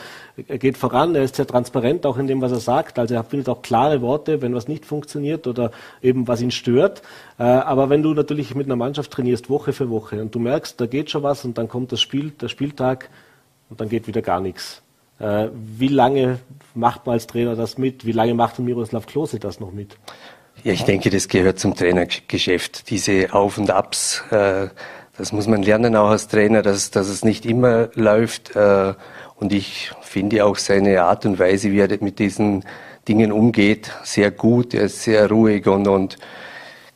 er 0.47 0.57
geht 0.57 0.77
voran, 0.77 1.13
er 1.13 1.23
ist 1.23 1.35
sehr 1.35 1.45
transparent 1.45 2.07
auch 2.07 2.17
in 2.17 2.25
dem, 2.25 2.41
was 2.41 2.51
er 2.51 2.59
sagt. 2.59 2.97
Also 2.97 3.13
er 3.13 3.23
findet 3.23 3.49
auch 3.49 3.61
klare 3.61 4.01
Worte, 4.01 4.41
wenn 4.41 4.55
was 4.55 4.67
nicht 4.67 4.85
funktioniert 4.85 5.45
oder 5.45 5.71
eben 6.01 6.27
was 6.27 6.41
ihn 6.41 6.51
stört. 6.51 7.03
Äh, 7.37 7.43
aber 7.43 7.89
wenn 7.89 8.01
du 8.01 8.13
natürlich 8.15 8.55
mit 8.55 8.65
einer 8.65 8.75
Mannschaft 8.75 9.11
trainierst, 9.11 9.49
Woche 9.49 9.71
für 9.71 9.89
Woche, 9.89 10.21
und 10.21 10.33
du 10.33 10.39
merkst, 10.39 10.81
da 10.81 10.87
geht 10.87 11.11
schon 11.11 11.21
was 11.21 11.45
und 11.45 11.57
dann 11.57 11.67
kommt 11.67 11.91
das 11.91 12.01
Spiel, 12.01 12.31
der 12.31 12.47
Spieltag 12.47 13.09
und 13.69 13.79
dann 13.79 13.89
geht 13.89 14.07
wieder 14.07 14.23
gar 14.23 14.39
nichts 14.39 14.81
äh, 15.19 15.49
wie 15.53 15.89
lange 15.89 16.39
macht 16.73 17.05
man 17.05 17.13
als 17.13 17.27
Trainer 17.27 17.55
das 17.55 17.77
mit? 17.77 18.05
Wie 18.05 18.13
lange 18.13 18.33
macht 18.33 18.57
Miroslav 18.59 19.05
Klose 19.05 19.37
das 19.37 19.59
noch 19.59 19.71
mit? 19.71 19.97
Ja, 20.63 20.73
ich 20.73 20.83
denke, 20.83 21.09
das 21.09 21.29
gehört 21.29 21.57
zum 21.57 21.73
Trainergeschäft. 21.73 22.89
Diese 22.89 23.33
Auf 23.33 23.57
und 23.57 23.71
Abs, 23.71 24.23
äh, 24.29 24.67
das 25.17 25.31
muss 25.31 25.47
man 25.47 25.63
lernen 25.63 25.95
auch 25.95 26.09
als 26.09 26.27
Trainer, 26.27 26.61
dass, 26.61 26.91
dass 26.91 27.07
es 27.07 27.23
nicht 27.23 27.45
immer 27.45 27.89
läuft. 27.93 28.57
Äh, 28.57 28.93
und 29.37 29.53
ich 29.53 29.91
finde 30.01 30.43
auch 30.43 30.57
seine 30.57 31.03
Art 31.03 31.25
und 31.25 31.39
Weise, 31.39 31.71
wie 31.71 31.79
er 31.79 31.87
mit 32.01 32.19
diesen 32.19 32.65
Dingen 33.07 33.31
umgeht, 33.31 33.91
sehr 34.03 34.31
gut. 34.31 34.73
Er 34.73 34.83
ist 34.83 35.03
sehr 35.03 35.29
ruhig 35.29 35.65
und, 35.65 35.87
und 35.87 36.17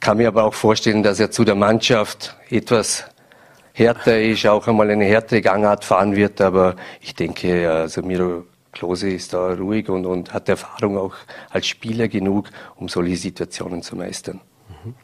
kann 0.02 0.17
mir 0.17 0.28
aber 0.28 0.43
auch 0.43 0.54
vorstellen, 0.54 1.02
dass 1.02 1.21
er 1.21 1.32
zu 1.32 1.45
der 1.45 1.56
Mannschaft 1.56 2.36
etwas 2.49 3.06
härter 3.71 4.19
ist, 4.21 4.45
auch 4.45 4.67
einmal 4.67 4.91
eine 4.91 5.06
härtere 5.06 5.41
Gangart 5.41 5.86
fahren 5.86 6.17
wird. 6.17 6.41
Aber 6.41 6.76
ich 6.99 7.15
denke, 7.15 7.71
also 7.71 8.02
Miro 8.02 8.43
Klose 8.73 9.09
ist 9.09 9.33
da 9.33 9.53
ruhig 9.53 9.89
und, 9.89 10.05
und 10.05 10.33
hat 10.33 10.49
Erfahrung 10.49 10.97
auch 10.97 11.13
als 11.49 11.67
Spieler 11.67 12.07
genug, 12.07 12.49
um 12.75 12.89
solche 12.89 13.15
Situationen 13.15 13.81
zu 13.81 13.95
meistern. 13.95 14.41
Mhm. 14.83 14.95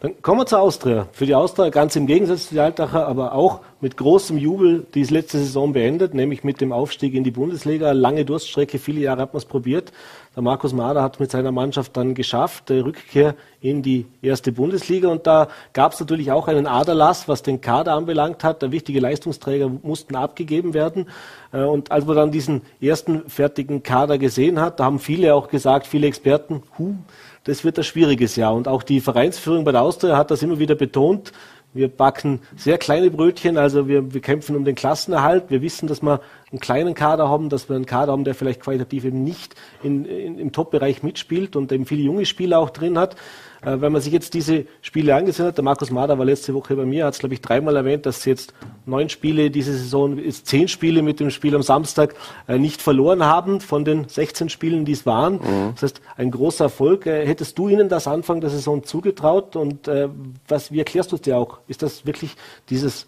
Dann 0.00 0.20
kommen 0.20 0.40
wir 0.40 0.46
zur 0.46 0.60
Austria. 0.60 1.08
Für 1.12 1.24
die 1.24 1.34
Austria 1.34 1.70
ganz 1.70 1.96
im 1.96 2.06
Gegensatz 2.06 2.48
zu 2.48 2.54
den 2.56 2.64
Altacher, 2.64 3.06
aber 3.08 3.32
auch 3.32 3.60
mit 3.80 3.96
großem 3.96 4.36
Jubel 4.36 4.86
die 4.94 5.02
letzte 5.04 5.38
Saison 5.38 5.72
beendet, 5.72 6.12
nämlich 6.12 6.44
mit 6.44 6.60
dem 6.60 6.72
Aufstieg 6.72 7.14
in 7.14 7.24
die 7.24 7.30
Bundesliga. 7.30 7.92
Lange 7.92 8.26
Durststrecke, 8.26 8.78
viele 8.78 9.00
Jahre 9.00 9.22
hat 9.22 9.32
man 9.32 9.38
es 9.38 9.46
probiert. 9.46 9.92
Der 10.34 10.42
Markus 10.42 10.72
Mader 10.72 11.00
hat 11.00 11.20
mit 11.20 11.30
seiner 11.30 11.52
Mannschaft 11.52 11.96
dann 11.96 12.14
geschafft, 12.14 12.68
die 12.68 12.80
Rückkehr 12.80 13.36
in 13.60 13.82
die 13.82 14.06
erste 14.20 14.50
Bundesliga. 14.50 15.08
Und 15.08 15.28
da 15.28 15.46
gab 15.72 15.92
es 15.92 16.00
natürlich 16.00 16.32
auch 16.32 16.48
einen 16.48 16.66
Aderlass, 16.66 17.28
was 17.28 17.42
den 17.42 17.60
Kader 17.60 17.92
anbelangt 17.94 18.42
hat. 18.42 18.60
Der 18.60 18.72
wichtige 18.72 18.98
Leistungsträger 18.98 19.68
mussten 19.68 20.16
abgegeben 20.16 20.74
werden. 20.74 21.08
Äh, 21.52 21.62
und 21.62 21.92
als 21.92 22.04
man 22.04 22.16
dann 22.16 22.32
diesen 22.32 22.62
ersten 22.80 23.28
fertigen 23.28 23.84
Kader 23.84 24.18
gesehen 24.18 24.60
hat, 24.60 24.80
da 24.80 24.84
haben 24.86 24.98
viele 24.98 25.34
auch 25.34 25.48
gesagt, 25.48 25.86
viele 25.86 26.08
Experten, 26.08 26.64
hu, 26.78 26.96
das 27.44 27.62
wird 27.62 27.78
ein 27.78 27.84
schwieriges 27.84 28.34
Jahr. 28.34 28.54
Und 28.54 28.66
auch 28.66 28.82
die 28.82 29.00
Vereinsführung 29.00 29.64
bei 29.64 29.70
der 29.72 29.82
Austria 29.82 30.16
hat 30.16 30.32
das 30.32 30.42
immer 30.42 30.58
wieder 30.58 30.74
betont. 30.74 31.32
Wir 31.74 31.88
backen 31.88 32.40
sehr 32.56 32.78
kleine 32.78 33.10
Brötchen, 33.10 33.58
also 33.58 33.88
wir, 33.88 34.14
wir 34.14 34.20
kämpfen 34.20 34.54
um 34.54 34.64
den 34.64 34.76
Klassenerhalt. 34.76 35.50
Wir 35.50 35.60
wissen, 35.60 35.88
dass 35.88 36.02
wir 36.02 36.20
einen 36.52 36.60
kleinen 36.60 36.94
Kader 36.94 37.28
haben, 37.28 37.48
dass 37.48 37.68
wir 37.68 37.74
einen 37.74 37.84
Kader 37.84 38.12
haben, 38.12 38.22
der 38.22 38.36
vielleicht 38.36 38.60
qualitativ 38.60 39.04
eben 39.04 39.24
nicht 39.24 39.56
in, 39.82 40.04
in, 40.04 40.38
im 40.38 40.52
Top-Bereich 40.52 41.02
mitspielt 41.02 41.56
und 41.56 41.72
eben 41.72 41.84
viele 41.84 42.02
junge 42.02 42.26
Spieler 42.26 42.60
auch 42.60 42.70
drin 42.70 42.96
hat. 42.96 43.16
Äh, 43.64 43.80
wenn 43.80 43.92
man 43.92 44.02
sich 44.02 44.12
jetzt 44.12 44.34
diese 44.34 44.66
Spiele 44.82 45.14
angesehen 45.14 45.46
hat, 45.46 45.56
der 45.56 45.64
Markus 45.64 45.90
Mader 45.90 46.18
war 46.18 46.24
letzte 46.24 46.54
Woche 46.54 46.76
bei 46.76 46.84
mir, 46.84 47.06
hat 47.06 47.14
es 47.14 47.20
glaube 47.20 47.34
ich 47.34 47.40
dreimal 47.40 47.76
erwähnt, 47.76 48.06
dass 48.06 48.22
sie 48.22 48.30
jetzt 48.30 48.54
neun 48.86 49.08
Spiele 49.08 49.50
diese 49.50 49.72
Saison, 49.72 50.18
ist 50.18 50.46
zehn 50.46 50.68
Spiele 50.68 51.02
mit 51.02 51.20
dem 51.20 51.30
Spiel 51.30 51.54
am 51.54 51.62
Samstag 51.62 52.14
äh, 52.48 52.58
nicht 52.58 52.82
verloren 52.82 53.24
haben 53.24 53.60
von 53.60 53.84
den 53.84 54.08
16 54.08 54.48
Spielen, 54.48 54.84
die 54.84 54.92
es 54.92 55.06
waren. 55.06 55.34
Mhm. 55.34 55.72
Das 55.74 55.82
heißt, 55.82 56.00
ein 56.16 56.30
großer 56.30 56.64
Erfolg. 56.64 57.06
Äh, 57.06 57.26
hättest 57.26 57.58
du 57.58 57.68
ihnen 57.68 57.88
das 57.88 58.06
Anfang 58.06 58.40
der 58.40 58.50
Saison 58.50 58.84
zugetraut 58.84 59.56
und 59.56 59.88
äh, 59.88 60.08
was, 60.48 60.72
wie 60.72 60.78
erklärst 60.78 61.12
du 61.12 61.16
es 61.16 61.22
dir 61.22 61.36
auch? 61.36 61.58
Ist 61.68 61.82
das 61.82 62.06
wirklich 62.06 62.36
dieses 62.70 63.06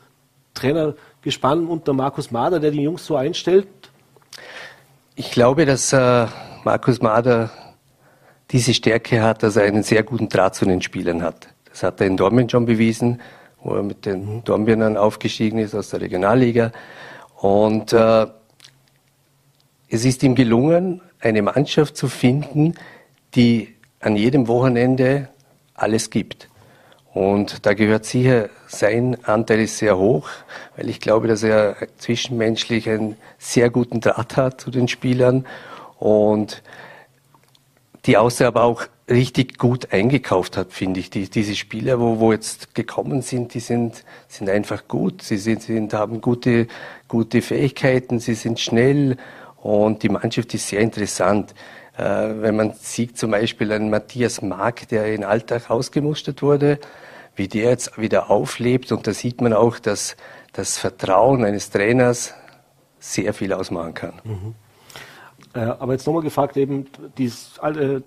Trainergespann 0.54 1.66
unter 1.66 1.92
Markus 1.92 2.30
Mader, 2.30 2.60
der 2.60 2.70
die 2.70 2.82
Jungs 2.82 3.04
so 3.04 3.16
einstellt? 3.16 3.68
Ich 5.14 5.30
glaube, 5.30 5.66
dass 5.66 5.92
äh, 5.92 6.26
Markus 6.64 7.00
Mader 7.00 7.50
diese 8.50 8.74
Stärke 8.74 9.22
hat, 9.22 9.42
dass 9.42 9.56
er 9.56 9.64
einen 9.64 9.82
sehr 9.82 10.02
guten 10.02 10.28
Draht 10.28 10.54
zu 10.54 10.64
den 10.64 10.82
Spielern 10.82 11.22
hat. 11.22 11.48
Das 11.68 11.82
hat 11.82 12.00
er 12.00 12.06
in 12.06 12.16
Dortmund 12.16 12.52
schon 12.52 12.66
bewiesen, 12.66 13.20
wo 13.62 13.74
er 13.74 13.82
mit 13.82 14.06
den 14.06 14.44
Dornbirnern 14.44 14.96
aufgestiegen 14.96 15.58
ist 15.58 15.74
aus 15.74 15.90
der 15.90 16.00
Regionalliga. 16.00 16.72
Und 17.36 17.92
äh, 17.92 18.26
es 19.88 20.04
ist 20.04 20.22
ihm 20.22 20.34
gelungen, 20.34 21.00
eine 21.20 21.42
Mannschaft 21.42 21.96
zu 21.96 22.08
finden, 22.08 22.74
die 23.34 23.74
an 24.00 24.16
jedem 24.16 24.48
Wochenende 24.48 25.28
alles 25.74 26.10
gibt. 26.10 26.48
Und 27.12 27.64
da 27.64 27.74
gehört 27.74 28.04
sicher, 28.04 28.50
sein 28.68 29.16
Anteil 29.24 29.60
ist 29.60 29.78
sehr 29.78 29.96
hoch, 29.96 30.28
weil 30.76 30.90
ich 30.90 31.00
glaube, 31.00 31.28
dass 31.28 31.42
er 31.42 31.76
zwischenmenschlich 31.96 32.88
einen 32.90 33.16
sehr 33.38 33.70
guten 33.70 34.00
Draht 34.00 34.36
hat 34.36 34.60
zu 34.60 34.70
den 34.70 34.86
Spielern 34.86 35.46
und 35.98 36.62
die 38.06 38.16
Austria 38.16 38.48
aber 38.48 38.62
auch 38.62 38.84
richtig 39.08 39.58
gut 39.58 39.92
eingekauft 39.92 40.56
hat, 40.56 40.72
finde 40.72 41.00
ich. 41.00 41.10
Die, 41.10 41.28
diese 41.28 41.54
Spieler, 41.54 42.00
wo, 42.00 42.18
wo 42.18 42.32
jetzt 42.32 42.74
gekommen 42.74 43.22
sind, 43.22 43.54
die 43.54 43.60
sind, 43.60 44.04
sind 44.28 44.48
einfach 44.48 44.88
gut. 44.88 45.22
Sie 45.22 45.38
sind, 45.38 45.62
sind, 45.62 45.92
haben 45.92 46.20
gute, 46.20 46.66
gute 47.08 47.42
Fähigkeiten, 47.42 48.18
sie 48.18 48.34
sind 48.34 48.58
schnell 48.60 49.16
und 49.62 50.02
die 50.02 50.08
Mannschaft 50.08 50.54
ist 50.54 50.68
sehr 50.68 50.80
interessant. 50.80 51.54
Äh, 51.96 52.02
wenn 52.02 52.56
man 52.56 52.72
sieht 52.74 53.16
zum 53.16 53.30
Beispiel 53.30 53.72
einen 53.72 53.90
Matthias 53.90 54.42
Mark, 54.42 54.88
der 54.88 55.14
in 55.14 55.24
Alltag 55.24 55.70
ausgemustert 55.70 56.42
wurde, 56.42 56.78
wie 57.36 57.48
der 57.48 57.70
jetzt 57.70 57.98
wieder 57.98 58.30
auflebt 58.30 58.92
und 58.92 59.06
da 59.06 59.12
sieht 59.12 59.40
man 59.40 59.52
auch, 59.52 59.78
dass 59.78 60.16
das 60.52 60.78
Vertrauen 60.78 61.44
eines 61.44 61.70
Trainers 61.70 62.34
sehr 62.98 63.34
viel 63.34 63.52
ausmachen 63.52 63.94
kann. 63.94 64.14
Mhm. 64.24 64.54
Äh, 65.54 65.60
aber 65.60 65.92
jetzt 65.92 66.06
nochmal 66.06 66.22
gefragt, 66.22 66.56
eben, 66.56 66.86
dieses, 67.18 67.58
äh, 67.58 68.00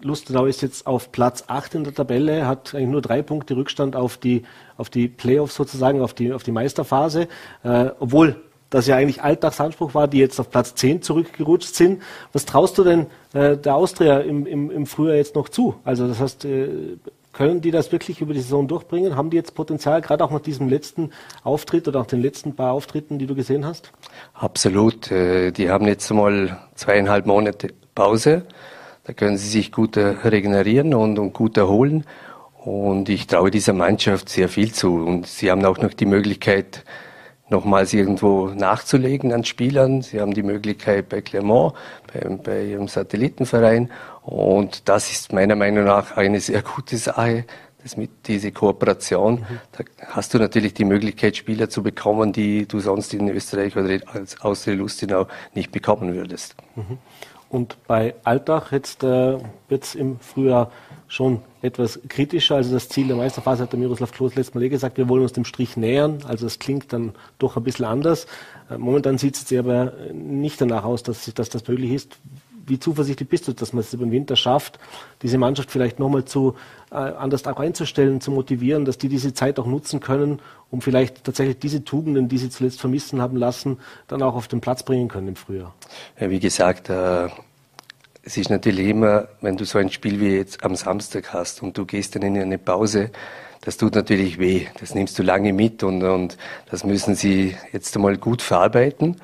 Lustenau 0.00 0.46
ist 0.46 0.62
jetzt 0.62 0.86
auf 0.86 1.10
Platz 1.10 1.44
8 1.48 1.74
in 1.74 1.84
der 1.84 1.94
Tabelle, 1.94 2.46
hat 2.46 2.74
eigentlich 2.74 2.88
nur 2.88 3.02
drei 3.02 3.22
Punkte 3.22 3.56
Rückstand 3.56 3.96
auf 3.96 4.16
die, 4.16 4.44
auf 4.76 4.90
die 4.90 5.08
Playoffs 5.08 5.56
sozusagen, 5.56 6.00
auf 6.00 6.14
die, 6.14 6.32
auf 6.32 6.44
die 6.44 6.52
Meisterphase, 6.52 7.28
äh, 7.64 7.90
obwohl 7.98 8.36
das 8.70 8.86
ja 8.86 8.96
eigentlich 8.96 9.22
Alltagsanspruch 9.22 9.94
war, 9.94 10.08
die 10.08 10.18
jetzt 10.18 10.38
auf 10.38 10.50
Platz 10.50 10.74
10 10.74 11.02
zurückgerutscht 11.02 11.74
sind. 11.74 12.02
Was 12.32 12.44
traust 12.44 12.76
du 12.78 12.84
denn 12.84 13.06
äh, 13.32 13.56
der 13.56 13.74
Austria 13.74 14.18
im, 14.20 14.46
im, 14.46 14.70
im 14.70 14.86
Frühjahr 14.86 15.16
jetzt 15.16 15.34
noch 15.34 15.48
zu? 15.48 15.76
Also 15.84 16.06
das 16.06 16.20
heißt, 16.20 16.44
äh, 16.44 16.96
können 17.38 17.60
die 17.60 17.70
das 17.70 17.92
wirklich 17.92 18.20
über 18.20 18.34
die 18.34 18.40
Saison 18.40 18.66
durchbringen? 18.66 19.14
Haben 19.14 19.30
die 19.30 19.36
jetzt 19.36 19.54
Potenzial, 19.54 20.00
gerade 20.00 20.24
auch 20.24 20.32
nach 20.32 20.40
diesem 20.40 20.68
letzten 20.68 21.12
Auftritt 21.44 21.86
oder 21.86 22.00
nach 22.00 22.06
den 22.08 22.20
letzten 22.20 22.56
paar 22.56 22.72
Auftritten, 22.72 23.20
die 23.20 23.26
du 23.26 23.36
gesehen 23.36 23.64
hast? 23.64 23.92
Absolut. 24.34 25.12
Äh, 25.12 25.52
die 25.52 25.70
haben 25.70 25.86
jetzt 25.86 26.10
mal 26.10 26.58
zweieinhalb 26.74 27.26
Monate 27.26 27.68
Pause. 27.94 28.42
Da 29.04 29.12
können 29.12 29.36
sie 29.36 29.46
sich 29.46 29.70
gut 29.70 29.96
äh, 29.96 30.16
regenerieren 30.24 30.94
und, 30.94 31.16
und 31.20 31.32
gut 31.32 31.56
erholen. 31.56 32.06
Und 32.64 33.08
ich 33.08 33.28
traue 33.28 33.52
dieser 33.52 33.72
Mannschaft 33.72 34.28
sehr 34.28 34.48
viel 34.48 34.72
zu. 34.72 34.96
Und 34.96 35.28
sie 35.28 35.52
haben 35.52 35.64
auch 35.64 35.78
noch 35.78 35.94
die 35.94 36.06
Möglichkeit, 36.06 36.82
nochmals 37.50 37.92
irgendwo 37.92 38.48
nachzulegen 38.48 39.32
an 39.32 39.44
Spielern. 39.44 40.02
Sie 40.02 40.20
haben 40.20 40.34
die 40.34 40.42
Möglichkeit 40.42 41.08
bei 41.08 41.20
Clermont, 41.20 41.74
bei, 42.12 42.20
bei 42.20 42.64
ihrem 42.64 42.88
Satellitenverein. 42.88 43.90
Und 44.22 44.88
das 44.88 45.10
ist 45.10 45.32
meiner 45.32 45.56
Meinung 45.56 45.84
nach 45.84 46.16
eine 46.16 46.40
sehr 46.40 46.62
gute 46.62 46.96
Sache. 46.96 47.44
Das 47.82 47.96
mit 47.96 48.10
diese 48.26 48.50
Kooperation, 48.50 49.34
mhm. 49.34 49.60
da 49.72 49.84
hast 50.08 50.34
du 50.34 50.38
natürlich 50.38 50.74
die 50.74 50.84
Möglichkeit, 50.84 51.36
Spieler 51.36 51.70
zu 51.70 51.82
bekommen, 51.82 52.32
die 52.32 52.66
du 52.66 52.80
sonst 52.80 53.14
in 53.14 53.28
Österreich 53.28 53.76
oder 53.76 54.00
als 54.12 54.40
Austria 54.40 54.74
Lustenau 54.74 55.28
nicht 55.54 55.70
bekommen 55.70 56.12
würdest. 56.12 56.56
Mhm. 56.74 56.98
Und 57.50 57.76
bei 57.86 58.14
Alltag 58.24 58.72
jetzt 58.72 59.02
äh, 59.02 59.38
wird 59.68 59.84
es 59.84 59.94
im 59.94 60.18
Frühjahr 60.20 60.70
schon 61.06 61.40
etwas 61.62 61.98
kritischer. 62.08 62.56
Also 62.56 62.72
das 62.72 62.88
Ziel 62.88 63.06
der 63.06 63.16
Meisterphase 63.16 63.62
hat 63.62 63.72
der 63.72 63.78
Miroslav 63.78 64.12
Klose 64.12 64.36
letztes 64.36 64.54
Mal 64.54 64.62
eh 64.64 64.68
gesagt, 64.68 64.98
wir 64.98 65.08
wollen 65.08 65.22
uns 65.22 65.32
dem 65.32 65.46
Strich 65.46 65.76
nähern. 65.76 66.18
Also 66.28 66.44
das 66.44 66.58
klingt 66.58 66.92
dann 66.92 67.14
doch 67.38 67.56
ein 67.56 67.64
bisschen 67.64 67.86
anders. 67.86 68.26
Äh, 68.70 68.76
momentan 68.78 69.18
sieht 69.18 69.36
es 69.36 69.58
aber 69.58 69.92
nicht 70.12 70.60
danach 70.60 70.84
aus, 70.84 71.02
dass, 71.02 71.32
dass 71.34 71.48
das 71.48 71.66
möglich 71.66 71.92
ist. 71.92 72.18
Wie 72.68 72.78
zuversichtlich 72.78 73.28
bist 73.28 73.48
du, 73.48 73.52
dass 73.52 73.72
man 73.72 73.80
es 73.80 73.90
den 73.90 74.10
Winter 74.10 74.36
schafft, 74.36 74.78
diese 75.22 75.38
Mannschaft 75.38 75.70
vielleicht 75.70 75.98
nochmal 75.98 76.24
zu 76.24 76.54
äh, 76.90 76.94
anders 76.94 77.46
auch 77.46 77.58
einzustellen, 77.58 78.20
zu 78.20 78.30
motivieren, 78.30 78.84
dass 78.84 78.98
die 78.98 79.08
diese 79.08 79.34
Zeit 79.34 79.58
auch 79.58 79.66
nutzen 79.66 80.00
können, 80.00 80.40
um 80.70 80.80
vielleicht 80.80 81.24
tatsächlich 81.24 81.58
diese 81.58 81.84
Tugenden, 81.84 82.28
die 82.28 82.38
sie 82.38 82.50
zuletzt 82.50 82.80
vermissen 82.80 83.20
haben 83.20 83.36
lassen, 83.36 83.78
dann 84.06 84.22
auch 84.22 84.34
auf 84.34 84.48
den 84.48 84.60
Platz 84.60 84.82
bringen 84.82 85.08
können 85.08 85.28
im 85.28 85.36
Frühjahr? 85.36 85.74
Ja, 86.20 86.30
wie 86.30 86.40
gesagt, 86.40 86.88
äh, 86.88 87.28
es 88.22 88.36
ist 88.36 88.50
natürlich 88.50 88.86
immer, 88.88 89.28
wenn 89.40 89.56
du 89.56 89.64
so 89.64 89.78
ein 89.78 89.90
Spiel 89.90 90.20
wie 90.20 90.36
jetzt 90.36 90.62
am 90.62 90.76
Samstag 90.76 91.32
hast 91.32 91.62
und 91.62 91.78
du 91.78 91.86
gehst 91.86 92.14
dann 92.14 92.22
in 92.22 92.36
eine 92.36 92.58
Pause, 92.58 93.10
das 93.62 93.76
tut 93.76 93.94
natürlich 93.94 94.38
weh. 94.38 94.66
Das 94.80 94.94
nimmst 94.94 95.18
du 95.18 95.22
lange 95.22 95.52
mit 95.52 95.82
und, 95.82 96.02
und 96.02 96.36
das 96.70 96.84
müssen 96.84 97.14
sie 97.14 97.56
jetzt 97.72 97.96
einmal 97.96 98.16
gut 98.16 98.42
verarbeiten. 98.42 99.16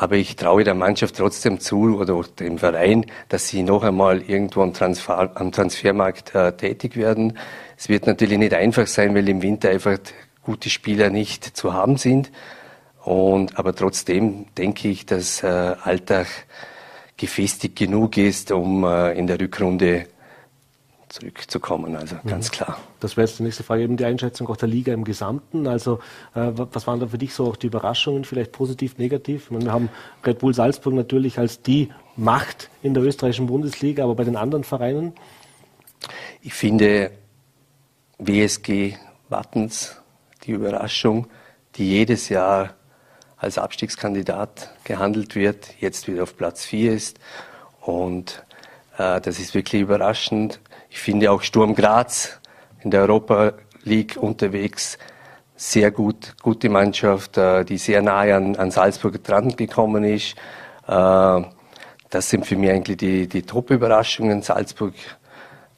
Aber 0.00 0.14
ich 0.14 0.36
traue 0.36 0.62
der 0.62 0.76
Mannschaft 0.76 1.16
trotzdem 1.16 1.58
zu 1.58 1.98
oder 1.98 2.22
dem 2.38 2.58
Verein, 2.58 3.04
dass 3.28 3.48
sie 3.48 3.64
noch 3.64 3.82
einmal 3.82 4.22
irgendwo 4.22 4.62
am, 4.62 4.72
Transfer, 4.72 5.32
am 5.34 5.50
Transfermarkt 5.50 6.36
äh, 6.36 6.52
tätig 6.52 6.94
werden. 6.94 7.36
Es 7.76 7.88
wird 7.88 8.06
natürlich 8.06 8.38
nicht 8.38 8.54
einfach 8.54 8.86
sein, 8.86 9.12
weil 9.16 9.28
im 9.28 9.42
Winter 9.42 9.70
einfach 9.70 9.98
gute 10.44 10.70
Spieler 10.70 11.10
nicht 11.10 11.56
zu 11.56 11.72
haben 11.72 11.96
sind. 11.96 12.30
Und, 13.02 13.58
aber 13.58 13.74
trotzdem 13.74 14.46
denke 14.56 14.86
ich, 14.86 15.04
dass 15.04 15.42
äh, 15.42 15.48
Alltag 15.82 16.28
gefestigt 17.16 17.74
genug 17.76 18.18
ist, 18.18 18.52
um 18.52 18.84
äh, 18.84 19.18
in 19.18 19.26
der 19.26 19.40
Rückrunde 19.40 20.06
zurückzukommen. 21.08 21.96
Also 21.96 22.16
mhm. 22.16 22.28
ganz 22.28 22.50
klar. 22.50 22.78
Das 23.00 23.16
wäre 23.16 23.26
jetzt 23.26 23.38
die 23.38 23.42
nächste 23.42 23.62
Frage, 23.62 23.82
eben 23.82 23.96
die 23.96 24.04
Einschätzung 24.04 24.48
auch 24.48 24.56
der 24.56 24.68
Liga 24.68 24.92
im 24.92 25.04
Gesamten. 25.04 25.66
Also 25.66 26.00
äh, 26.34 26.50
was 26.54 26.86
waren 26.86 27.00
da 27.00 27.06
für 27.06 27.18
dich 27.18 27.34
so 27.34 27.46
auch 27.46 27.56
die 27.56 27.68
Überraschungen, 27.68 28.24
vielleicht 28.24 28.52
positiv, 28.52 28.98
negativ? 28.98 29.50
Meine, 29.50 29.66
wir 29.66 29.72
haben 29.72 29.88
Red 30.24 30.38
Bull 30.38 30.54
Salzburg 30.54 30.94
natürlich 30.94 31.38
als 31.38 31.62
die 31.62 31.90
Macht 32.16 32.70
in 32.82 32.94
der 32.94 33.02
österreichischen 33.02 33.46
Bundesliga, 33.46 34.04
aber 34.04 34.14
bei 34.14 34.24
den 34.24 34.36
anderen 34.36 34.64
Vereinen? 34.64 35.12
Ich 36.42 36.54
finde 36.54 37.10
WSG 38.18 38.96
Wattens 39.28 40.00
die 40.44 40.52
Überraschung, 40.52 41.26
die 41.76 41.88
jedes 41.90 42.28
Jahr 42.28 42.74
als 43.36 43.58
Abstiegskandidat 43.58 44.70
gehandelt 44.84 45.34
wird, 45.34 45.74
jetzt 45.80 46.08
wieder 46.08 46.24
auf 46.24 46.36
Platz 46.36 46.64
4 46.64 46.92
ist. 46.92 47.18
Und 47.80 48.44
äh, 48.96 49.20
das 49.20 49.38
ist 49.38 49.54
wirklich 49.54 49.82
überraschend. 49.82 50.60
Ich 50.90 50.98
finde 50.98 51.30
auch 51.30 51.42
Sturm 51.42 51.74
Graz 51.74 52.40
in 52.82 52.90
der 52.90 53.02
Europa 53.02 53.52
League 53.84 54.16
unterwegs 54.16 54.98
sehr 55.58 55.90
gut, 55.90 56.34
gute 56.40 56.68
Mannschaft, 56.68 57.36
äh, 57.36 57.64
die 57.64 57.78
sehr 57.78 58.00
nahe 58.00 58.34
an, 58.34 58.56
an 58.56 58.70
Salzburg 58.70 59.22
dran 59.24 59.56
gekommen 59.56 60.04
ist. 60.04 60.36
Äh, 60.86 61.42
das 62.10 62.30
sind 62.30 62.46
für 62.46 62.56
mich 62.56 62.70
eigentlich 62.70 62.96
die, 62.96 63.26
die 63.26 63.42
Top-Überraschungen. 63.42 64.40
Salzburg 64.42 64.94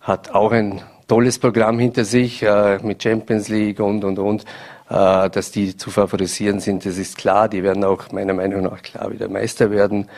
hat 0.01 0.35
auch 0.35 0.53
ein 0.53 0.83
tolles 1.09 1.38
Programm 1.38 1.79
hinter 1.79 2.05
sich 2.05 2.42
äh, 2.42 2.79
mit 2.83 3.03
Champions 3.03 3.49
League 3.49 3.81
und, 3.81 4.05
und, 4.05 4.18
und. 4.18 4.44
Dass 4.88 5.53
die 5.53 5.77
zu 5.77 5.88
favorisieren 5.88 6.59
sind, 6.59 6.85
das 6.85 6.99
ist 6.99 7.16
klar. 7.16 7.49
Die 7.49 7.62
werden 7.62 7.85
auch 7.85 8.11
meiner 8.11 8.35
Meinung 8.35 8.62
nach 8.64 8.82
klar 8.82 9.12
wieder 9.12 9.28
Meister 9.28 9.70
werden. 9.70 10.11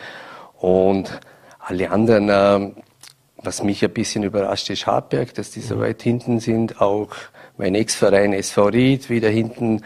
Und 0.57 1.19
alle 1.59 1.91
anderen, 1.91 2.73
was 3.43 3.63
mich 3.63 3.83
ein 3.83 3.91
bisschen 3.91 4.23
überrascht, 4.23 4.69
ist 4.69 4.87
Hartberg, 4.87 5.33
dass 5.33 5.51
die 5.51 5.61
so 5.61 5.79
weit 5.79 6.01
hinten 6.01 6.39
sind. 6.39 6.81
Auch 6.81 7.09
mein 7.57 7.75
Ex-Verein 7.75 8.33
SV 8.33 8.67
Ried 8.67 9.09
wieder 9.09 9.29
hinten 9.29 9.83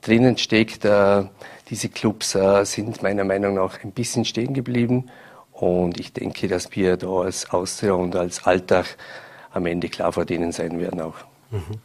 drinnen 0.00 0.38
steckt. 0.38 0.84
Äh, 0.84 1.24
diese 1.68 1.88
Clubs 1.88 2.36
sind 2.64 3.02
meiner 3.02 3.22
Meinung 3.22 3.54
nach 3.54 3.84
ein 3.84 3.92
bisschen 3.92 4.24
stehen 4.24 4.54
geblieben. 4.54 5.08
Und 5.52 6.00
ich 6.00 6.12
denke, 6.12 6.48
dass 6.48 6.74
wir 6.74 6.96
da 6.96 7.08
als 7.08 7.50
Austria 7.50 7.92
und 7.92 8.16
als 8.16 8.44
Alltag 8.44 8.96
am 9.52 9.66
Ende 9.66 9.88
klar 9.88 10.12
vor 10.12 10.24
denen 10.24 10.52
sein 10.52 10.80
werden 10.80 11.00
auch. 11.00 11.16
Mhm. 11.50 11.78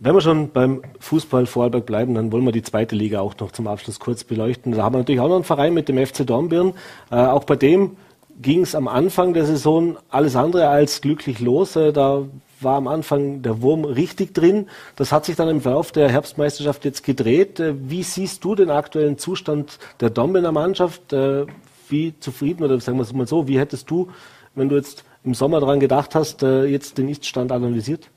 Wenn 0.00 0.14
wir 0.14 0.20
schon 0.20 0.50
beim 0.50 0.82
Fußball 1.00 1.46
Vorarlberg 1.46 1.84
bleiben, 1.84 2.14
dann 2.14 2.30
wollen 2.30 2.44
wir 2.44 2.52
die 2.52 2.62
zweite 2.62 2.94
Liga 2.94 3.20
auch 3.20 3.36
noch 3.38 3.50
zum 3.50 3.66
Abschluss 3.66 3.98
kurz 3.98 4.22
beleuchten. 4.22 4.72
Da 4.72 4.84
haben 4.84 4.94
wir 4.94 4.98
natürlich 4.98 5.20
auch 5.20 5.28
noch 5.28 5.34
einen 5.36 5.44
Verein 5.44 5.74
mit 5.74 5.88
dem 5.88 6.04
FC 6.04 6.24
Dornbirn. 6.26 6.74
Äh, 7.10 7.16
auch 7.16 7.44
bei 7.44 7.56
dem 7.56 7.96
ging 8.40 8.62
es 8.62 8.74
am 8.74 8.88
Anfang 8.88 9.34
der 9.34 9.44
Saison 9.44 9.96
alles 10.08 10.36
andere 10.36 10.68
als 10.68 11.00
glücklich 11.00 11.40
los. 11.40 11.76
Äh, 11.76 11.92
da 11.92 12.24
war 12.60 12.76
am 12.76 12.88
Anfang 12.88 13.42
der 13.42 13.62
Wurm 13.62 13.84
richtig 13.84 14.34
drin. 14.34 14.68
Das 14.96 15.12
hat 15.12 15.24
sich 15.24 15.36
dann 15.36 15.48
im 15.48 15.60
Verlauf 15.60 15.92
der 15.92 16.08
Herbstmeisterschaft 16.08 16.84
jetzt 16.84 17.04
gedreht. 17.04 17.60
Äh, 17.60 17.74
wie 17.88 18.02
siehst 18.02 18.44
du 18.44 18.54
den 18.54 18.70
aktuellen 18.70 19.18
Zustand 19.18 19.78
der 20.00 20.10
Dornbirner 20.10 20.52
Mannschaft? 20.52 21.12
Äh, 21.12 21.46
wie 21.88 22.14
zufrieden 22.20 22.64
oder 22.64 22.78
sagen 22.80 22.98
wir 22.98 23.02
es 23.02 23.12
mal 23.12 23.26
so, 23.26 23.48
wie 23.48 23.58
hättest 23.58 23.90
du, 23.90 24.10
wenn 24.54 24.68
du 24.68 24.76
jetzt 24.76 25.04
im 25.24 25.34
Sommer 25.34 25.60
daran 25.60 25.80
gedacht 25.80 26.14
hast, 26.14 26.42
jetzt 26.42 26.98
den 26.98 27.08
Ist-Stand 27.08 27.50
analysiert? 27.50 28.10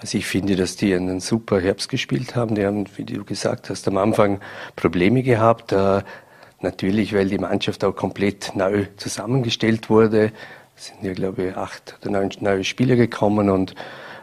Also 0.00 0.18
ich 0.18 0.26
finde, 0.26 0.56
dass 0.56 0.74
die 0.74 0.92
einen 0.92 1.20
super 1.20 1.60
Herbst 1.60 1.88
gespielt 1.88 2.34
haben. 2.34 2.56
Die 2.56 2.66
haben, 2.66 2.86
wie 2.96 3.04
du 3.04 3.24
gesagt 3.24 3.70
hast, 3.70 3.86
am 3.86 3.96
Anfang 3.96 4.40
Probleme 4.74 5.22
gehabt. 5.22 5.72
Natürlich, 6.62 7.12
weil 7.12 7.28
die 7.28 7.38
Mannschaft 7.38 7.84
auch 7.84 7.94
komplett 7.94 8.52
neu 8.54 8.86
zusammengestellt 8.96 9.90
wurde. 9.90 10.32
Es 10.76 10.86
sind 10.86 11.02
ja, 11.04 11.12
glaube 11.12 11.48
ich, 11.48 11.56
acht 11.56 11.98
oder 12.00 12.10
neun 12.10 12.30
neue 12.40 12.64
Spieler 12.64 12.96
gekommen 12.96 13.50
und 13.50 13.74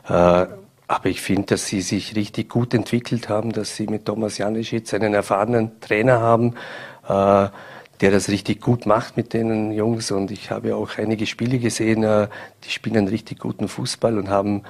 äh, 0.08 0.46
aber 0.90 1.06
ich 1.06 1.22
finde, 1.22 1.44
dass 1.44 1.68
sie 1.68 1.82
sich 1.82 2.16
richtig 2.16 2.50
gut 2.50 2.74
entwickelt 2.74 3.30
haben, 3.30 3.52
dass 3.52 3.76
sie 3.76 3.86
mit 3.86 4.06
Thomas 4.06 4.40
Janisch 4.40 4.74
jetzt 4.74 4.92
einen 4.96 5.14
erfahrenen 5.14 5.80
Trainer 5.82 6.20
haben, 6.20 6.56
äh, 7.08 7.48
der 8.02 8.12
das 8.12 8.28
richtig 8.30 8.60
gut 8.60 8.88
macht 8.88 9.16
mit 9.16 9.34
den 9.34 9.72
Jungs. 9.72 10.10
Und 10.10 10.32
ich 10.32 10.50
habe 10.50 10.76
auch 10.76 10.98
einige 10.98 11.28
Spiele 11.28 11.60
gesehen, 11.60 12.04
äh, 12.04 12.28
die 12.64 12.72
spielen 12.72 13.08
richtig 13.08 13.38
guten 13.38 13.68
Fußball 13.68 14.18
und 14.18 14.30
haben 14.30 14.64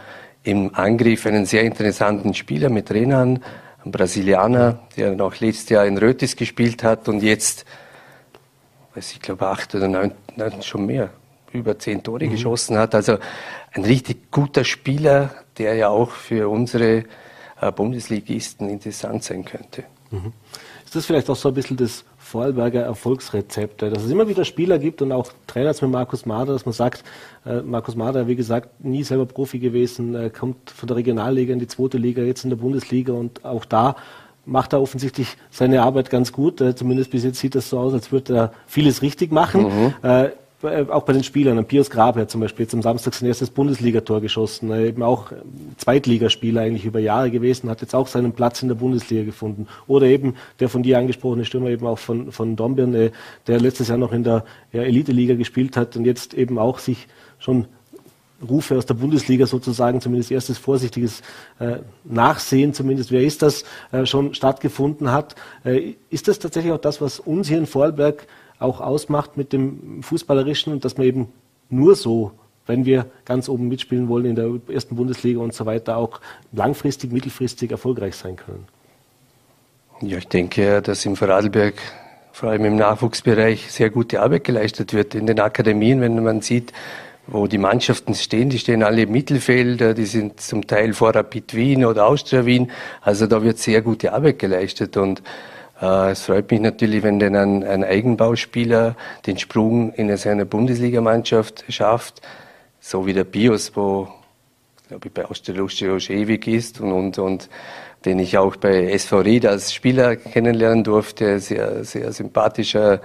im 0.44 0.76
Angriff 0.76 1.26
einen 1.26 1.46
sehr 1.46 1.64
interessanten 1.64 2.34
Spieler 2.34 2.70
mit 2.70 2.92
Renan, 2.92 3.40
ein 3.86 3.92
Brasilianer, 3.92 4.80
der 4.98 5.16
noch 5.16 5.40
letztes 5.40 5.70
Jahr 5.70 5.86
in 5.86 5.98
Rötis 5.98 6.36
gespielt 6.36 6.84
hat 6.84 7.08
und 7.08 7.24
jetzt, 7.24 7.66
weiß 8.94 9.14
ich 9.14 9.22
glaube, 9.22 9.48
acht 9.48 9.74
oder 9.76 9.88
neun, 9.88 10.12
neun 10.36 10.62
schon 10.62 10.86
mehr, 10.86 11.12
über 11.54 11.80
zehn 11.80 12.04
Tore 12.04 12.26
mhm. 12.26 12.32
geschossen 12.32 12.78
hat. 12.78 12.94
Also 12.94 13.18
ein 13.72 13.86
richtig 13.86 14.32
guter 14.32 14.64
Spieler, 14.64 15.32
der 15.58 15.76
ja 15.76 15.90
auch 15.90 16.12
für 16.12 16.50
unsere 16.50 17.06
äh, 17.62 17.72
Bundesligisten 17.72 18.70
interessant 18.70 19.24
sein 19.24 19.46
könnte. 19.46 19.84
Mhm. 20.12 20.34
Ist 20.86 20.96
das 20.96 21.06
vielleicht 21.06 21.30
auch 21.30 21.36
so 21.36 21.50
ein 21.50 21.54
bisschen 21.54 21.78
das 21.78 22.04
Vorarlberger 22.30 22.82
Erfolgsrezepte, 22.82 23.90
dass 23.90 24.04
es 24.04 24.12
immer 24.12 24.28
wieder 24.28 24.46
Spieler 24.46 24.78
gibt 24.78 25.02
und 25.02 25.12
auch 25.12 25.32
Trainer 25.48 25.74
mit 25.82 25.90
Markus 25.90 26.28
Mader, 26.28 26.54
dass 26.54 26.66
man 26.66 26.74
sagt, 26.74 27.04
äh, 27.44 27.62
Markus 27.62 27.96
Mader, 27.96 28.28
wie 28.28 28.36
gesagt, 28.36 28.84
nie 28.84 29.04
selber 29.04 29.26
Profi 29.26 29.58
gewesen, 29.58 30.14
äh, 30.14 30.30
kommt 30.30 30.70
von 30.70 30.86
der 30.88 30.98
Regionalliga 30.98 31.54
in 31.54 31.60
die 31.60 31.68
zweite 31.68 31.98
Liga, 31.98 32.22
jetzt 32.22 32.44
in 32.44 32.52
der 32.52 32.58
Bundesliga 32.58 33.14
und 33.14 33.44
auch 33.44 33.66
da 33.66 33.96
macht 34.46 34.74
er 34.74 34.82
offensichtlich 34.82 35.38
seine 35.50 35.82
Arbeit 35.82 36.12
ganz 36.12 36.32
gut. 36.32 36.62
Äh, 36.62 36.76
zumindest 36.76 37.10
bis 37.10 37.24
jetzt 37.24 37.40
sieht 37.40 37.56
das 37.56 37.70
so 37.70 37.80
aus, 37.80 37.94
als 37.94 38.12
würde 38.12 38.36
er 38.36 38.54
vieles 38.68 39.02
richtig 39.02 39.32
machen. 39.32 39.64
Mhm. 39.64 39.94
Äh, 40.64 40.82
äh, 40.82 40.90
auch 40.90 41.04
bei 41.04 41.14
den 41.14 41.24
Spielern, 41.24 41.58
ein 41.58 41.66
Pius 41.66 41.90
Graber 41.90 42.28
zum 42.28 42.42
Beispiel 42.42 42.64
jetzt 42.64 42.74
am 42.74 42.82
Samstag 42.82 43.14
sein 43.14 43.28
erstes 43.28 43.50
Bundesligator 43.50 44.22
geschossen, 44.22 44.72
eben 44.74 45.04
auch 45.04 45.32
Zweitligaspieler 45.78 46.62
eigentlich 46.62 46.86
über 46.86 47.00
Jahre 47.00 47.32
gewesen, 47.32 47.70
hat 47.70 47.82
jetzt 47.82 47.96
auch 47.96 48.08
seinen 48.08 48.34
Platz 48.34 48.62
in 48.62 48.68
der 48.68 48.76
Bundesliga 48.76 49.24
gefunden. 49.24 49.68
Oder 49.88 50.08
eben 50.08 50.36
der 50.60 50.70
von 50.70 50.84
dir 50.84 50.98
angesprochene 50.98 51.46
Stürmer 51.46 51.70
eben 51.70 51.88
auch 51.88 52.00
von, 52.00 52.32
von 52.32 52.56
Dornbirn, 52.56 52.94
äh, 52.94 53.12
der 53.48 53.60
letztes 53.60 53.88
Jahr 53.88 53.98
noch 53.98 54.14
in 54.14 54.24
der 54.24 54.44
ja, 54.72 54.82
Elite-Liga 54.84 55.36
gespielt 55.36 55.78
hat 55.78 55.96
und 55.96 56.06
jetzt 56.06 56.34
eben 56.34 56.60
auch 56.60 56.80
sich 56.80 57.08
schon 57.40 57.66
Rufe 58.48 58.78
aus 58.78 58.86
der 58.86 58.94
Bundesliga 58.94 59.46
sozusagen, 59.46 60.00
zumindest 60.00 60.32
erstes 60.32 60.58
vorsichtiges 60.58 61.22
äh, 61.60 61.78
Nachsehen, 62.06 62.74
zumindest 62.74 63.12
wer 63.12 63.22
ist 63.22 63.42
das, 63.42 63.66
äh, 63.92 64.06
schon 64.06 64.34
stattgefunden 64.34 65.12
hat. 65.12 65.36
Äh, 65.66 65.96
ist 66.10 66.28
das 66.30 66.40
tatsächlich 66.40 66.72
auch 66.72 66.80
das, 66.80 67.02
was 67.02 67.20
uns 67.20 67.50
hier 67.50 67.58
in 67.58 67.66
Vorarlberg 67.66 68.28
auch 68.60 68.82
ausmacht 68.82 69.38
mit 69.38 69.54
dem 69.54 70.04
Fußballerischen 70.04 70.74
und 70.74 70.86
dass 70.86 70.98
man 70.98 71.08
eben 71.08 71.28
nur 71.70 71.96
so, 71.96 72.32
wenn 72.66 72.86
wir 72.86 73.06
ganz 73.26 73.50
oben 73.50 73.68
mitspielen 73.68 74.08
wollen 74.10 74.26
in 74.26 74.36
der 74.36 74.50
ersten 74.72 74.96
Bundesliga 74.96 75.40
und 75.40 75.54
so 75.54 75.66
weiter, 75.66 75.98
auch 75.98 76.20
langfristig, 76.52 77.12
mittelfristig 77.12 77.72
erfolgreich 77.72 78.16
sein 78.16 78.36
können. 78.36 78.68
Ja, 80.02 80.18
ich 80.18 80.28
denke, 80.28 80.82
dass 80.82 81.06
im 81.06 81.16
Vorarlberg 81.16 81.76
vor 82.32 82.50
allem 82.50 82.66
im 82.66 82.76
Nachwuchsbereich 82.76 83.72
sehr 83.72 83.90
gute 83.90 84.22
Arbeit 84.22 84.46
geleistet 84.46 84.94
wird. 84.94 85.16
In 85.16 85.28
den 85.28 85.40
Akademien, 85.40 86.00
wenn 86.00 86.24
man 86.24 86.42
sieht, 86.42 86.72
wo 87.28 87.48
die 87.48 87.58
Mannschaften 87.58 88.16
stehen, 88.16 88.50
die 88.50 88.60
stehen 88.60 88.82
alle 88.82 89.04
im 89.04 89.12
Mittelfeld, 89.12 89.98
die 89.98 90.06
sind 90.06 90.40
zum 90.40 90.66
Teil 90.66 90.94
vor 90.94 91.14
Rapid 91.14 91.54
Wien 91.54 91.86
oder 91.86 92.06
Austria 92.08 92.46
Wien. 92.46 92.72
Also 93.02 93.28
da 93.28 93.44
wird 93.44 93.58
sehr 93.58 93.82
gute 93.82 94.14
Arbeit 94.14 94.40
geleistet 94.40 94.96
und 94.96 95.22
es 95.82 96.24
freut 96.24 96.52
mich 96.52 96.60
natürlich, 96.60 97.04
wenn 97.04 97.20
denn 97.20 97.36
ein, 97.36 97.64
ein 97.64 97.84
Eigenbauspieler 97.84 98.96
den 99.26 99.38
Sprung 99.38 99.94
in 99.94 100.16
seine 100.18 100.46
Bundesligamannschaft 100.46 101.64
schafft, 101.70 102.22
so 102.80 103.06
wie 103.06 103.14
der 103.14 103.24
Bios, 103.24 103.76
wo 103.76 104.10
glaube 104.90 105.08
ich 105.08 105.14
bei 105.14 105.26
schon 105.34 106.16
ewig 106.18 106.48
ist 106.48 106.82
und, 106.82 106.92
und, 106.92 107.20
und 107.20 107.50
den 108.06 108.20
ich 108.20 108.38
auch 108.38 108.56
bei 108.56 108.92
SV 108.92 109.20
Ried 109.20 109.46
als 109.46 109.74
Spieler 109.74 110.16
kennenlernen 110.16 110.84
durfte, 110.84 111.40
sehr, 111.40 111.84
sehr 111.84 112.12
sympathischer 112.12 113.02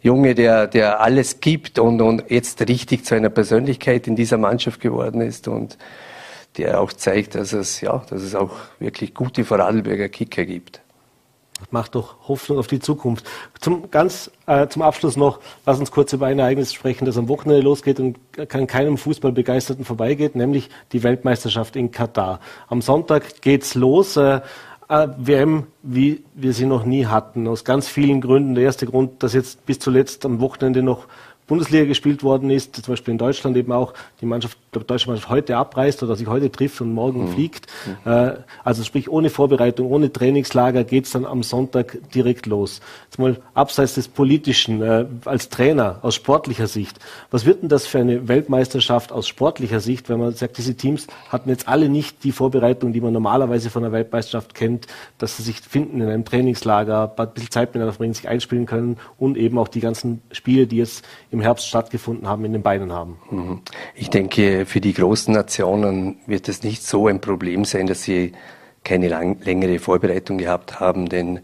Junge, 0.00 0.34
der, 0.34 0.66
der 0.66 1.00
alles 1.00 1.40
gibt 1.40 1.78
und, 1.78 2.00
und 2.00 2.30
jetzt 2.30 2.66
richtig 2.68 3.04
zu 3.04 3.14
einer 3.14 3.30
Persönlichkeit 3.30 4.06
in 4.06 4.16
dieser 4.16 4.38
Mannschaft 4.38 4.80
geworden 4.80 5.20
ist 5.20 5.48
und 5.48 5.76
der 6.56 6.80
auch 6.80 6.92
zeigt, 6.92 7.34
dass 7.34 7.52
es, 7.52 7.80
ja, 7.80 8.02
dass 8.08 8.22
es 8.22 8.34
auch 8.34 8.52
wirklich 8.78 9.14
gute 9.14 9.44
Vorarlberger 9.44 10.08
Kicker 10.08 10.44
gibt. 10.44 10.80
Macht 11.70 11.94
doch 11.94 12.28
Hoffnung 12.28 12.58
auf 12.58 12.66
die 12.66 12.80
Zukunft. 12.80 13.26
Zum, 13.60 13.90
ganz 13.90 14.30
äh, 14.46 14.68
zum 14.68 14.82
Abschluss 14.82 15.16
noch, 15.16 15.40
lass 15.66 15.78
uns 15.78 15.90
kurz 15.90 16.12
über 16.12 16.26
ein 16.26 16.38
Ereignis 16.38 16.72
sprechen, 16.72 17.04
das 17.04 17.18
am 17.18 17.28
Wochenende 17.28 17.62
losgeht 17.62 18.00
und 18.00 18.18
kann 18.48 18.66
keinem 18.66 18.96
Fußballbegeisterten 18.96 19.84
vorbeigeht, 19.84 20.34
nämlich 20.36 20.70
die 20.92 21.02
Weltmeisterschaft 21.02 21.76
in 21.76 21.90
Katar. 21.90 22.40
Am 22.68 22.80
Sonntag 22.80 23.42
geht's 23.42 23.74
los. 23.74 24.16
Äh, 24.16 24.40
äh 24.88 25.08
WM, 25.18 25.66
wie 25.82 26.24
wir 26.34 26.52
sie 26.52 26.66
noch 26.66 26.84
nie 26.84 27.06
hatten, 27.06 27.46
aus 27.48 27.64
ganz 27.64 27.88
vielen 27.88 28.20
Gründen. 28.20 28.54
Der 28.54 28.64
erste 28.64 28.86
Grund, 28.86 29.22
dass 29.22 29.34
jetzt 29.34 29.66
bis 29.66 29.78
zuletzt 29.78 30.24
am 30.24 30.40
Wochenende 30.40 30.82
noch 30.82 31.06
Bundesliga 31.48 31.86
gespielt 31.86 32.22
worden 32.22 32.50
ist, 32.50 32.76
zum 32.76 32.92
Beispiel 32.92 33.12
in 33.12 33.18
Deutschland 33.18 33.56
eben 33.56 33.72
auch 33.72 33.94
die 34.20 34.26
Mannschaft, 34.26 34.58
die 34.74 34.78
deutsche 34.86 35.08
Mannschaft 35.08 35.30
heute 35.30 35.56
abreist 35.56 36.02
oder 36.02 36.14
sich 36.14 36.28
heute 36.28 36.52
trifft 36.52 36.80
und 36.80 36.92
morgen 36.92 37.24
mhm. 37.24 37.32
fliegt. 37.32 37.66
Äh, 38.04 38.32
also 38.62 38.84
sprich 38.84 39.10
ohne 39.10 39.30
Vorbereitung, 39.30 39.90
ohne 39.90 40.12
Trainingslager 40.12 40.84
geht's 40.84 41.10
dann 41.12 41.24
am 41.24 41.42
Sonntag 41.42 41.98
direkt 42.14 42.46
los. 42.46 42.80
Jetzt 43.06 43.18
mal 43.18 43.38
abseits 43.54 43.94
des 43.94 44.08
Politischen, 44.08 44.82
äh, 44.82 45.06
als 45.24 45.48
Trainer 45.48 45.98
aus 46.02 46.14
sportlicher 46.14 46.66
Sicht, 46.66 46.98
was 47.30 47.46
wird 47.46 47.62
denn 47.62 47.70
das 47.70 47.86
für 47.86 47.98
eine 47.98 48.28
Weltmeisterschaft 48.28 49.10
aus 49.10 49.26
sportlicher 49.26 49.80
Sicht, 49.80 50.10
wenn 50.10 50.20
man 50.20 50.34
sagt, 50.34 50.58
diese 50.58 50.76
Teams 50.76 51.06
hatten 51.30 51.48
jetzt 51.48 51.66
alle 51.66 51.88
nicht 51.88 52.24
die 52.24 52.32
Vorbereitung, 52.32 52.92
die 52.92 53.00
man 53.00 53.14
normalerweise 53.14 53.70
von 53.70 53.82
einer 53.82 53.92
Weltmeisterschaft 53.92 54.54
kennt, 54.54 54.86
dass 55.16 55.38
sie 55.38 55.42
sich 55.42 55.60
finden 55.60 56.02
in 56.02 56.08
einem 56.08 56.26
Trainingslager, 56.26 57.14
ein 57.16 57.32
bisschen 57.32 57.50
Zeit 57.50 57.70
miteinander 57.70 57.92
verbringen, 57.92 58.14
sich 58.14 58.28
einspielen 58.28 58.66
können 58.66 58.98
und 59.18 59.38
eben 59.38 59.56
auch 59.58 59.68
die 59.68 59.80
ganzen 59.80 60.20
Spiele, 60.30 60.66
die 60.66 60.76
jetzt 60.76 61.04
im 61.30 61.37
im 61.38 61.42
Herbst 61.42 61.68
stattgefunden 61.68 62.26
haben, 62.26 62.44
in 62.44 62.52
den 62.52 62.62
Beinen 62.62 62.92
haben. 62.92 63.18
Mhm. 63.30 63.60
Ich 63.94 64.10
denke, 64.10 64.66
für 64.66 64.80
die 64.80 64.92
großen 64.92 65.32
Nationen 65.32 66.18
wird 66.26 66.48
es 66.48 66.64
nicht 66.64 66.82
so 66.82 67.06
ein 67.06 67.20
Problem 67.20 67.64
sein, 67.64 67.86
dass 67.86 68.02
sie 68.02 68.32
keine 68.82 69.06
lang, 69.06 69.40
längere 69.44 69.78
Vorbereitung 69.78 70.38
gehabt 70.38 70.80
haben, 70.80 71.08
denn 71.08 71.40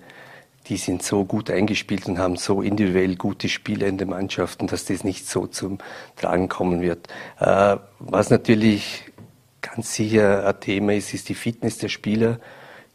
die 0.67 0.79
sind 0.79 1.05
so 1.05 1.25
gut 1.25 1.49
eingespielt 1.49 2.07
und 2.09 2.19
haben 2.19 2.35
so 2.35 2.61
individuell 2.61 3.15
gute 3.15 3.49
Spieler 3.49 3.87
in 3.87 3.99
den 3.99 4.09
Mannschaften, 4.09 4.67
dass 4.67 4.87
das 4.87 5.05
nicht 5.05 5.29
so 5.29 5.47
zum 5.47 5.79
Tragen 6.17 6.49
kommen 6.49 6.81
wird. 6.81 7.07
Äh, 7.39 7.77
was 8.01 8.31
natürlich 8.31 9.13
ganz 9.61 9.95
sicher 9.95 10.45
ein 10.45 10.59
Thema 10.59 10.95
ist, 10.95 11.15
ist 11.15 11.29
die 11.29 11.35
Fitness 11.35 11.79
der 11.79 11.89
Spieler 11.89 12.41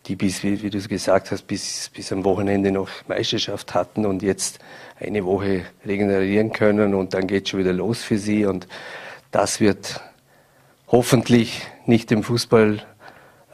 die 0.09 0.15
bis, 0.15 0.43
wie, 0.43 0.61
wie 0.63 0.71
du 0.71 0.81
gesagt 0.81 1.29
hast, 1.29 1.45
bis, 1.45 1.91
bis 1.93 2.11
am 2.11 2.25
Wochenende 2.25 2.71
noch 2.71 2.89
Meisterschaft 3.07 3.75
hatten 3.75 4.07
und 4.07 4.23
jetzt 4.23 4.59
eine 4.99 5.23
Woche 5.23 5.65
regenerieren 5.85 6.51
können 6.51 6.95
und 6.95 7.13
dann 7.13 7.27
geht 7.27 7.47
schon 7.47 7.59
wieder 7.59 7.73
los 7.73 8.01
für 8.01 8.17
sie 8.17 8.45
und 8.45 8.67
das 9.31 9.59
wird 9.59 10.01
hoffentlich 10.87 11.61
nicht 11.85 12.09
dem 12.09 12.23
Fußball 12.23 12.81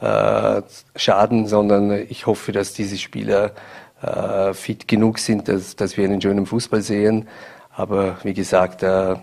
äh, 0.00 0.62
schaden, 0.96 1.46
sondern 1.46 1.90
ich 1.90 2.24
hoffe, 2.24 2.52
dass 2.52 2.72
diese 2.72 2.96
Spieler 2.96 3.52
äh, 4.00 4.54
fit 4.54 4.88
genug 4.88 5.18
sind, 5.18 5.48
dass, 5.48 5.76
dass 5.76 5.98
wir 5.98 6.04
einen 6.06 6.22
schönen 6.22 6.46
Fußball 6.46 6.80
sehen. 6.80 7.28
Aber 7.74 8.16
wie 8.22 8.32
gesagt, 8.32 8.82
äh, 8.82 9.16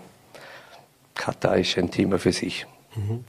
Katar 1.14 1.58
ist 1.58 1.76
ein 1.78 1.90
Thema 1.90 2.20
für 2.20 2.32
sich. 2.32 2.66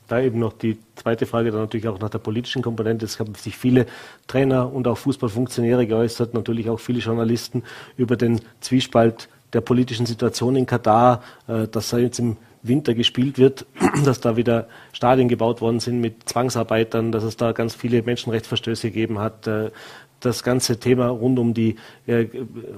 Da 0.08 0.22
eben 0.22 0.40
noch 0.40 0.54
die 0.54 0.78
zweite 0.96 1.26
Frage, 1.26 1.52
dann 1.52 1.62
natürlich 1.62 1.88
auch 1.88 2.00
nach 2.00 2.10
der 2.10 2.20
politischen 2.20 2.62
Komponente. 2.62 3.06
Es 3.06 3.20
haben 3.20 3.36
sich 3.36 3.58
viele 3.58 3.86
Trainer 4.28 4.72
und 4.72 4.88
auch 4.88 4.98
Fußballfunktionäre 4.98 5.88
geäußert, 5.88 6.34
natürlich 6.34 6.70
auch 6.70 6.80
viele 6.80 7.00
Journalisten 7.00 7.64
über 7.98 8.16
den 8.16 8.42
Zwiespalt 8.62 9.30
der 9.54 9.62
politischen 9.62 10.06
Situation 10.06 10.56
in 10.56 10.66
Katar. 10.66 11.24
Äh, 11.48 11.68
das 11.68 11.90
sei 11.90 12.02
jetzt 12.02 12.20
im 12.20 12.38
Winter 12.62 12.94
gespielt 12.94 13.38
wird, 13.38 13.66
dass 14.06 14.20
da 14.20 14.38
wieder 14.38 14.68
Stadien 14.92 15.28
gebaut 15.28 15.62
worden 15.62 15.80
sind 15.80 16.02
mit 16.02 16.28
Zwangsarbeitern, 16.30 17.12
dass 17.12 17.24
es 17.24 17.38
da 17.38 17.52
ganz 17.52 17.76
viele 17.76 18.02
Menschenrechtsverstöße 18.04 18.90
gegeben 18.90 19.20
hat, 19.20 19.48
äh, 19.48 19.72
das 20.20 20.44
ganze 20.44 20.80
Thema 20.80 21.08
rund 21.08 21.38
um 21.40 21.54
die 21.54 21.76
äh, 22.08 22.26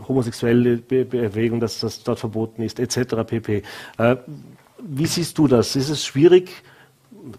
homosexuelle 0.07 0.77
Be 0.77 1.05
Bewegung, 1.05 1.59
dass 1.59 1.79
das 1.79 2.03
dort 2.03 2.19
verboten 2.19 2.61
ist, 2.61 2.79
etc. 2.79 3.15
pp. 3.25 3.63
Äh, 3.97 4.15
wie 4.79 5.05
siehst 5.05 5.37
du 5.37 5.47
das? 5.47 5.75
Ist 5.75 5.89
es 5.89 6.05
schwierig? 6.05 6.51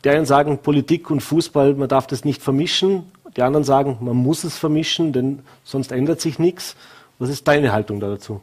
Die 0.05 0.11
einen 0.11 0.26
sagen, 0.26 0.59
Politik 0.59 1.11
und 1.11 1.20
Fußball, 1.20 1.74
man 1.74 1.89
darf 1.89 2.07
das 2.07 2.24
nicht 2.24 2.43
vermischen. 2.43 3.11
Die 3.36 3.43
anderen 3.43 3.64
sagen, 3.64 3.99
man 4.01 4.16
muss 4.16 4.45
es 4.45 4.59
vermischen, 4.59 5.12
denn 5.12 5.41
sonst 5.64 5.93
ändert 5.93 6.20
sich 6.20 6.39
nichts. 6.39 6.76
Was 7.18 7.30
ist 7.30 7.47
deine 7.49 7.72
Haltung 7.72 8.01
da 8.01 8.09
dazu? 8.09 8.41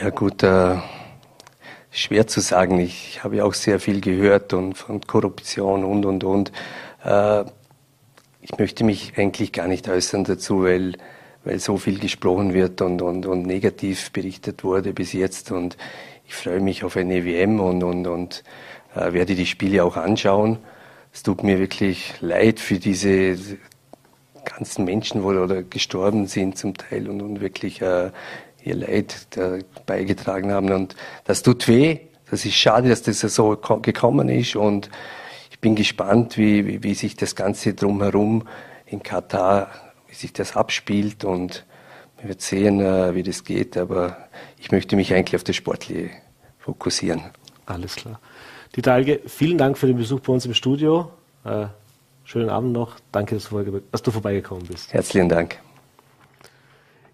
Ja 0.00 0.10
gut, 0.10 0.42
äh, 0.42 0.76
schwer 1.90 2.26
zu 2.26 2.40
sagen. 2.40 2.78
Ich 2.80 3.22
habe 3.24 3.36
ja 3.36 3.44
auch 3.44 3.54
sehr 3.54 3.80
viel 3.80 4.00
gehört 4.00 4.52
und 4.52 4.74
von 4.74 5.00
Korruption 5.00 5.84
und 5.84 6.04
und 6.04 6.24
und. 6.24 6.52
Äh, 7.04 7.44
ich 8.40 8.58
möchte 8.58 8.84
mich 8.84 9.12
eigentlich 9.16 9.52
gar 9.52 9.68
nicht 9.68 9.88
äußern 9.88 10.24
dazu, 10.24 10.62
weil, 10.62 10.94
weil 11.44 11.58
so 11.58 11.76
viel 11.76 11.98
gesprochen 11.98 12.54
wird 12.54 12.80
und, 12.80 13.02
und, 13.02 13.26
und 13.26 13.42
negativ 13.46 14.10
berichtet 14.12 14.64
wurde 14.64 14.92
bis 14.92 15.12
jetzt. 15.12 15.50
Und 15.50 15.76
ich 16.26 16.34
freue 16.34 16.60
mich 16.60 16.84
auf 16.84 16.96
eine 16.96 17.24
WM 17.24 17.60
und, 17.60 17.82
und, 17.82 18.06
und 18.06 18.44
äh, 18.94 19.12
werde 19.12 19.34
die 19.34 19.46
Spiele 19.46 19.84
auch 19.84 19.96
anschauen. 19.96 20.58
Es 21.12 21.22
tut 21.22 21.42
mir 21.42 21.58
wirklich 21.58 22.14
leid 22.20 22.60
für 22.60 22.78
diese 22.78 23.36
ganzen 24.44 24.84
Menschen, 24.84 25.22
wo 25.22 25.28
oder 25.28 25.62
gestorben 25.62 26.26
sind 26.26 26.56
zum 26.58 26.76
Teil 26.76 27.08
und, 27.08 27.20
und 27.22 27.40
wirklich 27.40 27.82
äh, 27.82 28.10
ihr 28.64 28.74
Leid 28.74 29.26
beigetragen 29.86 30.52
haben. 30.52 30.70
Und 30.70 30.96
das 31.24 31.42
tut 31.42 31.68
weh. 31.68 32.00
Das 32.30 32.44
ist 32.44 32.54
schade, 32.54 32.88
dass 32.88 33.02
das 33.02 33.20
so 33.20 33.56
gekommen 33.56 34.28
ist 34.28 34.54
und 34.54 34.90
ich 35.50 35.60
bin 35.60 35.74
gespannt, 35.74 36.36
wie, 36.36 36.66
wie, 36.66 36.82
wie 36.84 36.94
sich 36.94 37.16
das 37.16 37.34
Ganze 37.34 37.74
drumherum 37.74 38.46
in 38.86 39.02
Katar, 39.02 39.70
wie 40.06 40.14
sich 40.14 40.32
das 40.32 40.54
abspielt 40.54 41.24
und 41.24 41.66
wir 42.18 42.28
werden 42.28 42.38
sehen, 42.40 42.80
äh, 42.80 43.14
wie 43.14 43.22
das 43.22 43.42
geht, 43.42 43.76
aber 43.76 44.28
ich 44.58 44.70
möchte 44.70 44.94
mich 44.94 45.12
eigentlich 45.14 45.36
auf 45.36 45.42
das 45.42 45.56
Sportliche 45.56 46.10
fokussieren. 46.58 47.22
Alles 47.66 47.96
klar. 47.96 48.20
Dieter 48.76 49.02
vielen 49.26 49.58
Dank 49.58 49.78
für 49.78 49.86
den 49.86 49.96
Besuch 49.96 50.20
bei 50.20 50.32
uns 50.32 50.46
im 50.46 50.54
Studio. 50.54 51.10
Äh, 51.44 51.66
schönen 52.24 52.50
Abend 52.50 52.72
noch. 52.72 52.96
Danke, 53.12 53.34
dass 53.36 54.02
du 54.02 54.10
vorbeigekommen 54.10 54.66
bist. 54.66 54.92
Herzlichen 54.92 55.28
Dank. 55.28 55.58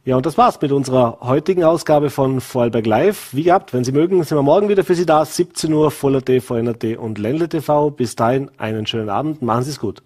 Ja, 0.05 0.17
und 0.17 0.27
das 0.27 0.37
war's 0.37 0.61
mit 0.61 0.71
unserer 0.71 1.19
heutigen 1.23 1.65
Ausgabe 1.65 2.11
von 2.11 2.43
Vorarlberg 2.43 2.85
Live. 2.85 3.33
Wie 3.33 3.45
gehabt, 3.45 3.73
wenn 3.73 3.85
Sie 3.85 3.93
mögen, 3.93 4.23
sind 4.23 4.37
wir 4.37 4.43
morgen 4.43 4.69
wieder 4.69 4.85
für 4.85 4.95
Sie 4.95 5.07
da. 5.07 5.25
17 5.25 5.73
Uhr, 5.73 5.91
Voller 5.91 6.23
T, 6.23 6.41
VNRT 6.41 6.99
und 6.99 7.19
Ländle 7.19 7.49
TV. 7.49 7.91
Bis 7.91 8.15
dahin 8.15 8.51
einen 8.59 8.87
schönen 8.87 9.09
Abend. 9.09 9.41
Machen 9.41 9.65
Sie 9.65 9.71
es 9.71 9.81
gut. 9.81 10.03